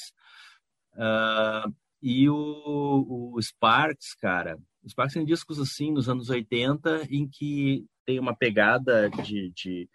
[0.93, 7.27] Uh, e o, o Sparks, cara, o Sparks tem discos assim nos anos 80 em
[7.27, 9.89] que tem uma pegada de, de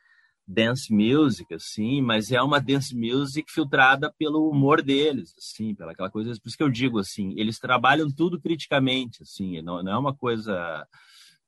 [0.47, 6.11] dance music, assim, mas é uma dance music filtrada pelo humor deles, assim, pela aquela
[6.11, 6.31] coisa.
[6.41, 10.15] Por isso que eu digo, assim, eles trabalham tudo criticamente, assim, não, não é uma
[10.15, 10.87] coisa,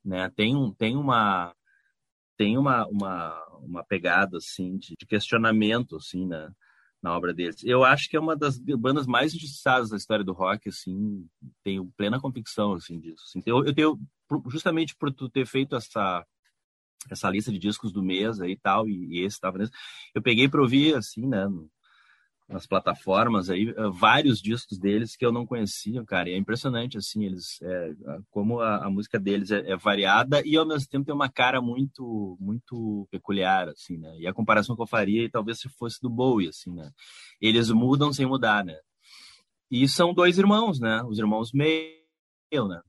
[0.04, 0.28] né?
[0.30, 1.54] Tem um, tem uma,
[2.36, 6.50] tem uma, uma, uma pegada, assim, de, de questionamento, assim, na,
[7.00, 7.62] na obra deles.
[7.64, 11.24] Eu acho que é uma das bandas mais injustiçadas da história do rock, assim,
[11.62, 13.22] tenho plena convicção, assim, disso.
[13.28, 13.42] Assim.
[13.46, 14.00] Eu, eu tenho,
[14.48, 16.26] justamente por tu ter feito essa
[17.10, 19.72] essa lista de discos do mês aí e tal, e, esse estava nesse.
[20.14, 21.46] Eu peguei para ouvir, assim, né,
[22.48, 26.96] nas plataformas aí, eh, vários discos deles que eu não conhecia, cara, e é impressionante,
[26.96, 27.94] assim, eles, é,
[28.30, 31.60] como a, a, música deles é, é, variada e ao mesmo tempo tem uma cara
[31.60, 36.08] muito, muito peculiar, assim, né, e a comparação que eu faria, talvez se fosse do
[36.08, 36.90] Bowie, assim, né,
[37.38, 38.78] eles mudam sem mudar, né,
[39.70, 42.80] e são dois irmãos, né, os irmãos meio, né,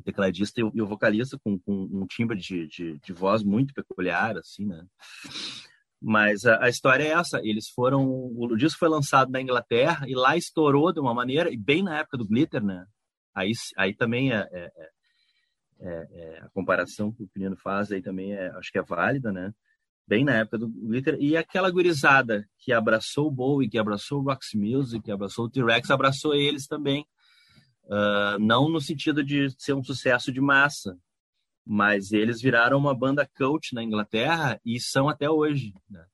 [0.00, 3.42] o tecladista e o, e o vocalista com, com, um timbre de, de, de, voz
[3.42, 4.84] muito peculiar, assim, né?
[6.02, 7.40] Mas a, a, história é essa.
[7.44, 8.04] Eles foram.
[8.08, 11.98] O disco foi lançado na Inglaterra e lá estourou de uma maneira, e bem na
[11.98, 12.84] época do Glitter, né?
[13.34, 14.90] Aí, aí também é, é, é,
[15.80, 19.30] é, é a comparação que o Pinino faz aí também é, acho que é válida,
[19.30, 19.52] né?
[20.06, 21.16] Bem na época do Glitter.
[21.20, 25.50] E aquela gurizada que abraçou o Bowie, que abraçou o Roxy Music, que abraçou o
[25.50, 27.06] T-Rex, abraçou eles também.
[27.90, 30.96] Uh, não no sentido de ser um sucesso de massa,
[31.66, 35.74] mas eles viraram uma banda cult na Inglaterra e são até hoje.
[35.88, 36.04] Né?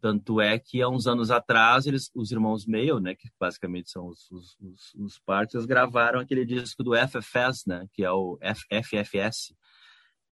[0.00, 4.06] Tanto é que há uns anos atrás, eles, os irmãos Mail, né, que basicamente são
[4.06, 9.52] os, os, os, os partes, gravaram aquele disco do FFS, né, que é o FFS,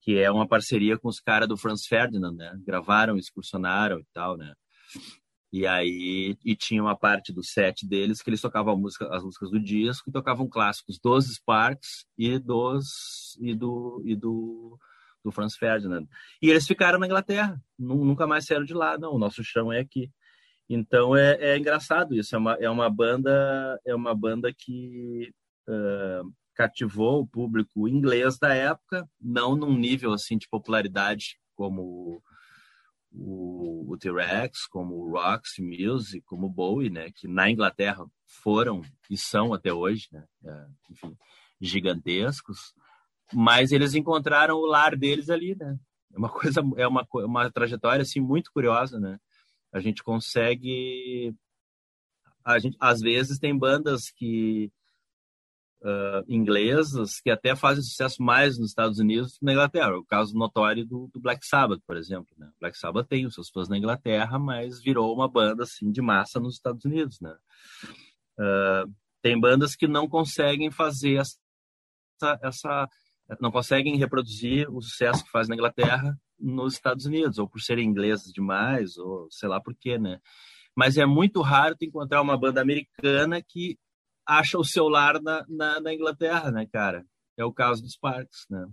[0.06, 2.56] que é uma parceria com os caras do Franz Ferdinand, né?
[2.64, 4.54] Gravaram, excursionaram e tal, né?
[5.56, 9.50] E aí e tinha uma parte do set deles que eles tocavam música, as músicas
[9.50, 14.78] do disco e tocavam clássicos dos Sparks e dos e do e do
[15.24, 16.06] do Franz Ferdinand.
[16.42, 19.80] E eles ficaram na Inglaterra, nunca mais saíram de lá, não, o nosso chão é
[19.80, 20.12] aqui.
[20.70, 25.32] Então é, é engraçado isso, é uma, é uma banda é uma banda que
[25.70, 32.22] uh, cativou o público inglês da época, não num nível assim de popularidade como
[33.18, 38.82] o, o T-Rex, como o Roxy Music, como o Bowie, né, que na Inglaterra foram
[39.10, 41.18] e são até hoje, né, é, enfim,
[41.60, 42.74] gigantescos,
[43.34, 45.78] mas eles encontraram o lar deles ali, né?
[46.14, 49.20] É uma coisa, é uma, uma trajetória assim muito curiosa, né?
[49.72, 51.36] A gente consegue,
[52.44, 54.72] a gente às vezes tem bandas que
[55.86, 59.96] uh, inglesas que até fazem sucesso mais nos Estados Unidos que na Inglaterra.
[59.96, 62.34] O caso notório do, do Black Sabbath, por exemplo.
[62.38, 62.50] Né?
[62.60, 66.40] Black Sabbath tem os seus fãs na Inglaterra, mas virou uma banda assim de massa
[66.40, 67.20] nos Estados Unidos.
[67.22, 67.36] Né?
[68.40, 68.92] Uh,
[69.22, 72.90] tem bandas que não conseguem fazer essa, essa
[73.40, 77.88] não conseguem reproduzir o sucesso que faz na Inglaterra nos Estados Unidos, ou por serem
[77.88, 80.20] inglesas demais, ou sei lá por quê, né?
[80.76, 83.78] Mas é muito raro tu encontrar uma banda americana que
[84.26, 87.06] acha o seu lar na, na, na, Inglaterra, né, cara?
[87.38, 88.68] É o caso dos Sparks, né?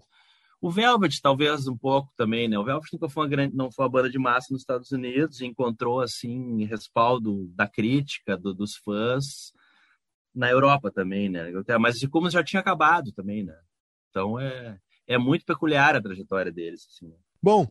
[0.60, 2.56] O Velvet, talvez um pouco também, né?
[2.56, 5.40] O Velvet nunca foi uma grande, não foi uma banda de massa nos Estados Unidos
[5.40, 9.52] e encontrou, assim, respaldo da crítica, do, dos fãs
[10.34, 11.50] na Europa também, né?
[11.80, 13.58] Mas como já tinha acabado também, né?
[14.08, 17.08] Então é, é muito peculiar a trajetória deles, assim.
[17.08, 17.16] Né?
[17.42, 17.66] Bom,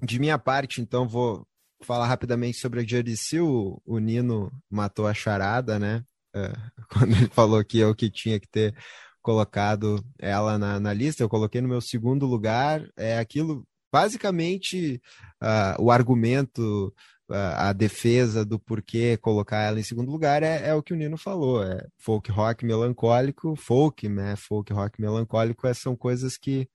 [0.00, 1.46] de minha parte, então, vou
[1.82, 3.40] falar rapidamente sobre a Juricy.
[3.40, 6.04] O, o Nino matou a charada, né?
[6.34, 6.52] É,
[6.92, 8.74] quando ele falou que eu que tinha que ter
[9.22, 12.84] colocado ela na, na lista, eu coloquei no meu segundo lugar.
[12.96, 15.00] É aquilo, basicamente,
[15.42, 16.92] uh, o argumento,
[17.30, 20.96] uh, a defesa do porquê colocar ela em segundo lugar é, é, o que o
[20.96, 24.34] Nino falou: é folk rock melancólico, folk, né?
[24.36, 26.68] Folk rock melancólico é, são coisas que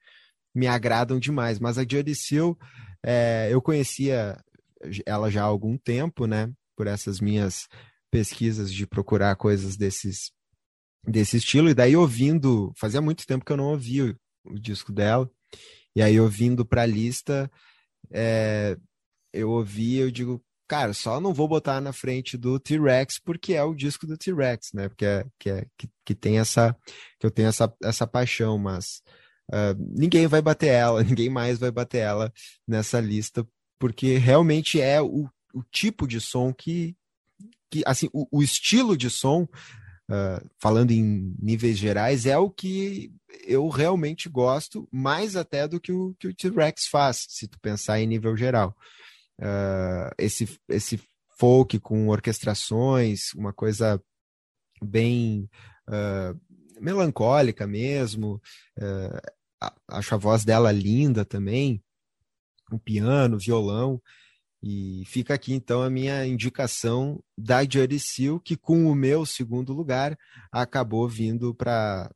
[0.55, 1.59] me agradam demais.
[1.59, 2.57] Mas a Jodie Seal,
[3.03, 4.37] é, eu conhecia
[5.05, 6.51] ela já há algum tempo, né?
[6.75, 7.67] Por essas minhas
[8.11, 10.31] pesquisas de procurar coisas desses
[11.05, 11.69] desse estilo.
[11.69, 15.29] E daí ouvindo, fazia muito tempo que eu não ouvia o, o disco dela.
[15.95, 17.49] E aí ouvindo para a lista,
[18.11, 18.77] é,
[19.33, 23.63] eu ouvi, eu digo, cara, só não vou botar na frente do T-Rex porque é
[23.63, 24.89] o disco do T-Rex, né?
[24.89, 26.75] Porque é, que, é, que, que tem essa
[27.19, 29.01] que eu tenho essa, essa paixão, mas
[29.51, 32.31] uh, ninguém vai bater ela, ninguém mais vai bater ela
[32.67, 33.47] nessa lista,
[33.79, 36.95] porque realmente é o, o tipo de som que,
[37.69, 43.11] que assim, o, o estilo de som, uh, falando em níveis gerais, é o que
[43.45, 47.99] eu realmente gosto, mais até do que o que o T-Rex faz, se tu pensar
[47.99, 48.75] em nível geral
[49.39, 50.99] uh, esse, esse
[51.37, 54.01] folk com orquestrações, uma coisa
[54.81, 55.49] bem
[55.87, 56.39] uh,
[56.81, 58.41] melancólica mesmo.
[58.77, 61.83] Uh, acho a voz dela linda também,
[62.71, 64.01] o piano, violão.
[64.69, 67.59] E fica aqui então a minha indicação da
[67.97, 70.17] Seal, que com o meu segundo lugar
[70.51, 72.11] acabou vindo para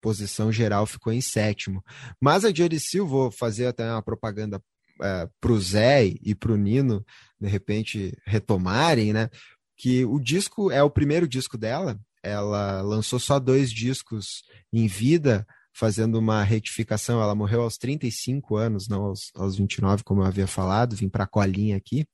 [0.00, 1.82] posição geral, ficou em sétimo.
[2.22, 4.62] Mas a Seal, vou fazer até uma propaganda
[5.02, 7.04] é, para o Zé e para o Nino,
[7.40, 9.28] de repente, retomarem, né?
[9.76, 15.44] Que o disco é o primeiro disco dela, ela lançou só dois discos em vida,
[15.78, 17.22] fazendo uma retificação.
[17.22, 21.22] Ela morreu aos 35 anos, não aos, aos 29, como eu havia falado, vim para
[21.22, 22.04] a colinha aqui.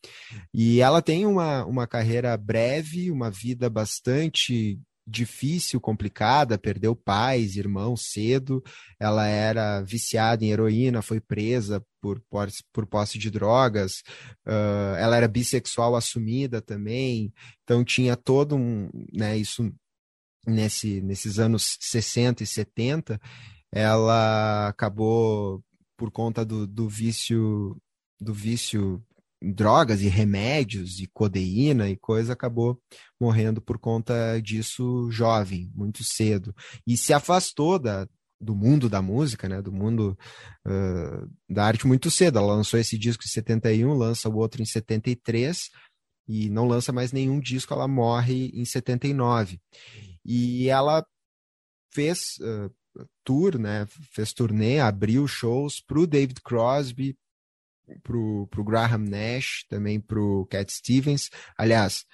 [0.53, 8.03] E ela tem uma, uma carreira breve, uma vida bastante difícil, complicada, perdeu pais, irmãos
[8.13, 8.63] cedo.
[9.01, 14.03] Ela era viciada em heroína, foi presa por, por, por posse de drogas.
[14.47, 17.33] Uh, ela era bissexual assumida também.
[17.63, 19.73] Então tinha todo um, né, isso
[20.47, 23.21] nesse, nesses anos 60 e 70,
[23.75, 25.61] ela acabou
[25.97, 27.77] por conta do, do vício
[28.21, 29.03] do vício
[29.43, 32.81] drogas e remédios e codeína e coisa, acabou
[33.21, 36.55] morrendo por conta disso jovem, muito cedo.
[36.87, 38.09] E se afastou da,
[38.41, 40.17] do mundo da música, né, do mundo
[40.65, 42.39] uh, da arte muito cedo.
[42.39, 45.69] Ela lançou esse disco em 71, lança o outro em 73
[46.29, 49.61] e não lança mais nenhum disco, ela morre em 79.
[50.25, 51.05] E ela
[51.93, 52.73] fez uh,
[53.25, 57.17] tour, né, fez turnê, abriu shows para o David Crosby,
[58.03, 61.31] pro, pro Graham Nash, também pro Cat Stevens.
[61.57, 62.05] Aliás,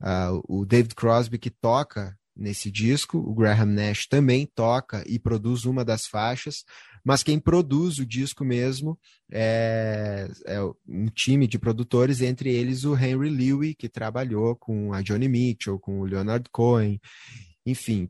[0.00, 5.64] uh, o David Crosby que toca nesse disco, o Graham Nash também toca e produz
[5.64, 6.64] uma das faixas,
[7.04, 8.98] mas quem produz o disco mesmo
[9.30, 15.02] é, é um time de produtores, entre eles o Henry Lewy, que trabalhou com a
[15.02, 17.00] Johnny Mitchell, com o Leonard Cohen,
[17.66, 18.08] enfim,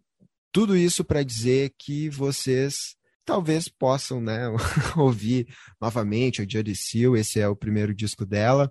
[0.53, 4.49] tudo isso para dizer que vocês talvez possam né,
[4.97, 5.49] ouvir
[5.81, 8.71] novamente a Judy Seal, esse é o primeiro disco dela.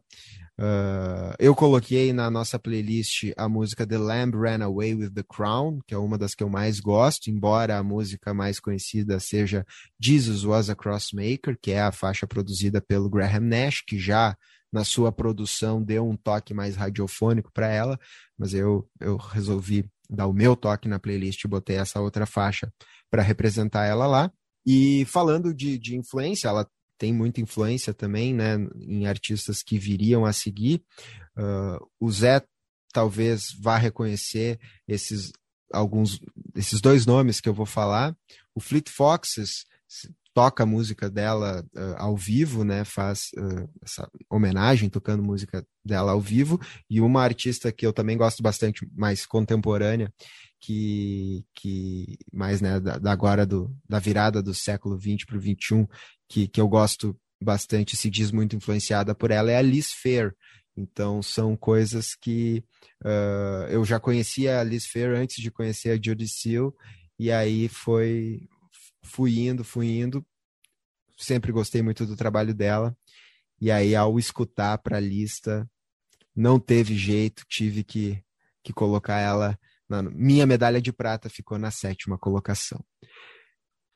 [0.59, 5.79] Uh, eu coloquei na nossa playlist a música The Lamb Ran Away with the Crown,
[5.87, 9.65] que é uma das que eu mais gosto, embora a música mais conhecida seja
[9.99, 14.37] Jesus Was a Crossmaker, que é a faixa produzida pelo Graham Nash, que já
[14.71, 17.99] na sua produção deu um toque mais radiofônico para ela,
[18.37, 22.71] mas eu, eu resolvi dar o meu toque na playlist e botei essa outra faixa
[23.09, 24.31] para representar ela lá.
[24.65, 26.67] E falando de, de influência, ela
[26.97, 30.83] tem muita influência também, né, em artistas que viriam a seguir.
[31.35, 32.43] Uh, o Zé
[32.93, 35.31] talvez vá reconhecer esses
[35.73, 36.19] alguns
[36.53, 38.15] esses dois nomes que eu vou falar.
[38.53, 39.65] O Fleet Foxes
[40.33, 42.83] toca a música dela uh, ao vivo, né?
[42.83, 46.59] Faz uh, essa homenagem tocando música dela ao vivo.
[46.89, 50.11] E uma artista que eu também gosto bastante, mais contemporânea,
[50.59, 55.41] que, que mais né, da, da agora do, da virada do século XX para o
[55.41, 55.87] XXI,
[56.29, 60.33] que, que eu gosto bastante, se diz muito influenciada por ela, é a Liz Fair.
[60.77, 62.63] Então, são coisas que
[63.03, 66.73] uh, eu já conhecia a Liz Fair antes de conhecer a Judy Seal,
[67.19, 68.47] e aí foi,
[69.11, 70.25] fui indo, fui indo,
[71.17, 72.95] sempre gostei muito do trabalho dela,
[73.59, 75.69] e aí ao escutar para a lista,
[76.35, 78.23] não teve jeito, tive que,
[78.63, 79.57] que colocar ela
[79.91, 82.81] na minha medalha de prata ficou na sétima colocação.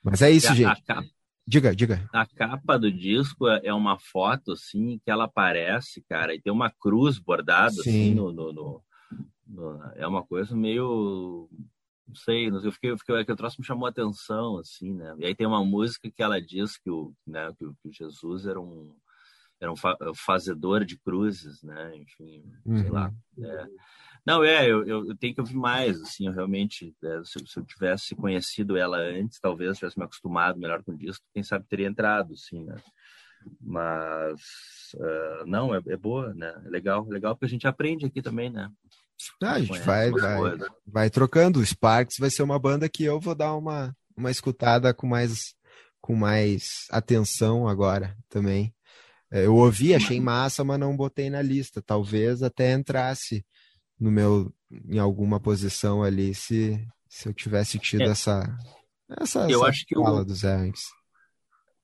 [0.04, 0.68] Mas é isso, a, gente.
[0.68, 1.08] A capa,
[1.48, 2.10] diga, diga.
[2.14, 6.52] A capa do disco é, é uma foto, assim, que ela aparece, cara, e tem
[6.52, 8.02] uma cruz bordada, assim, Sim.
[8.02, 8.84] assim, no, no, no,
[9.48, 11.50] no, É uma coisa meio
[12.08, 15.16] não sei, eu fiquei, eu fiquei, que o troço me chamou a atenção, assim, né?
[15.18, 17.92] E aí tem uma música que ela diz que o, né, que o, que o
[17.92, 18.96] Jesus era um,
[19.60, 19.76] era um
[20.14, 21.96] fazedor de cruzes, né?
[21.98, 22.78] Enfim, uhum.
[22.78, 23.12] sei lá.
[23.38, 23.46] Uhum.
[23.46, 23.68] É.
[24.26, 27.64] Não, é, eu, eu, tenho que ouvir mais, assim, eu realmente, é, se, se, eu
[27.64, 31.88] tivesse conhecido ela antes, talvez tivesse me acostumado melhor com o disco, quem sabe teria
[31.88, 32.76] entrado, assim, né?
[33.62, 34.42] Mas,
[34.96, 36.52] uh, não, é, é, boa, né?
[36.66, 38.72] É legal, é legal porque a gente aprende aqui também, né?
[39.42, 41.60] Ah, a gente vai, vai, vai trocando.
[41.60, 45.54] O Sparks vai ser uma banda que eu vou dar uma, uma escutada com mais,
[46.02, 48.74] com mais atenção agora também.
[49.32, 51.82] É, eu ouvi, achei massa, mas não botei na lista.
[51.82, 53.46] Talvez até entrasse
[54.00, 54.54] no meu
[54.88, 58.10] em alguma posição ali se, se eu tivesse tido é.
[58.10, 58.58] essa
[59.20, 60.26] essa, eu essa acho que fala o...
[60.26, 60.82] dos Errangs.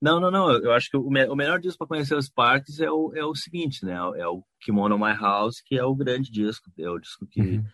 [0.01, 0.51] Não, não, não.
[0.51, 3.23] Eu acho que o, me o melhor disco para conhecer os parques é o, é
[3.23, 3.93] o seguinte, né?
[4.15, 6.71] É o Kimono My House, que é o grande disco.
[6.77, 7.65] É o disco que, uhum.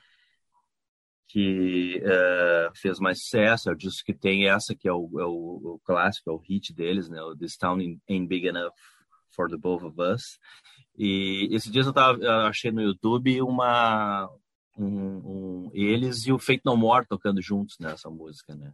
[1.30, 3.70] que uh, fez mais sucesso.
[3.70, 6.38] É o disco que tem essa, que é o, é o, o clássico, é o
[6.38, 7.22] hit deles, né?
[7.22, 7.78] O This Town
[8.10, 8.74] Ain't Big Enough
[9.34, 10.38] for the Both of Us.
[10.98, 14.30] E esse dia eu, tava, eu achei no YouTube uma,
[14.78, 18.74] um, um, eles e o Fate No More tocando juntos nessa música, né?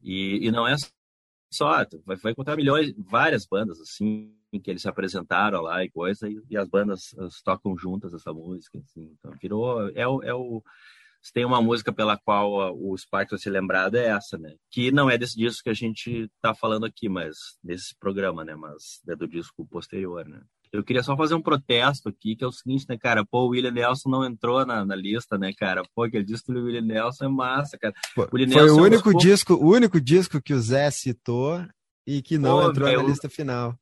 [0.00, 0.74] E, e não é
[1.54, 6.28] só, vai, vai encontrar milhões, várias bandas assim, que eles se apresentaram lá e coisa,
[6.28, 10.34] e, e as bandas as, tocam juntas essa música, assim, então virou, é o, é
[10.34, 10.62] o
[11.22, 14.56] se tem uma música pela qual o Sparks vai ser lembrado é essa, né?
[14.68, 18.56] Que não é desse disco que a gente tá falando aqui, mas desse programa, né?
[18.56, 20.42] Mas é do disco posterior, né?
[20.72, 23.24] Eu queria só fazer um protesto aqui, que é o seguinte, né, cara?
[23.24, 25.82] Pô, o William Nelson não entrou na, na lista, né, cara?
[25.94, 27.92] Pô, aquele disco do William Nelson é massa, cara.
[28.14, 31.62] Pô, o foi Nelson o único, disco, o único disco que o Zé citou
[32.06, 33.78] e que não Pô, entrou na lista final.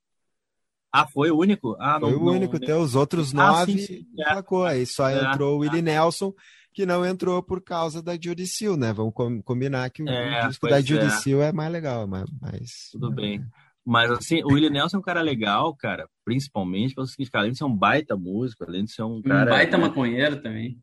[0.92, 1.76] Ah, foi o único?
[1.78, 4.68] Ah, foi não, o único, não, tem os outros ah, nove sim, sim, é.
[4.68, 5.82] Aí só é, entrou o Willie é.
[5.82, 6.34] Nelson,
[6.74, 8.92] que não entrou por causa da Judicial, né?
[8.92, 9.14] Vamos
[9.44, 11.48] combinar que o, é, disco da Judicial é.
[11.48, 11.52] é.
[11.52, 13.44] mais legal, mas Tudo bem.
[13.85, 17.52] Mas, assim, o Willie Nelson é um cara legal, cara, principalmente pelo seguinte, cara, além
[17.52, 19.51] de ser um baita músico, além de ser um cara...
[19.51, 20.78] Um baita maconheiro também.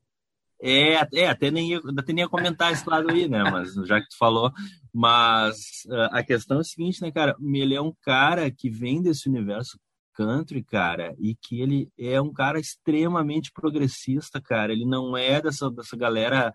[0.59, 3.43] É, é, até nem ia, até nem ia comentar esse lado aí, né?
[3.43, 4.51] Mas já que tu falou,
[4.91, 7.35] mas uh, a questão é a seguinte, né, cara?
[7.39, 9.79] Ele é um cara que vem desse universo
[10.15, 14.73] country, cara, e que ele é um cara extremamente progressista, cara.
[14.73, 16.51] Ele não é dessa, dessa galera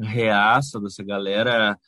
[0.00, 1.78] reaça, dessa galera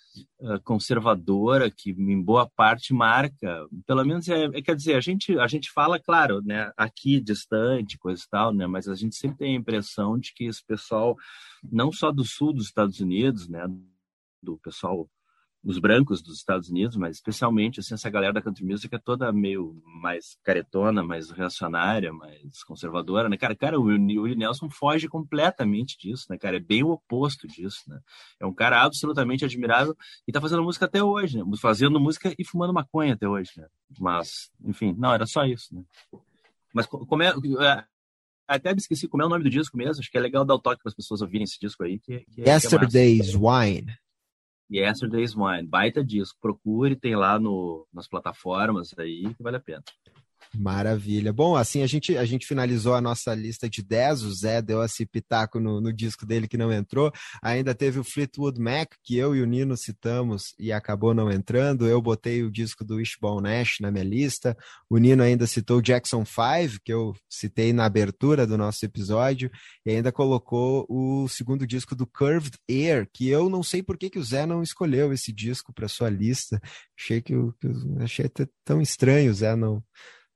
[0.40, 5.38] uh, conservadora que em boa parte marca, pelo menos é, é, quer dizer, a gente
[5.38, 9.38] a gente fala claro, né, aqui distante, coisa e tal, né, mas a gente sempre
[9.38, 11.16] tem a impressão de que esse pessoal
[11.70, 13.66] não só do sul dos Estados Unidos, né,
[14.42, 15.08] do pessoal
[15.64, 19.32] os brancos dos Estados Unidos, mas especialmente assim, essa galera da country music é toda
[19.32, 23.36] meio mais caretona, mais reacionária, mais conservadora, né?
[23.36, 26.56] Cara, cara, o Willie Nelson foge completamente disso, né, cara?
[26.56, 28.00] É bem o oposto disso, né?
[28.40, 31.44] É um cara absolutamente admirável e tá fazendo música até hoje, né?
[31.60, 33.66] Fazendo música e fumando maconha até hoje, né?
[34.00, 35.82] Mas, enfim, não, era só isso, né?
[36.74, 37.84] Mas como é, é
[38.48, 40.54] até me esqueci como é o nome do disco mesmo, acho que é legal dar
[40.54, 42.00] o toque para as pessoas ouvirem esse disco aí.
[42.00, 44.01] Que, que Yesterday's que é Wine.
[44.72, 46.38] Yesterday's Wine, baita disco.
[46.40, 49.82] Procure, tem lá no, nas plataformas aí que vale a pena.
[50.56, 51.32] Maravilha.
[51.32, 54.22] Bom, assim a gente, a gente finalizou a nossa lista de 10.
[54.22, 57.10] O Zé deu esse pitaco no, no, disco dele que não entrou.
[57.42, 61.86] Ainda teve o Fleetwood Mac, que eu e o Nino citamos e acabou não entrando.
[61.86, 64.56] Eu botei o disco do Wishbone Nash na minha lista.
[64.90, 69.50] O Nino ainda citou o Jackson 5, que eu citei na abertura do nosso episódio.
[69.86, 74.10] E ainda colocou o segundo disco do Curved Air, que eu não sei por que,
[74.10, 76.60] que o Zé não escolheu esse disco para sua lista.
[76.98, 77.68] Achei que, que
[78.00, 78.30] achei
[78.64, 79.82] tão estranho o Zé não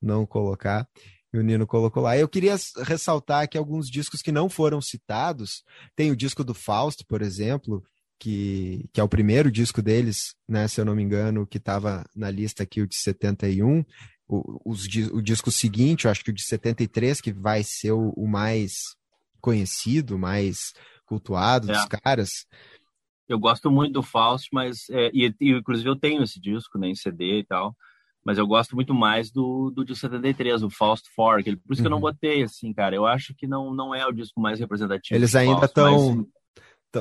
[0.00, 0.88] não colocar.
[1.32, 2.16] E o Nino colocou lá.
[2.16, 5.62] Eu queria ressaltar aqui alguns discos que não foram citados.
[5.94, 7.82] Tem o disco do Fausto, por exemplo,
[8.18, 12.04] que, que é o primeiro disco deles, né, se eu não me engano, que estava
[12.14, 13.84] na lista aqui, o de 71.
[14.28, 18.10] O, os, o disco seguinte, eu acho que o de 73, que vai ser o,
[18.16, 18.96] o mais
[19.40, 20.72] conhecido, mais
[21.04, 21.74] cultuado é.
[21.74, 22.46] dos caras.
[23.28, 26.88] Eu gosto muito do Fausto, mas é, e, e, inclusive eu tenho esse disco né,
[26.88, 27.76] em CD e tal
[28.26, 31.44] mas eu gosto muito mais do, do de 73, o Faust Fork.
[31.44, 31.84] Por isso uhum.
[31.84, 32.02] que eu não uhum.
[32.02, 32.96] botei, assim, cara.
[32.96, 35.16] Eu acho que não, não é o disco mais representativo.
[35.16, 36.26] Eles ainda estão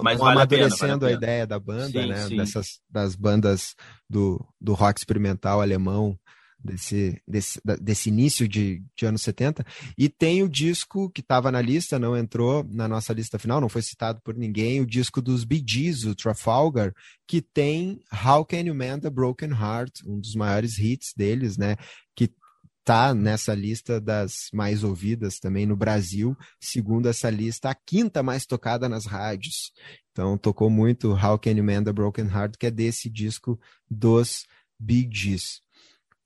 [0.03, 2.17] mas vale amadurecendo a, pena, vale a, ideia da banda, sim, né?
[2.17, 2.37] Sim.
[2.37, 3.75] Dessas, das bandas
[4.07, 6.15] do, do rock experimental alemão
[6.65, 9.65] desse, desse, desse início de, de anos 70.
[9.97, 13.69] E tem o disco que estava na lista, não entrou na nossa lista final, não
[13.69, 16.93] foi citado por ninguém, o disco dos Bee Gees, o Trafalgar,
[17.27, 21.75] que tem How Can You Mend a Broken Heart, um dos maiores hits deles, né?
[22.15, 22.29] Que
[22.83, 28.45] tá nessa lista das mais ouvidas também no Brasil, segundo essa lista, a quinta mais
[28.45, 29.71] tocada nas rádios.
[30.11, 33.59] Então tocou muito How Can You Mend a Broken Heart, que é desse disco
[33.89, 34.45] dos
[34.79, 35.64] Bee Gees.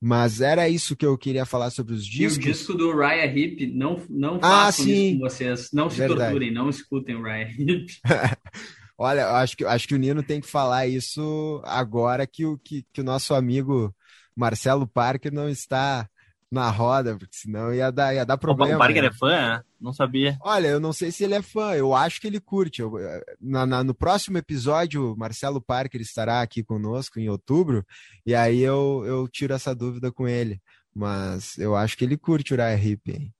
[0.01, 2.37] Mas era isso que eu queria falar sobre os discos.
[2.37, 5.69] E o disco do Raya Hip, não, não ah, façam isso com vocês.
[5.73, 6.21] Não se Verdade.
[6.21, 7.97] torturem, não escutem o Raya Hip.
[8.97, 12.85] Olha, acho que, acho que o Nino tem que falar isso agora que o, que,
[12.91, 13.95] que o nosso amigo
[14.35, 16.09] Marcelo Parker não está
[16.51, 18.75] na roda, porque senão ia dar, ia dar problema.
[18.75, 19.07] O Parker né?
[19.07, 19.61] é fã, é?
[19.79, 20.37] Não sabia.
[20.41, 22.81] Olha, eu não sei se ele é fã, eu acho que ele curte.
[22.81, 22.93] Eu,
[23.39, 27.85] na, na, no próximo episódio, Marcelo Parker estará aqui conosco em outubro,
[28.25, 30.59] e aí eu, eu tiro essa dúvida com ele.
[30.93, 33.33] Mas eu acho que ele curte o Uriah Heep, hein?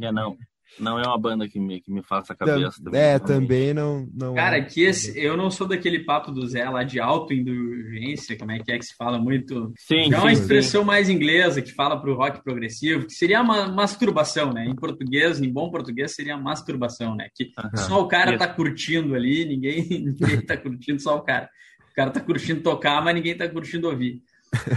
[0.00, 0.36] É, não.
[0.78, 2.82] Não é uma banda que me, que me faça a cabeça.
[2.82, 4.08] Tam, é, também não.
[4.14, 4.62] não Cara, é.
[4.62, 8.72] que esse, eu não sou daquele papo do Zé lá de autoindulgência, como é que
[8.72, 9.72] é que se fala muito.
[9.76, 10.86] Sim, é uma expressão sim.
[10.86, 14.64] mais inglesa que fala para o rock progressivo, que seria uma masturbação, né?
[14.66, 17.28] Em português, em bom português, seria masturbação, né?
[17.34, 17.76] Que uh -huh.
[17.76, 21.48] só o cara tá curtindo ali, ninguém, ninguém tá curtindo, só o cara.
[21.90, 24.22] O cara tá curtindo tocar, mas ninguém tá curtindo ouvir.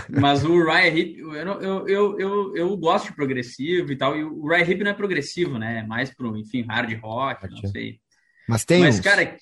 [0.10, 4.16] Mas o Ryan Hip, eu, eu, eu, eu, eu gosto de progressivo e tal.
[4.16, 5.80] E o Ryan Hip não é progressivo, né?
[5.80, 8.00] É mais pro, enfim, hard rock, não sei.
[8.48, 8.82] Mas tem.
[8.82, 9.02] Mas, uns...
[9.02, 9.38] cara,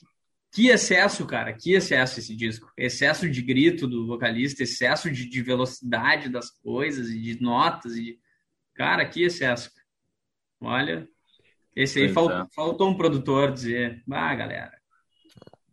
[0.51, 2.71] que excesso, cara, que excesso esse disco.
[2.77, 7.95] Excesso de grito do vocalista, excesso de, de velocidade das coisas e de notas.
[7.95, 8.17] e
[8.73, 9.71] Cara, que excesso.
[10.59, 11.07] Olha,
[11.75, 12.45] esse aí falt, é.
[12.53, 14.71] faltou um produtor dizer, ah, galera.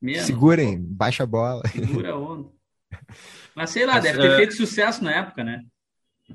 [0.00, 0.94] Menos, Segurem, pô.
[0.94, 1.62] baixa a bola.
[1.68, 2.50] Segura a onda.
[3.58, 4.36] Mas sei lá, Mas, deve ter é...
[4.36, 5.64] feito sucesso na época, né?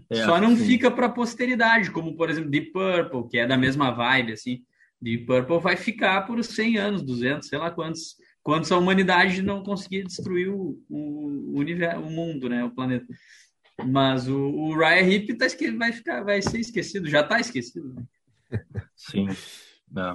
[0.09, 0.65] É, Só não sim.
[0.65, 4.61] fica para posteridade, como por exemplo Deep Purple, que é da mesma vibe, assim.
[5.01, 9.63] Deep Purple vai ficar por 100 anos, 200, sei lá quantos, quantos a humanidade não
[9.63, 13.07] conseguir destruir o, o, universo, o mundo, né, o planeta.
[13.85, 15.45] Mas o, o Ryan Hip tá,
[15.77, 17.93] vai, ficar, vai ser esquecido, já está esquecido.
[17.93, 18.03] Né?
[18.97, 19.29] Sim.
[19.29, 20.13] É.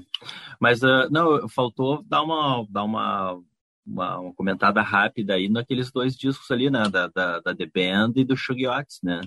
[0.60, 3.40] Mas uh, não, faltou dar uma, dar uma
[3.88, 6.88] uma, uma, comentada rápida aí naqueles dois discos ali, né?
[6.88, 9.20] Da, da, da The Band e do Shugiots, né?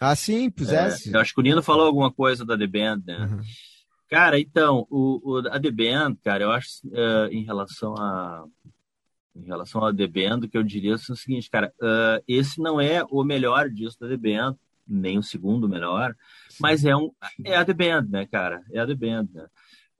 [0.00, 1.10] Ah, sim, pusesse.
[1.10, 3.18] É, eu acho que o Nino falou alguma coisa da The Band, né?
[3.18, 3.40] Uhum.
[4.08, 8.44] Cara, então, o, o, a The Band, cara, eu acho uh, em relação a
[9.34, 12.60] em relação a The Band, o que eu diria é o seguinte, cara, uh, esse
[12.60, 14.56] não é o melhor disco da The Band,
[14.86, 16.14] nem o segundo melhor,
[16.60, 17.10] mas é um
[17.44, 18.62] é a The Band, né, cara?
[18.72, 19.46] É a The Band, né?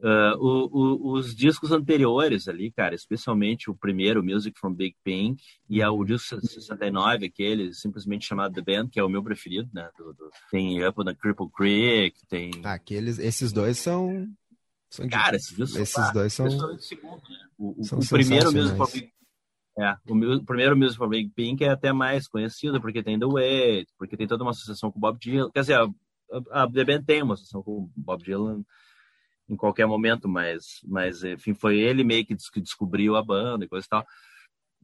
[0.05, 5.43] Uh, o, o, os discos anteriores ali, cara, especialmente o primeiro, Music from Big Pink,
[5.67, 9.71] e é o disco 69, aquele simplesmente chamado The Band, que é o meu preferido,
[9.73, 9.89] né?
[9.97, 12.51] Do, do, tem Up on the Cripple Creek, tem.
[12.63, 14.29] Ah, aqueles, esses dois são.
[14.91, 16.51] são cara, esses, esses dois são.
[16.81, 17.49] Segundo, né?
[17.57, 19.11] O, o, o primeiro Music from Big
[19.79, 23.25] é, o, o primeiro Music from Big Pink é até mais conhecido, porque tem The
[23.25, 25.51] Way, porque tem toda uma associação com o Bob Dylan.
[25.51, 25.89] Quer dizer, a,
[26.53, 28.63] a, a The Band tem uma associação com o Bob Dylan
[29.49, 33.87] em qualquer momento, mas, mas enfim, foi ele meio que descobriu a banda e coisa
[33.87, 34.07] e tal.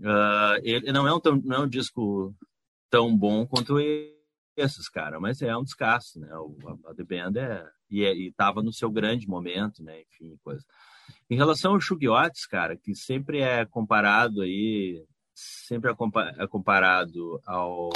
[0.01, 2.35] Uh, ele não é, um, não é um disco
[2.91, 3.78] tão bom quanto
[4.57, 6.35] esses, cara, mas é um descasso, né?
[6.37, 10.03] O, a, a The Band é e, é, e tava no seu grande momento, né?
[10.03, 10.65] Enfim, coisa.
[11.28, 15.05] Em relação ao Shugiotes, cara, que sempre é comparado aí,
[15.35, 15.95] sempre é,
[16.43, 17.91] é comparado ao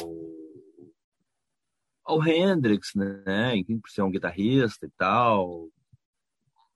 [2.05, 3.55] ao Hendrix, né?
[3.81, 5.71] Por ser um guitarrista e tal,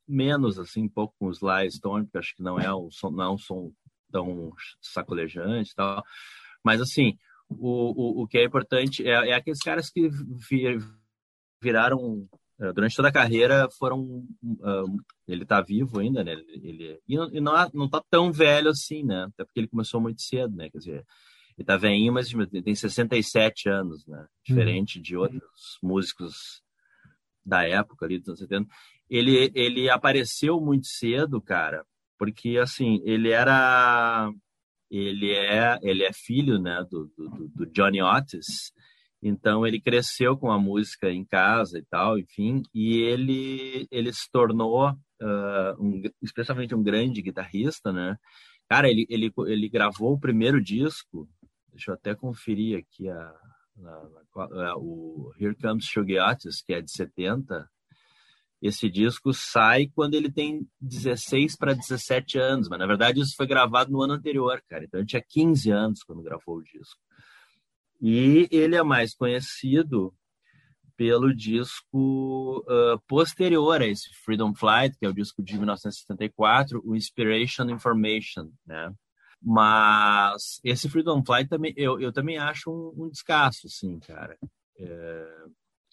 [0.08, 3.10] menos assim, um pouco com o Sly Stone, porque acho que não é um som,
[3.10, 3.72] não é um som
[4.10, 6.02] tão sacolejante e tal.
[6.64, 7.16] Mas assim,
[7.48, 10.80] o, o, o que é importante é, é aqueles caras que vir,
[11.62, 12.28] viraram
[12.60, 16.32] eh, durante toda a carreira foram uh, ele está vivo ainda né?
[16.32, 19.24] Ele e não, e não não tá tão velho assim né?
[19.24, 20.68] Até porque ele começou muito cedo né?
[20.68, 21.06] Quer dizer
[21.56, 22.30] ele tá velhinho mas
[22.64, 24.26] tem 67 anos né?
[24.44, 25.02] Diferente hum.
[25.02, 26.62] de outros músicos
[27.44, 28.68] da época ali dos anos 70
[29.08, 31.84] ele, ele apareceu muito cedo, cara,
[32.18, 34.30] porque assim, ele era
[34.90, 38.72] ele é ele é filho, né, do, do, do Johnny Otis.
[39.22, 44.30] Então ele cresceu com a música em casa e tal, enfim, e ele ele se
[44.30, 48.16] tornou uh, um, especialmente um grande guitarrista, né?
[48.68, 51.28] Cara, ele, ele, ele gravou o primeiro disco,
[51.72, 53.34] deixa eu até conferir aqui a,
[53.84, 57.68] a, a, a o Here Comes Sugar Otis, que é de 70,
[58.60, 63.46] esse disco sai quando ele tem 16 para 17 anos, mas na verdade isso foi
[63.46, 64.84] gravado no ano anterior, cara.
[64.84, 67.00] Então ele tinha 15 anos quando gravou o disco.
[68.00, 70.14] E ele é mais conhecido
[70.96, 76.96] pelo disco uh, posterior a esse Freedom Flight, que é o disco de 1974, o
[76.96, 78.92] Inspiration Information, né?
[79.40, 84.36] Mas esse Freedom Flight também eu, eu também acho um, um descasso, sim, cara.
[84.76, 85.44] É,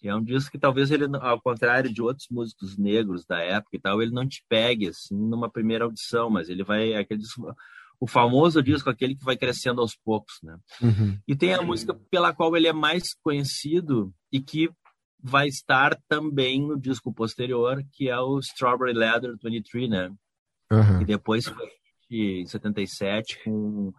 [0.04, 3.80] é um disco que talvez ele, ao contrário de outros músicos negros da época e
[3.80, 7.54] tal, ele não te pegue assim numa primeira audição, mas ele vai aquele disco,
[7.98, 10.58] o famoso disco aquele que vai crescendo aos poucos, né?
[10.80, 11.18] Uhum.
[11.26, 14.70] E tem a música pela qual ele é mais conhecido e que
[15.22, 20.12] vai estar também no disco posterior, que é o Strawberry Leather 23, né?
[20.70, 21.02] Uhum.
[21.02, 21.68] E depois foi
[22.10, 23.92] em 77 com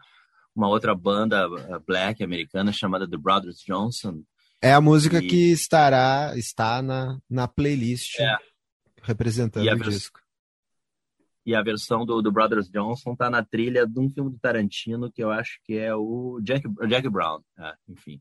[0.56, 1.48] uma outra banda
[1.86, 4.24] black americana chamada The Brothers Johnson
[4.62, 5.28] É a música e...
[5.28, 8.36] que estará está na, na playlist é.
[9.04, 9.94] representando o vers...
[9.94, 10.20] disco.
[11.46, 15.10] E a versão do, do Brothers Johnson tá na trilha de um filme do Tarantino
[15.10, 18.20] que eu acho que é o Jack, Jack Brown, é, enfim.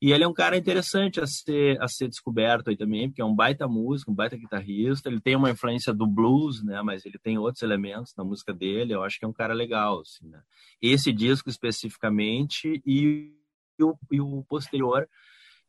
[0.00, 3.24] E ele é um cara interessante a ser, a ser descoberto aí também, porque é
[3.24, 5.10] um baita músico, um baita guitarrista.
[5.10, 6.80] Ele tem uma influência do blues, né?
[6.80, 8.94] Mas ele tem outros elementos na música dele.
[8.94, 10.40] Eu acho que é um cara legal, assim, né?
[10.80, 13.34] Esse disco especificamente e,
[13.78, 15.06] e, o, e o posterior,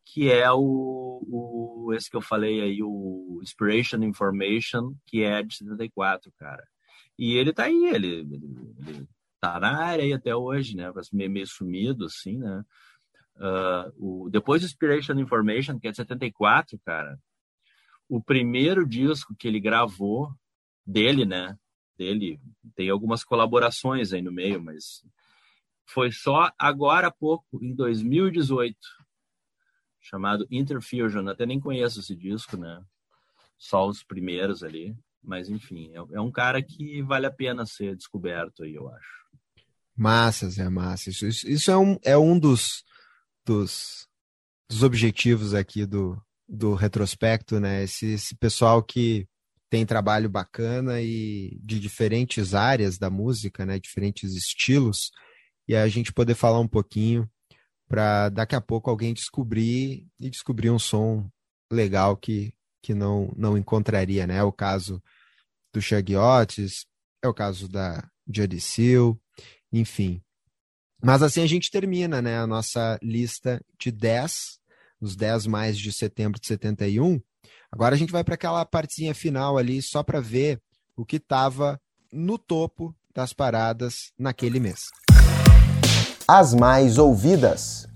[0.05, 5.55] que é o, o, esse que eu falei aí, o Inspiration Information, que é de
[5.55, 6.63] 74, cara.
[7.17, 9.07] E ele tá aí, ele, ele,
[9.39, 10.91] tá na área aí até hoje, né?
[11.11, 12.63] Meio sumido, assim, né?
[13.35, 17.17] Uh, o, depois do Inspiration Information, que é de 74, cara,
[18.07, 20.31] o primeiro disco que ele gravou
[20.85, 21.57] dele, né?
[21.97, 22.39] Dele,
[22.75, 25.03] tem algumas colaborações aí no meio, mas
[25.85, 28.77] foi só agora há pouco, em 2018,
[30.01, 31.27] chamado Interfusion.
[31.29, 32.81] Até nem conheço esse disco, né?
[33.57, 34.95] Só os primeiros ali.
[35.23, 39.21] Mas, enfim, é, é um cara que vale a pena ser descoberto aí, eu acho.
[39.95, 41.11] Massas, é massa.
[41.11, 42.83] Isso, isso, isso é, um, é um dos,
[43.45, 44.07] dos,
[44.67, 46.19] dos objetivos aqui do,
[46.49, 47.83] do retrospecto, né?
[47.83, 49.27] Esse, esse pessoal que
[49.69, 53.79] tem trabalho bacana e de diferentes áreas da música, né?
[53.79, 55.11] Diferentes estilos,
[55.67, 57.29] e a gente poder falar um pouquinho
[57.91, 61.29] para daqui a pouco alguém descobrir e descobrir um som
[61.69, 64.37] legal que, que não, não encontraria, né?
[64.37, 65.03] É o caso
[65.73, 66.85] do Shaggy Otis,
[67.21, 68.09] é o caso da
[68.61, 69.19] Seal,
[69.73, 70.23] enfim.
[71.03, 74.59] Mas assim a gente termina, né, a nossa lista de 10,
[75.01, 77.21] os 10 mais de setembro de 71.
[77.69, 80.61] Agora a gente vai para aquela partezinha final ali só para ver
[80.95, 81.77] o que estava
[82.09, 84.79] no topo das paradas naquele mês
[86.27, 87.87] as mais ouvidas.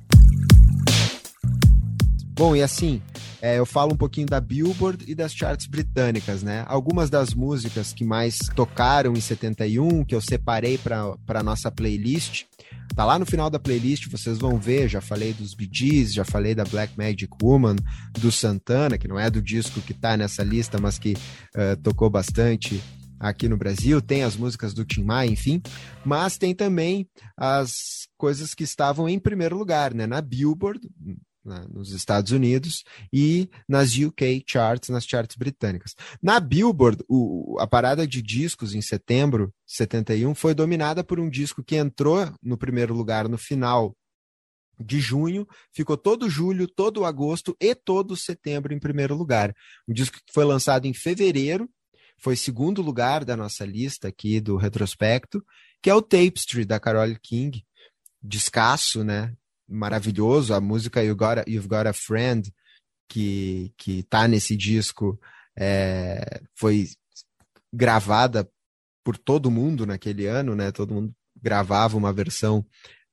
[2.38, 3.02] Bom, e assim,
[3.42, 6.66] é, eu falo um pouquinho da Billboard e das charts britânicas, né?
[6.68, 12.46] Algumas das músicas que mais tocaram em 71, que eu separei para nossa playlist,
[12.96, 16.26] tá lá no final da playlist, vocês vão ver, já falei dos Bee Gees, já
[16.26, 17.76] falei da Black Magic Woman,
[18.20, 22.10] do Santana, que não é do disco que tá nessa lista, mas que uh, tocou
[22.10, 22.82] bastante
[23.20, 25.62] aqui no Brasil, tem as músicas do Tim Maia, enfim,
[26.06, 30.80] mas tem também as coisas que estavam em primeiro lugar, né, na Billboard,
[31.46, 32.84] né, nos Estados Unidos
[33.14, 35.94] e nas UK charts, nas charts britânicas.
[36.22, 41.30] Na Billboard, o, a parada de discos em setembro de 71 foi dominada por um
[41.30, 43.96] disco que entrou no primeiro lugar no final
[44.78, 49.56] de junho, ficou todo julho, todo agosto e todo setembro em primeiro lugar.
[49.88, 51.70] Um disco que foi lançado em fevereiro
[52.18, 55.46] foi segundo lugar da nossa lista aqui do retrospecto,
[55.82, 57.64] que é o Tapestry da Carole King,
[58.22, 59.36] descasso, né?
[59.68, 62.54] Maravilhoso, a música You Got a, You've Got a Friend
[63.08, 65.20] que que tá nesse disco
[65.58, 66.88] é, foi
[67.72, 68.50] gravada
[69.04, 70.72] por todo mundo naquele ano, né?
[70.72, 72.66] Todo mundo gravava uma versão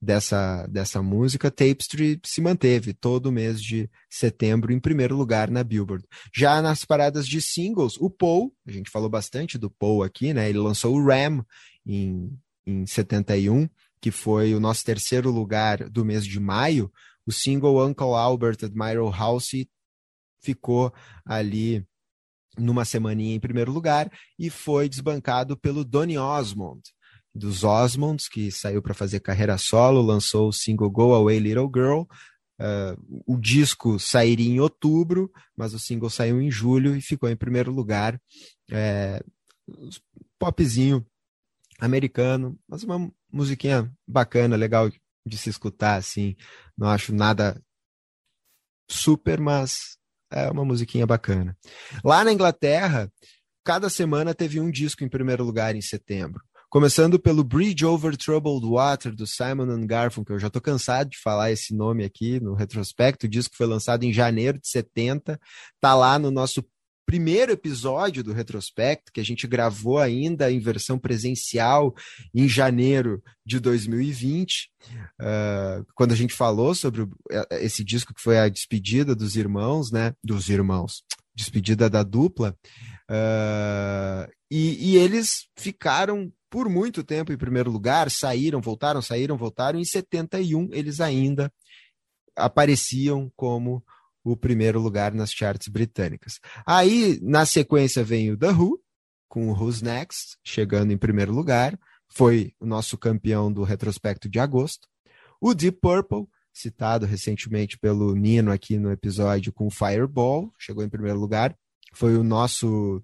[0.03, 6.05] dessa, dessa música, Tapestry se manteve todo mês de setembro em primeiro lugar na Billboard.
[6.35, 10.49] Já nas paradas de singles, o Paul, a gente falou bastante do Paul aqui, né?
[10.49, 11.47] Ele lançou o Ram
[11.87, 13.69] em, em 71,
[14.01, 16.91] que foi o nosso terceiro lugar do mês de maio.
[17.25, 19.53] O single Uncle Albert Admiral House
[20.43, 20.93] ficou
[21.25, 21.87] ali
[22.59, 26.83] numa semaninha em primeiro lugar e foi desbancado pelo Donny Osmond
[27.35, 32.03] dos Osmonds, que saiu para fazer carreira solo, lançou o single Go Away Little Girl.
[32.61, 37.37] Uh, o disco sairia em outubro, mas o single saiu em julho e ficou em
[37.37, 38.21] primeiro lugar.
[38.71, 39.23] É,
[40.39, 41.05] popzinho
[41.81, 44.91] americano, mas uma musiquinha bacana, legal
[45.27, 46.37] de se escutar, assim.
[46.77, 47.61] Não acho nada
[48.89, 49.97] super, mas
[50.31, 51.57] é uma musiquinha bacana.
[52.05, 53.11] Lá na Inglaterra,
[53.65, 56.43] cada semana teve um disco em primeiro lugar em setembro.
[56.73, 60.37] Começando pelo Bridge Over Troubled Water, do Simon Garfunkel.
[60.37, 63.27] Eu já estou cansado de falar esse nome aqui no retrospecto.
[63.27, 65.39] O disco foi lançado em janeiro de 70.
[65.79, 66.65] Tá lá no nosso
[67.05, 71.95] primeiro episódio do retrospecto, que a gente gravou ainda em versão presencial
[72.35, 78.23] em janeiro de 2020, uh, ah, quando a gente falou sobre é, esse disco que
[78.23, 80.15] foi a despedida dos irmãos, né?
[80.25, 81.03] Dos irmãos,
[81.35, 82.57] despedida da dupla.
[83.11, 89.81] Uh, e, e eles ficaram por muito tempo em primeiro lugar, saíram, voltaram, saíram, voltaram.
[89.81, 91.51] Em 71, eles ainda
[92.37, 93.83] apareciam como
[94.23, 96.35] o primeiro lugar nas charts britânicas.
[96.67, 98.79] Aí, na sequência, vem o The Who,
[99.31, 101.81] com o Who's Next, chegando em primeiro lugar.
[102.11, 104.87] Foi o nosso campeão do retrospecto de agosto.
[105.41, 111.19] O Deep Purple, citado recentemente pelo Nino aqui no episódio com Fireball, chegou em primeiro
[111.19, 111.57] lugar.
[111.95, 113.03] Foi o nosso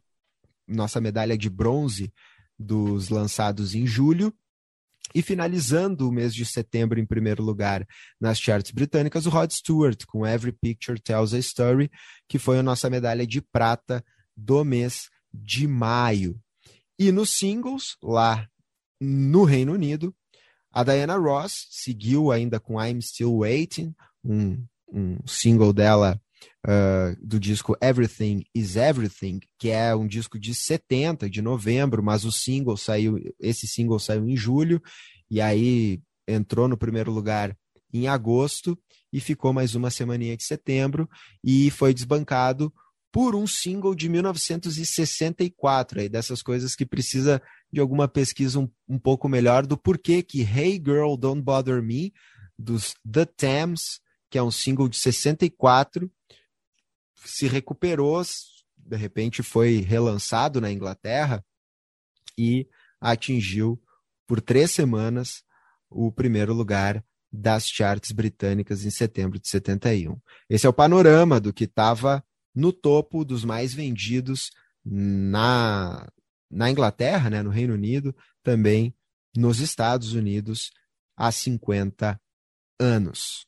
[0.66, 2.12] nossa medalha de bronze
[2.58, 4.32] dos lançados em julho.
[5.14, 7.86] E finalizando o mês de setembro em primeiro lugar
[8.20, 11.90] nas charts britânicas, o Rod Stewart com Every Picture Tells a Story,
[12.28, 14.04] que foi a nossa medalha de prata
[14.36, 16.38] do mês de maio.
[16.98, 18.46] E nos singles, lá
[19.00, 20.14] no Reino Unido,
[20.70, 24.62] a Diana Ross seguiu ainda com I'm Still Waiting, um,
[24.92, 26.20] um single dela
[26.66, 32.24] uh, do disco Everything is Everything, que é um disco de 70, de novembro, mas
[32.24, 34.82] o single saiu, esse single saiu em julho,
[35.30, 37.56] e aí entrou no primeiro lugar
[37.92, 38.78] em agosto
[39.12, 41.08] e ficou mais uma semaninha de setembro
[41.42, 42.72] e foi desbancado
[43.10, 47.42] por um single de 1964, aí dessas coisas que precisa
[47.72, 52.12] de alguma pesquisa um, um pouco melhor do porquê que Hey Girl Don't Bother Me,
[52.58, 54.00] dos The Thames,
[54.30, 56.10] que é um single de 64,
[57.24, 58.22] se recuperou,
[58.76, 61.44] de repente foi relançado na Inglaterra
[62.36, 62.68] e
[63.00, 63.80] atingiu
[64.26, 65.42] por três semanas
[65.90, 70.18] o primeiro lugar das charts britânicas em setembro de 71.
[70.48, 72.24] Esse é o panorama do que estava
[72.54, 74.50] no topo dos mais vendidos
[74.84, 76.10] na,
[76.50, 78.94] na Inglaterra, né, no Reino Unido, também
[79.36, 80.70] nos Estados Unidos
[81.16, 82.20] há 50
[82.80, 83.46] anos.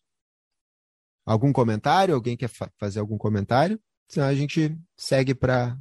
[1.25, 2.15] Algum comentário?
[2.15, 3.81] Alguém quer fa fazer algum comentário?
[4.09, 5.79] Senão a gente segue para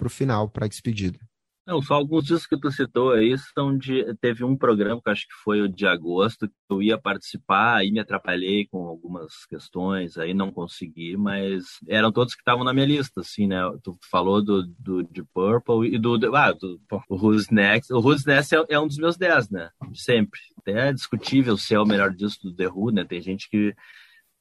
[0.00, 1.18] o final, para a despedida.
[1.64, 4.04] Não, só alguns dias que tu citou aí são de.
[4.20, 7.92] Teve um programa que acho que foi o de agosto, que eu ia participar, aí
[7.92, 12.86] me atrapalhei com algumas questões, aí não consegui, mas eram todos que estavam na minha
[12.86, 13.60] lista, assim, né?
[13.84, 16.34] Tu falou do, do de Purple e do.
[16.34, 17.92] Ah, do o Who's Next.
[17.92, 19.70] O Who's Next é, é um dos meus 10, né?
[19.94, 20.40] Sempre.
[20.58, 23.04] Até é discutível se é o melhor disco do The Who, né?
[23.04, 23.72] Tem gente que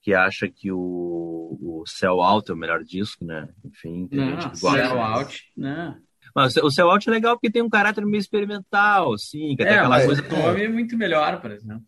[0.02, 3.48] que acha que o, o Cell Out é o melhor disco, né?
[3.64, 4.88] Enfim, tem não, gente que gosta.
[4.88, 5.98] Cell Out, não.
[6.36, 9.80] Mas o Cell Out é legal porque tem um caráter meio experimental, assim, que é,
[9.80, 10.26] aquela coisa.
[10.28, 11.84] O nome é muito melhor, por exemplo.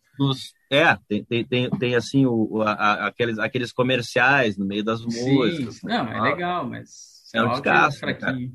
[0.69, 5.33] é, tem, tem, tem, tem assim, o, a, aqueles, aqueles comerciais no meio das Sim,
[5.33, 5.79] músicas.
[5.83, 7.31] Não, é legal, mas.
[7.33, 7.97] É um é desgaste.
[7.97, 8.51] É fraquinho.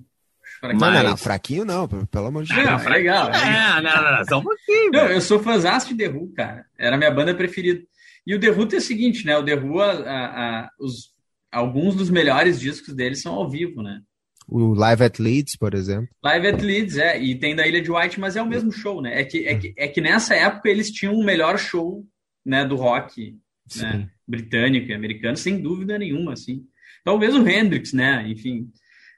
[0.60, 0.80] Fraquinho.
[0.80, 0.94] Mas...
[0.94, 2.66] Não, não, fraquinho não, pelo amor de Deus.
[2.66, 3.30] Não, é legal.
[3.30, 4.90] É, não, não, não, só um pouquinho.
[4.93, 6.64] Não, eu sou fãzão de The Who, cara.
[6.76, 7.82] Era a minha banda preferida.
[8.29, 9.39] E o The Who é o seguinte, né?
[9.39, 11.15] O The Who, a, a, os,
[11.51, 14.03] alguns dos melhores discos deles são ao vivo, né?
[14.47, 16.11] O Live at Leeds, por exemplo.
[16.23, 17.19] Live at Leeds, é.
[17.19, 19.19] E tem da Ilha de White, mas é o mesmo show, né?
[19.19, 22.07] É que, é que, é que nessa época eles tinham o melhor show
[22.45, 23.35] né, do rock
[23.77, 26.67] né, britânico e americano, sem dúvida nenhuma, assim.
[27.03, 28.29] Talvez o Hendrix, né?
[28.29, 28.71] Enfim.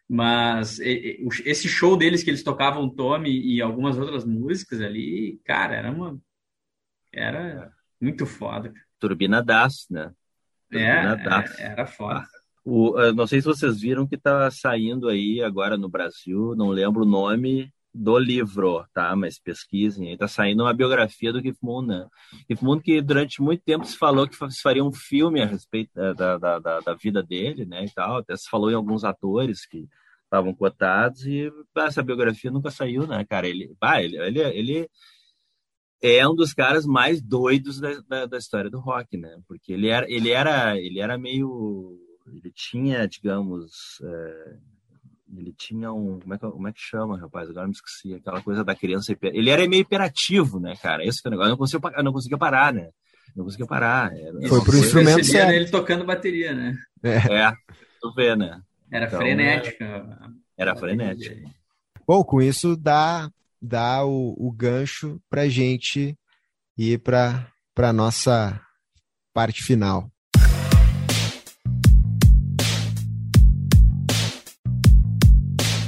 [0.08, 5.90] Mas esse show deles que eles tocavam Tommy e algumas outras músicas ali, cara, era
[5.90, 6.16] uma.
[7.12, 8.72] Era muito foda.
[9.00, 10.12] Turbina Das, né?
[10.70, 11.58] Turbina é, Das.
[11.58, 12.20] É, era foda.
[12.20, 12.26] Ah,
[12.64, 17.02] o, não sei se vocês viram que está saindo aí agora no Brasil, não lembro
[17.02, 19.16] o nome do livro, tá?
[19.16, 22.06] Mas pesquisem, está saindo uma biografia do Keith Moon, né?
[22.46, 25.90] Keith Moon que durante muito tempo se falou que se faria um filme a respeito
[25.94, 29.66] da, da, da, da vida dele, né, e tal, até se falou em alguns atores
[29.66, 29.88] que
[30.24, 33.48] estavam cotados e essa biografia nunca saiu, né, cara?
[33.48, 34.90] Ele, bah, ele, ele, ele
[36.02, 39.36] é um dos caras mais doidos da, da, da, história do rock, né?
[39.46, 44.56] Porque ele era, ele era, ele era meio, ele tinha, digamos, é,
[45.36, 47.50] ele tinha um, como é, que, como é que chama, rapaz?
[47.50, 51.04] Agora me esqueci, aquela coisa da criança, ele era meio hiperativo, né, cara?
[51.04, 52.88] Esse que é o negócio, eu não conseguia, eu não conseguia parar, né?
[53.36, 54.12] Não conseguia parar.
[54.16, 55.52] Era, Foi pro instrumento certo.
[55.52, 56.76] ele tocando bateria, né?
[57.02, 57.52] É, é
[58.00, 58.60] tu vê, né?
[58.90, 59.84] Era então, frenética.
[59.84, 61.50] Era, era frenética.
[62.06, 63.30] Bom, com isso dá
[63.60, 66.16] dá o, o gancho para gente
[66.76, 68.60] ir para a nossa
[69.34, 70.10] parte final.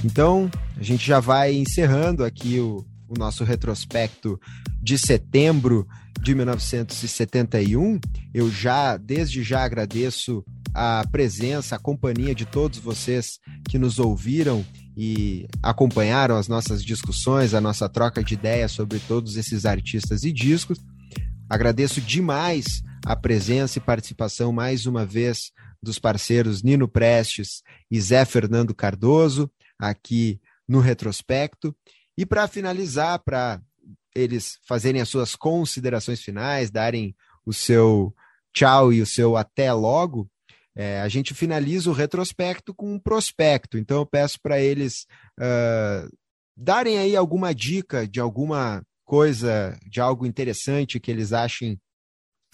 [0.05, 4.39] Então, a gente já vai encerrando aqui o, o nosso retrospecto
[4.83, 5.87] de setembro
[6.21, 8.01] de 1971.
[8.35, 10.45] Eu já, desde já, agradeço
[10.75, 13.39] a presença, a companhia de todos vocês
[13.69, 14.65] que nos ouviram
[14.97, 20.33] e acompanharam as nossas discussões, a nossa troca de ideias sobre todos esses artistas e
[20.33, 20.79] discos.
[21.49, 25.51] Agradeço demais a presença e participação mais uma vez
[25.83, 31.75] dos parceiros Nino Prestes e Zé Fernando Cardoso aqui no retrospecto.
[32.17, 33.61] E para finalizar, para
[34.15, 38.15] eles fazerem as suas considerações finais, darem o seu
[38.53, 40.31] tchau e o seu até logo,
[40.75, 43.77] é, a gente finaliza o retrospecto com um prospecto.
[43.79, 45.07] Então eu peço para eles
[45.39, 46.09] uh,
[46.57, 51.79] darem aí alguma dica de alguma coisa, de algo interessante que eles achem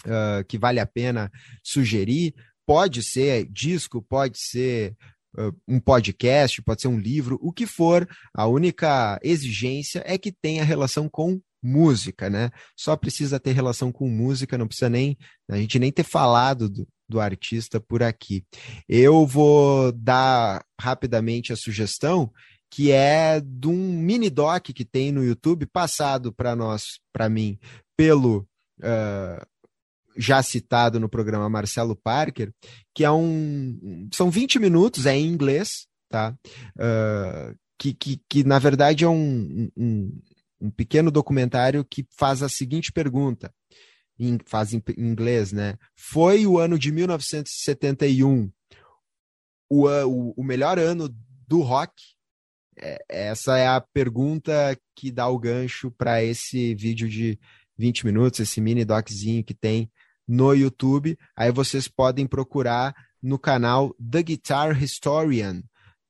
[0.05, 1.31] uh, que vale a pena
[1.63, 2.33] sugerir.
[2.65, 4.95] Pode ser disco, pode ser
[5.37, 8.07] uh, um podcast, pode ser um livro, o que for.
[8.33, 12.51] A única exigência é que tenha relação com música, né?
[12.75, 15.17] Só precisa ter relação com música, não precisa nem
[15.49, 18.45] a gente nem ter falado do, do artista por aqui.
[18.87, 22.31] Eu vou dar rapidamente a sugestão
[22.71, 27.57] que é de um mini doc que tem no YouTube passado para nós, para mim,
[27.97, 28.47] pelo
[28.79, 29.45] uh,
[30.15, 32.53] já citado no programa Marcelo Parker,
[32.93, 36.35] que é um são 20 minutos, é em inglês, tá?
[36.75, 40.21] Uh, que, que, que na verdade é um, um,
[40.61, 43.51] um pequeno documentário que faz a seguinte pergunta:
[44.19, 45.77] em, faz em inglês, né?
[45.95, 48.51] Foi o ano de 1971
[49.69, 51.13] o, o, o melhor ano
[51.47, 51.93] do rock?
[52.77, 57.39] É, essa é a pergunta que dá o gancho para esse vídeo de
[57.77, 59.91] 20 minutos, esse mini doczinho que tem
[60.27, 61.17] no YouTube.
[61.35, 65.61] Aí vocês podem procurar no canal The Guitar Historian.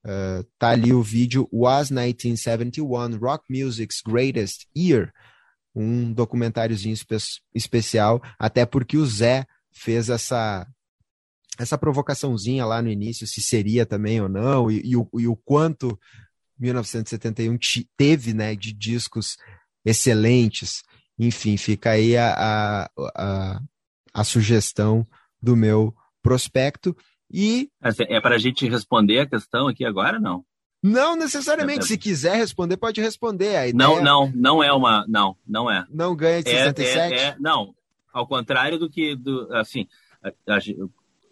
[0.06, 5.12] Uh, tá ali o vídeo Was 1971 Rock Music's Greatest Year
[5.76, 7.18] um documentáriozinho espe
[7.54, 10.68] especial, até porque o Zé fez essa
[11.58, 15.36] essa provocaçãozinha lá no início, se seria também ou não, e, e, o, e o
[15.36, 16.00] quanto
[16.58, 17.58] 1971
[17.98, 19.36] teve né, de discos
[19.84, 20.84] excelentes.
[21.18, 23.62] Enfim, fica aí a, a, a,
[24.14, 25.06] a sugestão
[25.42, 26.96] do meu prospecto.
[27.30, 27.70] E.
[27.82, 30.46] É para a gente responder a questão aqui agora, não?
[30.82, 31.86] Não necessariamente.
[31.86, 33.56] Se quiser responder, pode responder.
[33.56, 33.74] A ideia...
[33.74, 35.06] Não, não, não é uma.
[35.08, 35.86] Não, não é.
[35.90, 37.14] Não ganha de 67?
[37.14, 37.76] É, é, é, não,
[38.14, 39.16] ao contrário do que.
[39.16, 39.88] Do, assim,
[40.24, 40.60] a, a,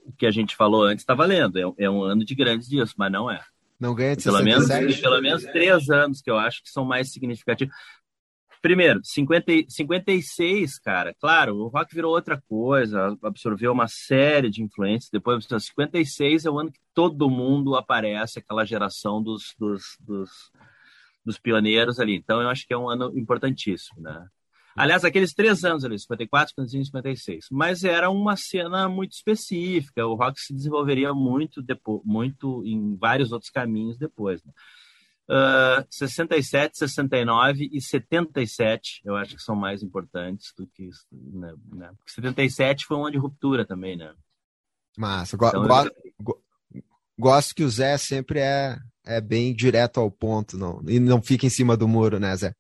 [0.06, 1.58] o que a gente falou antes está valendo.
[1.58, 3.40] É, é, um ano de grandes dias, mas não é.
[3.80, 4.82] Não ganha de pelo 67?
[4.82, 7.74] Menos, pelo menos três anos que eu acho que são mais significativos.
[8.62, 15.10] Primeiro, 50, 56, cara, claro, o rock virou outra coisa, absorveu uma série de influências.
[15.12, 20.30] Depois, 56 é o ano que todo mundo aparece, aquela geração dos, dos, dos,
[21.24, 22.16] dos pioneiros ali.
[22.16, 24.28] Então, eu acho que é um ano importantíssimo, né?
[24.78, 27.46] Aliás, aqueles três anos ali, 54, 55 56.
[27.52, 30.06] Mas era uma cena muito específica.
[30.06, 34.44] O rock se desenvolveria muito, depois, muito em vários outros caminhos depois.
[34.44, 34.54] Né?
[35.30, 41.06] Uh, 67, 69 e 77, eu acho que são mais importantes do que isso.
[41.12, 41.92] Né, né?
[42.06, 44.14] 77 foi um ano de ruptura também, né?
[44.98, 45.36] Massa.
[45.36, 45.68] Go então,
[46.22, 46.42] go
[46.74, 46.84] eu...
[47.20, 51.46] Gosto que o Zé sempre é, é bem direto ao ponto não, e não fica
[51.46, 52.54] em cima do muro, né, Zé?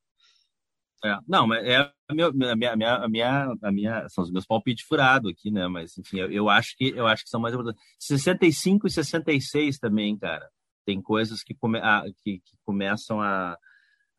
[1.05, 1.77] É, não, mas é
[2.09, 2.75] a minha, a minha, a
[3.07, 5.67] minha, a minha, são os meus palpites furados aqui, né?
[5.67, 7.81] Mas enfim, eu, eu, acho que eu acho que são mais importantes.
[7.99, 10.49] 65 e 66 também, cara
[10.87, 13.57] tem coisas que, come, a, que, que, começam a,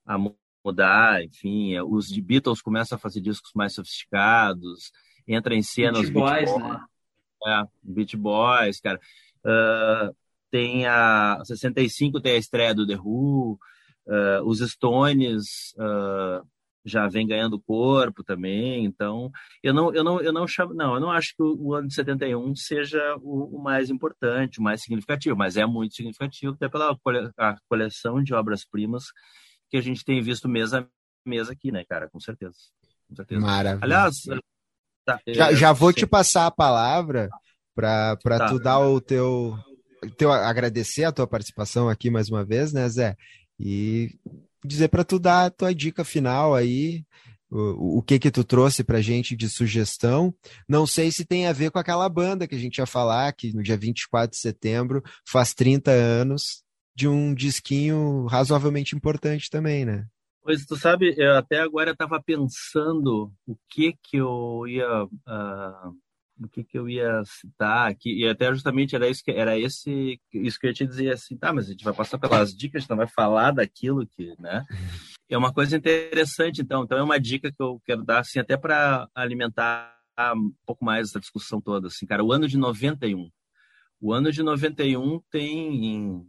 [0.04, 0.18] a
[0.62, 4.92] mudar, enfim, os de Beatles começam a fazer discos mais sofisticados,
[5.26, 6.84] entra em cena Beach os Beach Boys, Boys, né?
[7.46, 9.00] É, Beach Boys, cara.
[9.38, 10.14] Uh,
[10.50, 13.58] tem a 65 tem a estreia do The Who,
[14.06, 16.46] uh, os Stones uh,
[16.84, 19.30] já vem ganhando corpo também, então
[19.62, 21.88] eu não eu não eu não chamo, não, eu não acho que o, o ano
[21.88, 26.68] de 71 seja o, o, mais importante, o mais significativo, mas é muito significativo até
[26.68, 27.30] pela cole,
[27.68, 29.04] coleção de obras-primas
[29.70, 30.86] que a gente tem visto mês a
[31.26, 32.56] mês aqui, né, cara, com certeza.
[33.08, 33.40] Com certeza.
[33.40, 33.84] Maravilha.
[33.84, 34.16] Aliás,
[35.04, 37.28] tá, já, já vou te passar a palavra
[37.74, 38.48] para tá.
[38.48, 39.56] tu dar o teu
[40.16, 43.16] teu agradecer a tua participação aqui mais uma vez, né, Zé?
[43.58, 44.16] E
[44.64, 47.04] dizer para tu dar a tua dica final aí,
[47.50, 50.34] o, o que que tu trouxe pra gente de sugestão.
[50.68, 53.54] Não sei se tem a ver com aquela banda que a gente ia falar, que
[53.54, 56.62] no dia 24 de setembro faz 30 anos
[56.94, 60.04] de um disquinho razoavelmente importante também, né?
[60.42, 65.96] Pois tu sabe, eu até agora estava pensando o que que eu ia uh,
[66.40, 70.20] o que, que eu ia citar aqui, e até justamente era isso que era esse
[70.32, 72.86] isso que eu ia te dizer assim, tá, mas a gente vai passar pelas dicas,
[72.88, 74.64] não vai falar daquilo que, né?
[75.30, 78.56] É uma coisa interessante, então, então é uma dica que eu quero dar assim até
[78.56, 79.94] para alimentar
[80.34, 83.30] um pouco mais essa discussão toda, assim, cara, o ano de 91.
[84.00, 86.26] O ano de 91 tem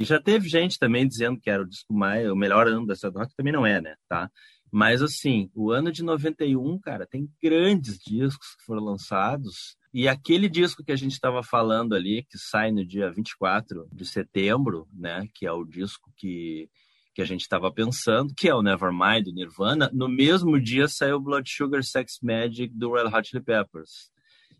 [0.00, 3.10] e já teve gente também dizendo que era o disco mais o melhor ano dessa
[3.10, 4.30] rock, também não é, né, tá?
[4.70, 9.76] Mas, assim, o ano de 91, cara, tem grandes discos que foram lançados.
[9.92, 14.06] E aquele disco que a gente estava falando ali, que sai no dia 24 de
[14.06, 15.26] setembro, né?
[15.34, 16.68] Que é o disco que,
[17.12, 19.90] que a gente estava pensando, que é o Nevermind, do Nirvana.
[19.92, 24.10] No mesmo dia saiu o Blood Sugar Sex Magic, do Red Hot Chili Peppers.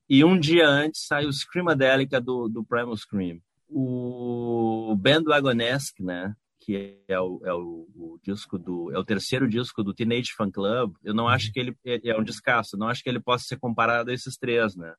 [0.09, 3.41] E um dia antes saiu o Screamadelica, do, do Primal Scream.
[3.69, 6.35] O Bandwagonesque, né?
[6.71, 10.51] Que é o, é o, o, disco do é o terceiro disco do Teenage Fan
[10.51, 11.53] Club, eu não acho uhum.
[11.53, 14.37] que ele é, é um descasso, não acho que ele possa ser comparado a esses
[14.37, 14.95] três, né?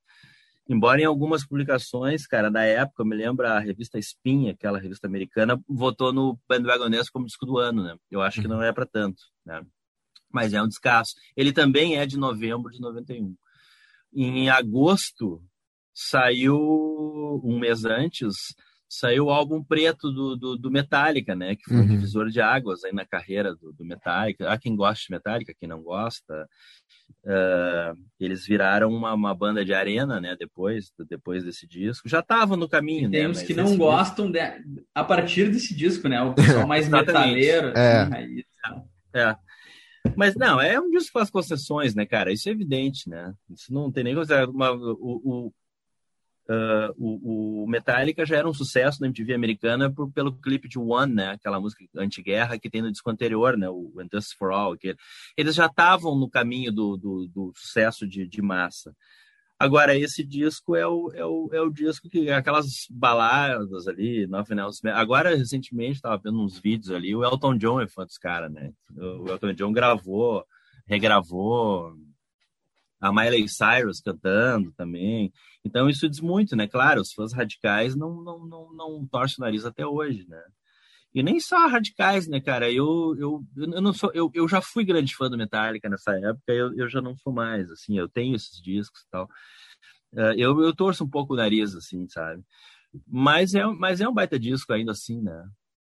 [0.67, 5.07] Embora em algumas publicações, cara, da época, eu me lembro a revista Spin, aquela revista
[5.07, 7.95] americana, votou no Bandwagoness como disco do ano, né?
[8.09, 8.63] Eu acho que não uhum.
[8.63, 9.61] é para tanto, né?
[10.31, 11.13] Mas é um descasso.
[11.35, 13.35] Ele também é de novembro de 91.
[14.13, 15.41] Em agosto,
[15.93, 18.35] saiu, um mês antes,
[18.91, 21.55] saiu o álbum preto do, do, do Metallica, né?
[21.55, 21.83] Que foi uhum.
[21.83, 24.51] um divisor de águas aí na carreira do, do Metallica.
[24.51, 26.45] Há quem gosta de Metallica, quem não gosta.
[27.23, 30.35] Uh, eles viraram uma, uma, banda de arena, né?
[30.37, 32.09] Depois, depois desse disco.
[32.09, 33.19] Já estavam no caminho, e tem né?
[33.19, 34.39] Tem uns que não gostam de,
[34.93, 36.21] a partir desse disco, né?
[36.21, 37.69] O pessoal mais metaleiro.
[37.69, 38.01] É.
[38.01, 38.43] Assim,
[39.15, 39.35] é.
[40.17, 42.33] Mas não, é um disco com as concessões, né, cara?
[42.33, 43.33] Isso é evidente, né?
[43.49, 44.45] Isso não tem nem coisa.
[44.49, 45.53] Uma, o, o,
[46.49, 50.79] Uh, o, o, Metallica já era um sucesso na MTV americana por, pelo clipe de
[50.79, 51.31] One, né?
[51.31, 53.69] Aquela música anti-guerra que tem no disco anterior, né?
[53.69, 54.75] O And Dust for All.
[54.75, 54.95] Que
[55.37, 58.93] eles já estavam no caminho do, do, do sucesso de, de, massa.
[59.57, 64.59] Agora, esse disco é o, é o, é o disco que aquelas baladas ali, Nothing
[64.59, 64.87] Else.
[64.89, 68.71] Agora, recentemente, estava vendo uns vídeos ali, o Elton John é fã dos caras, né?
[68.97, 70.43] O Elton John gravou,
[70.87, 71.95] regravou
[73.01, 75.33] a Miley Cyrus cantando também.
[75.65, 76.67] Então isso diz muito, né?
[76.67, 80.41] Claro, os fãs radicais não, não, não, não torcem o nariz até hoje, né?
[81.13, 82.71] E nem só radicais, né, cara?
[82.71, 86.53] Eu, eu, eu não sou, eu, eu já fui grande fã do Metallica nessa época,
[86.53, 89.25] eu, eu já não sou mais, assim, eu tenho esses discos e tal.
[90.13, 92.43] Uh, eu, eu torço um pouco o nariz, assim, sabe?
[93.07, 95.43] Mas é, mas é um baita disco ainda assim, né?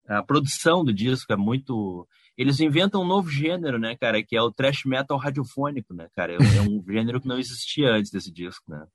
[0.06, 2.06] A produção do disco é muito
[2.36, 6.32] eles inventam um novo gênero, né, cara, que é o thrash metal radiofônico, né, cara?
[6.32, 8.86] É, é um gênero que não existia antes desse disco, né?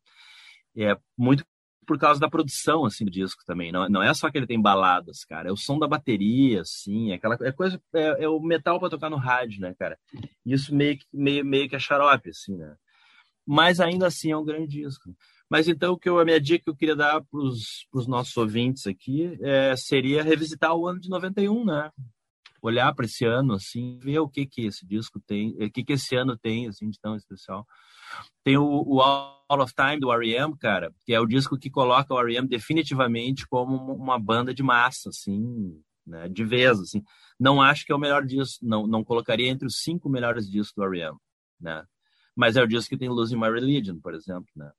[0.75, 1.45] É muito
[1.85, 3.71] por causa da produção, assim, do disco também.
[3.71, 5.47] Não, não é só que ele tem baladas, cara.
[5.47, 7.81] É o som da bateria, assim, é aquela é coisa...
[7.95, 9.97] É, é o metal para tocar no rádio, né, cara?
[10.45, 12.75] Isso meio, meio, meio que é xarope, assim, né?
[13.45, 15.15] Mas ainda assim é um grande disco.
[15.49, 18.35] Mas então, o que eu, a minha dica que eu queria dar para os nossos
[18.35, 21.89] ouvintes aqui é, seria revisitar o ano de 91, né?
[22.67, 25.93] Olhar para esse ano assim, ver o que que esse disco tem, o que que
[25.93, 27.65] esse ano tem assim de tão especial.
[28.43, 32.13] Tem o, o All of Time do R.E.M., cara, que é o disco que coloca
[32.13, 32.47] o R.E.M.
[32.47, 37.03] definitivamente como uma banda de massa, assim, né, de vez, assim.
[37.39, 40.73] Não acho que é o melhor disco, não, não colocaria entre os cinco melhores discos
[40.75, 41.17] do R.E.M.,
[41.59, 41.83] né?
[42.35, 44.71] Mas é o disco que tem Losing My Religion, por exemplo, né?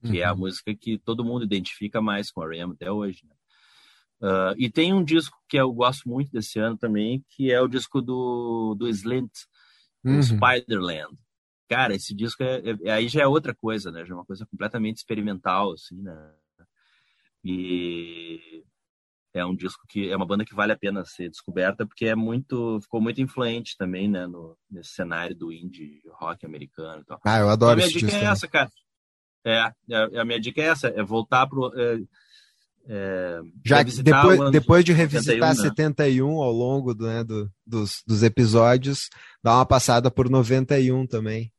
[0.00, 0.16] Que uhum.
[0.16, 0.38] é a uhum.
[0.40, 2.72] música que todo mundo identifica mais com o R.E.M.
[2.72, 3.34] até hoje, né?
[4.22, 7.66] Uh, e tem um disco que eu gosto muito desse ano também, que é o
[7.66, 9.32] disco do, do Slint,
[10.04, 10.22] uhum.
[10.22, 11.18] Spiderland.
[11.68, 14.04] Cara, esse disco é, é, aí já é outra coisa, né?
[14.04, 16.32] Já é uma coisa completamente experimental, assim, né?
[17.44, 18.62] E
[19.34, 22.14] é um disco que é uma banda que vale a pena ser descoberta porque é
[22.14, 27.20] muito ficou muito influente também, né, no nesse cenário do indie rock americano e tal.
[27.24, 28.70] Ah, eu adoro então, a minha dica é essa, cara.
[29.44, 31.98] É, é, a minha dica é essa, é voltar pro é,
[32.88, 35.70] é, Já depois, depois de revisitar 71, né?
[35.70, 39.08] 71 ao longo do, né, do, dos, dos episódios,
[39.42, 41.52] dá uma passada por 91 também.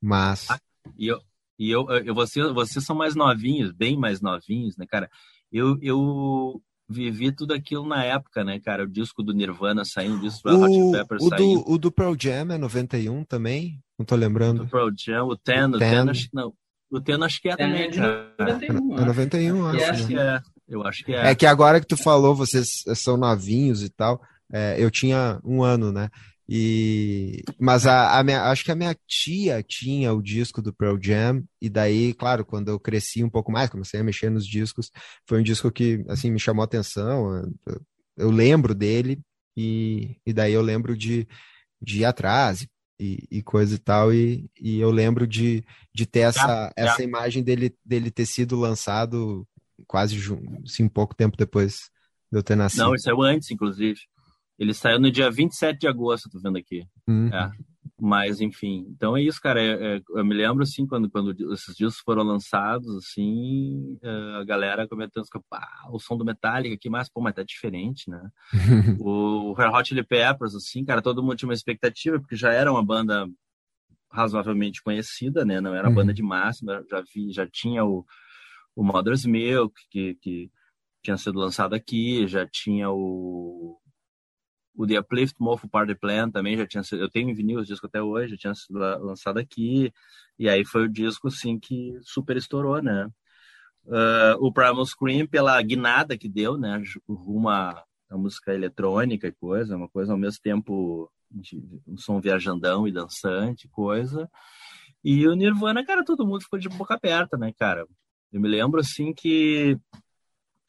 [0.00, 0.50] Mas.
[0.50, 0.58] Ah,
[0.96, 1.20] e eu,
[1.58, 5.10] e eu, eu vocês, vocês são mais novinhos, bem mais novinhos, né, cara?
[5.52, 8.84] Eu, eu vivi tudo aquilo na época, né, cara?
[8.84, 11.64] O disco do Nirvana saindo, o disco do Hot Pepper o saindo.
[11.64, 13.78] Do, o do Pearl Jam é 91 também?
[13.98, 14.62] Não tô lembrando.
[14.62, 16.54] O do Pearl Jam, o Ten, o Ten, Ten acho que não.
[16.90, 18.34] O Ten acho que é, é também, cara.
[18.38, 19.84] 91, é 91, acho.
[19.84, 20.42] acho que é.
[20.70, 21.32] Eu acho que é.
[21.32, 24.22] É que agora que tu falou, vocês são novinhos e tal,
[24.52, 26.08] é, eu tinha um ano, né?
[26.52, 30.98] E, mas a, a minha, acho que a minha tia tinha o disco do Pearl
[31.00, 34.90] Jam, e daí, claro, quando eu cresci um pouco mais, comecei a mexer nos discos,
[35.28, 37.36] foi um disco que, assim, me chamou a atenção,
[37.66, 37.80] eu,
[38.18, 39.20] eu lembro dele,
[39.56, 41.26] e, e daí eu lembro de,
[41.80, 42.66] de ir atrás
[42.98, 45.62] e, e coisa e tal, e, e eu lembro de,
[45.94, 49.46] de ter essa, essa imagem dele, dele ter sido lançado
[49.90, 50.16] quase
[50.64, 51.90] assim, pouco tempo depois
[52.30, 52.78] de eu ter nascido.
[52.78, 53.98] Não, ele saiu antes, inclusive.
[54.56, 56.86] Ele saiu no dia 27 de agosto, tô vendo aqui.
[57.08, 57.26] Uhum.
[57.26, 57.50] É.
[58.00, 59.60] Mas, enfim, então é isso, cara.
[59.60, 64.44] É, é, eu me lembro, assim, quando, quando esses discos foram lançados, assim, é, a
[64.44, 68.30] galera comentando, pá, o som do Metallica aqui, mas, pô, mas tá diferente, né?
[69.00, 72.70] o Red Hot Chili Peppers, assim, cara, todo mundo tinha uma expectativa, porque já era
[72.70, 73.28] uma banda
[74.08, 75.60] razoavelmente conhecida, né?
[75.60, 75.94] Não era uhum.
[75.96, 78.06] banda de máxima, já vi, já tinha o,
[78.74, 80.50] o Mother's Milk, que, que
[81.02, 83.78] tinha sido lançado aqui, já tinha o,
[84.74, 87.66] o The Uplift Mofo Party Plan também, já tinha sido, eu tenho em vinil os
[87.66, 89.92] discos até hoje, já tinha sido lançado aqui,
[90.38, 93.08] e aí foi o disco, assim, que super estourou, né?
[93.84, 99.76] Uh, o Primal Scream, pela guinada que deu, né, rumo a música eletrônica e coisa,
[99.76, 104.28] uma coisa ao mesmo tempo de um som viajandão e dançante, coisa.
[105.02, 107.86] E o Nirvana, cara, todo mundo ficou de boca aberta, né, cara?
[108.32, 109.78] Eu me lembro assim que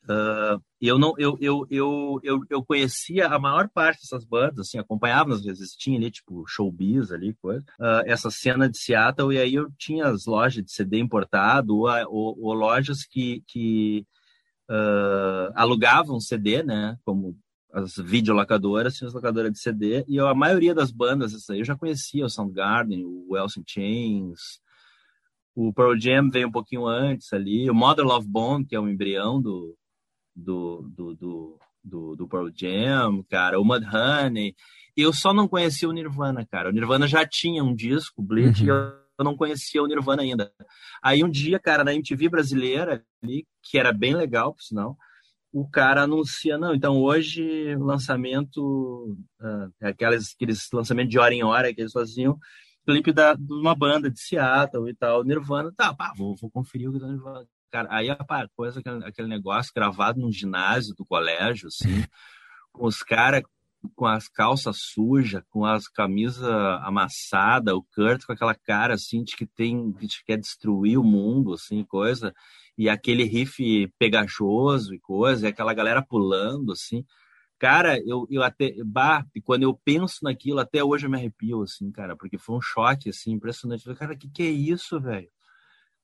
[0.04, 4.80] Uh, eu não eu, eu, eu, eu, eu conhecia a maior parte dessas bandas assim
[4.80, 9.38] acompanhava às vezes tinha ali tipo showbiz ali coisa uh, essa cena de Seattle e
[9.38, 14.04] aí eu tinha as lojas de CD importado ou, ou, ou lojas que, que
[14.68, 17.38] uh, alugavam CD né como
[17.72, 21.60] as videolocadoras tinha as locadoras de CD e eu, a maioria das bandas essa aí
[21.60, 24.60] eu já conhecia o Soundgarden o in Chains
[25.56, 28.88] o Pearl Jam veio um pouquinho antes ali o Mother Love Bone que é o
[28.88, 29.76] embrião do
[30.36, 34.56] do, do, do, do, do Pearl Jam, cara, o Mudhoney.
[34.96, 36.70] Eu só não conhecia o Nirvana, cara.
[36.70, 38.68] O Nirvana já tinha um disco, Bleach, uhum.
[38.68, 38.70] e
[39.20, 40.52] eu não conhecia o Nirvana ainda.
[41.02, 44.98] Aí um dia, cara, na MTV brasileira, ali, que era bem legal, por sinal,
[45.54, 51.74] o cara anuncia, não, então hoje lançamento, uh, aquelas, aqueles lançamentos de hora em hora
[51.74, 52.40] que eles faziam,
[52.86, 56.90] clipe da, de uma banda de Seattle e tal, Nirvana, tá, pá, vou, vou conferir
[56.90, 57.46] o que tá Nirvana.
[57.72, 58.18] Cara, aí a
[58.56, 62.04] coisa, aquele, aquele negócio gravado num ginásio do colégio, assim,
[62.72, 63.44] com os caras
[63.96, 66.44] com as calças sujas, com as camisas
[66.84, 71.04] amassadas, o Kurt com aquela cara assim de que tem de que quer destruir o
[71.04, 72.34] mundo, assim, coisa,
[72.78, 77.04] e aquele riff pegajoso e coisa, e aquela galera pulando, assim.
[77.62, 81.92] Cara, eu, eu até, bah, quando eu penso naquilo, até hoje eu me arrepio, assim,
[81.92, 83.84] cara, porque foi um choque, assim, impressionante.
[83.94, 85.30] Cara, o que, que é isso, velho?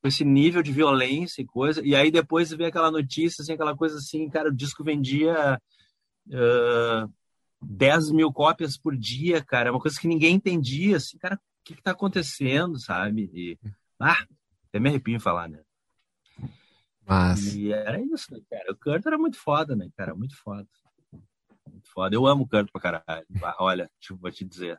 [0.00, 1.84] com esse nível de violência e coisa.
[1.84, 5.60] E aí depois vê aquela notícia, assim, aquela coisa assim, cara, o disco vendia
[6.28, 7.12] uh,
[7.60, 9.68] 10 mil cópias por dia, cara.
[9.68, 13.28] É uma coisa que ninguém entendia, assim, cara, o que, que tá acontecendo, sabe?
[13.34, 13.58] E,
[13.98, 14.24] ah,
[14.68, 15.58] até me arrepio em falar, né?
[17.04, 17.56] Mas...
[17.56, 18.70] E era isso, né, cara?
[18.70, 20.14] O Kurt era muito foda, né, cara?
[20.14, 20.68] Muito foda.
[21.88, 22.14] Muito foda.
[22.14, 23.26] Eu amo o Kurt pra caralho.
[23.58, 23.90] Olha,
[24.20, 24.78] vou te dizer.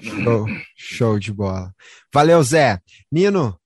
[0.00, 0.46] Show,
[0.76, 1.74] show de bola.
[2.12, 2.80] Valeu, Zé.
[3.10, 3.58] Nino,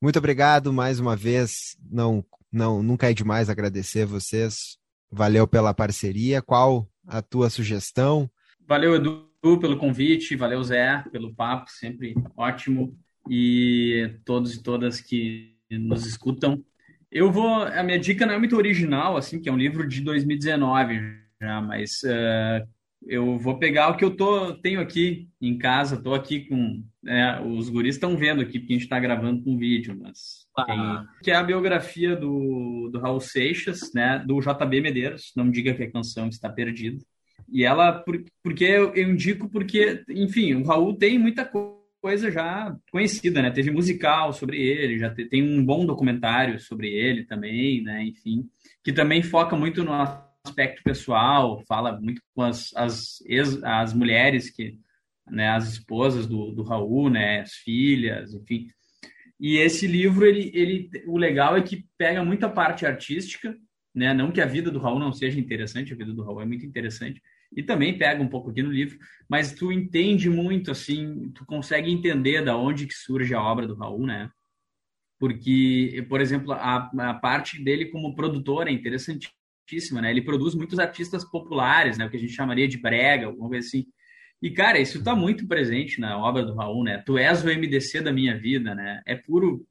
[0.00, 1.76] muito obrigado mais uma vez.
[1.90, 4.78] Não, não, nunca é demais agradecer vocês.
[5.10, 6.42] Valeu pela parceria.
[6.42, 8.30] Qual a tua sugestão?
[8.66, 9.28] Valeu, Edu,
[9.60, 10.36] pelo convite.
[10.36, 11.70] Valeu, Zé, pelo papo.
[11.70, 12.98] Sempre ótimo.
[13.28, 16.62] E todos e todas que nos escutam.
[17.10, 17.62] Eu vou.
[17.62, 21.60] A minha dica não é muito original, assim, que é um livro de 2019 já,
[21.60, 22.66] mas uh,
[23.06, 26.84] eu vou pegar o que eu tô, tenho aqui em casa, estou aqui com.
[27.06, 30.46] É, os guris estão vendo aqui, porque a gente está gravando com vídeo, mas.
[30.56, 30.64] Ah.
[30.64, 35.74] Tem, que é a biografia do, do Raul Seixas, né, do JB Medeiros, Não Diga
[35.74, 36.98] Que a Canção Está Perdida.
[37.48, 41.50] E ela, por, porque eu, eu indico, porque, enfim, o Raul tem muita
[42.00, 43.50] coisa já conhecida, né?
[43.50, 48.04] Teve musical sobre ele, já tem um bom documentário sobre ele também, né?
[48.04, 48.46] Enfim,
[48.84, 49.92] que também foca muito no
[50.48, 54.78] aspecto pessoal, fala muito com as, as, ex, as mulheres que,
[55.30, 58.68] né, as esposas do, do Raul, né, as filhas, enfim.
[59.38, 63.56] E esse livro, ele, ele, o legal é que pega muita parte artística,
[63.94, 66.46] né, não que a vida do Raul não seja interessante, a vida do Raul é
[66.46, 67.22] muito interessante,
[67.54, 68.98] e também pega um pouco aqui no livro,
[69.28, 73.74] mas tu entende muito, assim, tu consegue entender da onde que surge a obra do
[73.74, 74.30] Raul, né?
[75.18, 79.30] Porque, por exemplo, a, a parte dele como produtor é interessante
[80.00, 80.10] né?
[80.10, 82.06] Ele produz muitos artistas populares, né?
[82.06, 83.86] O que a gente chamaria de brega, alguma coisa assim.
[84.40, 87.02] E, cara, isso está muito presente na obra do Raul, né?
[87.04, 89.02] Tu és o MDC da minha vida, né?
[89.06, 89.66] É puro,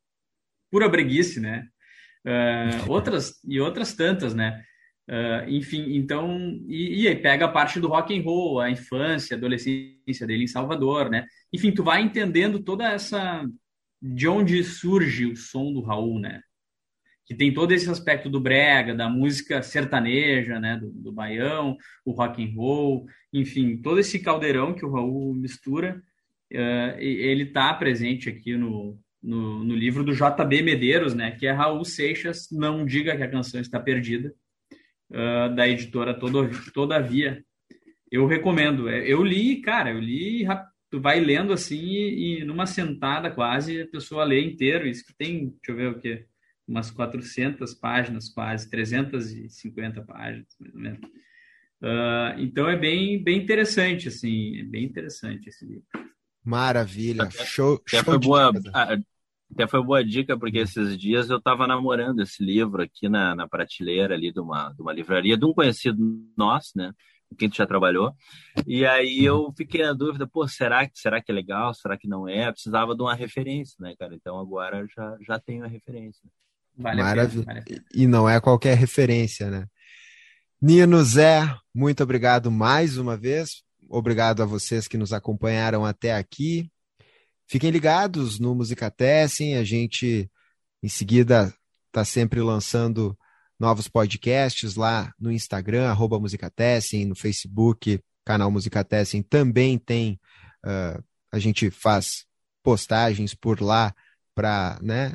[0.69, 1.67] pura breguice, né?
[2.25, 4.63] Uh, outras e outras tantas, né?
[5.09, 6.37] Uh, enfim, então
[6.67, 10.43] e, e, aí pega a parte do rock and roll, a infância, a adolescência dele
[10.43, 11.25] em Salvador, né?
[11.53, 13.45] Enfim, tu vai entendendo toda essa
[14.01, 16.41] de onde surge o som do Raul, né?
[17.27, 22.11] Que tem todo esse aspecto do brega, da música sertaneja, né, do, do baião, o
[22.11, 26.01] rock and roll, enfim, todo esse caldeirão que o Raul mistura,
[26.53, 31.51] uh, ele está presente aqui no, no, no, livro do JB Medeiros, né, que é
[31.51, 34.33] Raul Seixas, Não Diga que a Canção Está Perdida,
[35.11, 37.43] uh, da editora Todo, Todavia.
[38.09, 38.87] Eu recomendo.
[38.87, 40.45] É, eu li, cara, eu li,
[40.89, 45.13] tu vai lendo assim e, e numa sentada quase a pessoa lê inteiro, isso que
[45.13, 46.25] tem, deixa eu ver o que
[46.67, 50.99] umas 400 páginas, quase 350 páginas, mais ou menos.
[51.81, 55.85] Uh, então é bem, bem interessante, assim, é bem interessante esse livro.
[56.43, 58.51] Maravilha, até, show, até show foi boa,
[59.51, 63.47] Até foi boa dica, porque esses dias eu estava namorando esse livro aqui na, na
[63.47, 65.97] prateleira ali de uma, de uma livraria de um conhecido
[66.35, 66.93] nosso, né?
[67.29, 68.13] Com quem tu já trabalhou.
[68.65, 71.73] E aí eu fiquei na dúvida, pô, será que, será que é legal?
[71.73, 72.47] Será que não é?
[72.47, 74.15] Eu precisava de uma referência, né, cara?
[74.15, 76.29] Então agora já, já tenho a referência.
[76.77, 77.43] Vale Maravilha.
[77.43, 77.63] Vale
[77.93, 79.65] e não é qualquer referência, né?
[80.61, 81.43] Nino, Zé,
[81.73, 83.63] muito obrigado mais uma vez.
[83.89, 86.69] Obrigado a vocês que nos acompanharam até aqui.
[87.47, 90.29] Fiquem ligados no Musicatessem, a gente
[90.83, 91.53] em seguida
[91.87, 93.17] está sempre lançando
[93.59, 100.19] novos podcasts lá no Instagram, arroba Musicatessem, no Facebook, canal Musicatessem também tem,
[100.65, 102.25] uh, a gente faz
[102.61, 103.95] postagens por lá
[104.35, 105.13] para né,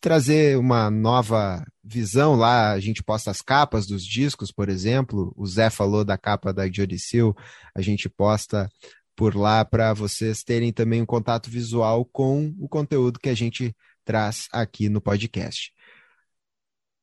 [0.00, 2.72] trazer uma nova visão lá.
[2.72, 5.32] A gente posta as capas dos discos, por exemplo.
[5.36, 7.34] O Zé falou da capa da Jodicil,
[7.74, 8.68] a gente posta
[9.16, 13.74] por lá para vocês terem também um contato visual com o conteúdo que a gente
[14.04, 15.72] traz aqui no podcast.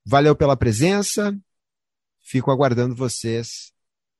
[0.06, 1.38] Valeu pela presença.
[2.22, 3.72] Fico aguardando vocês.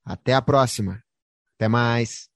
[0.06, 1.04] Até a próxima.
[1.56, 2.30] Até mais.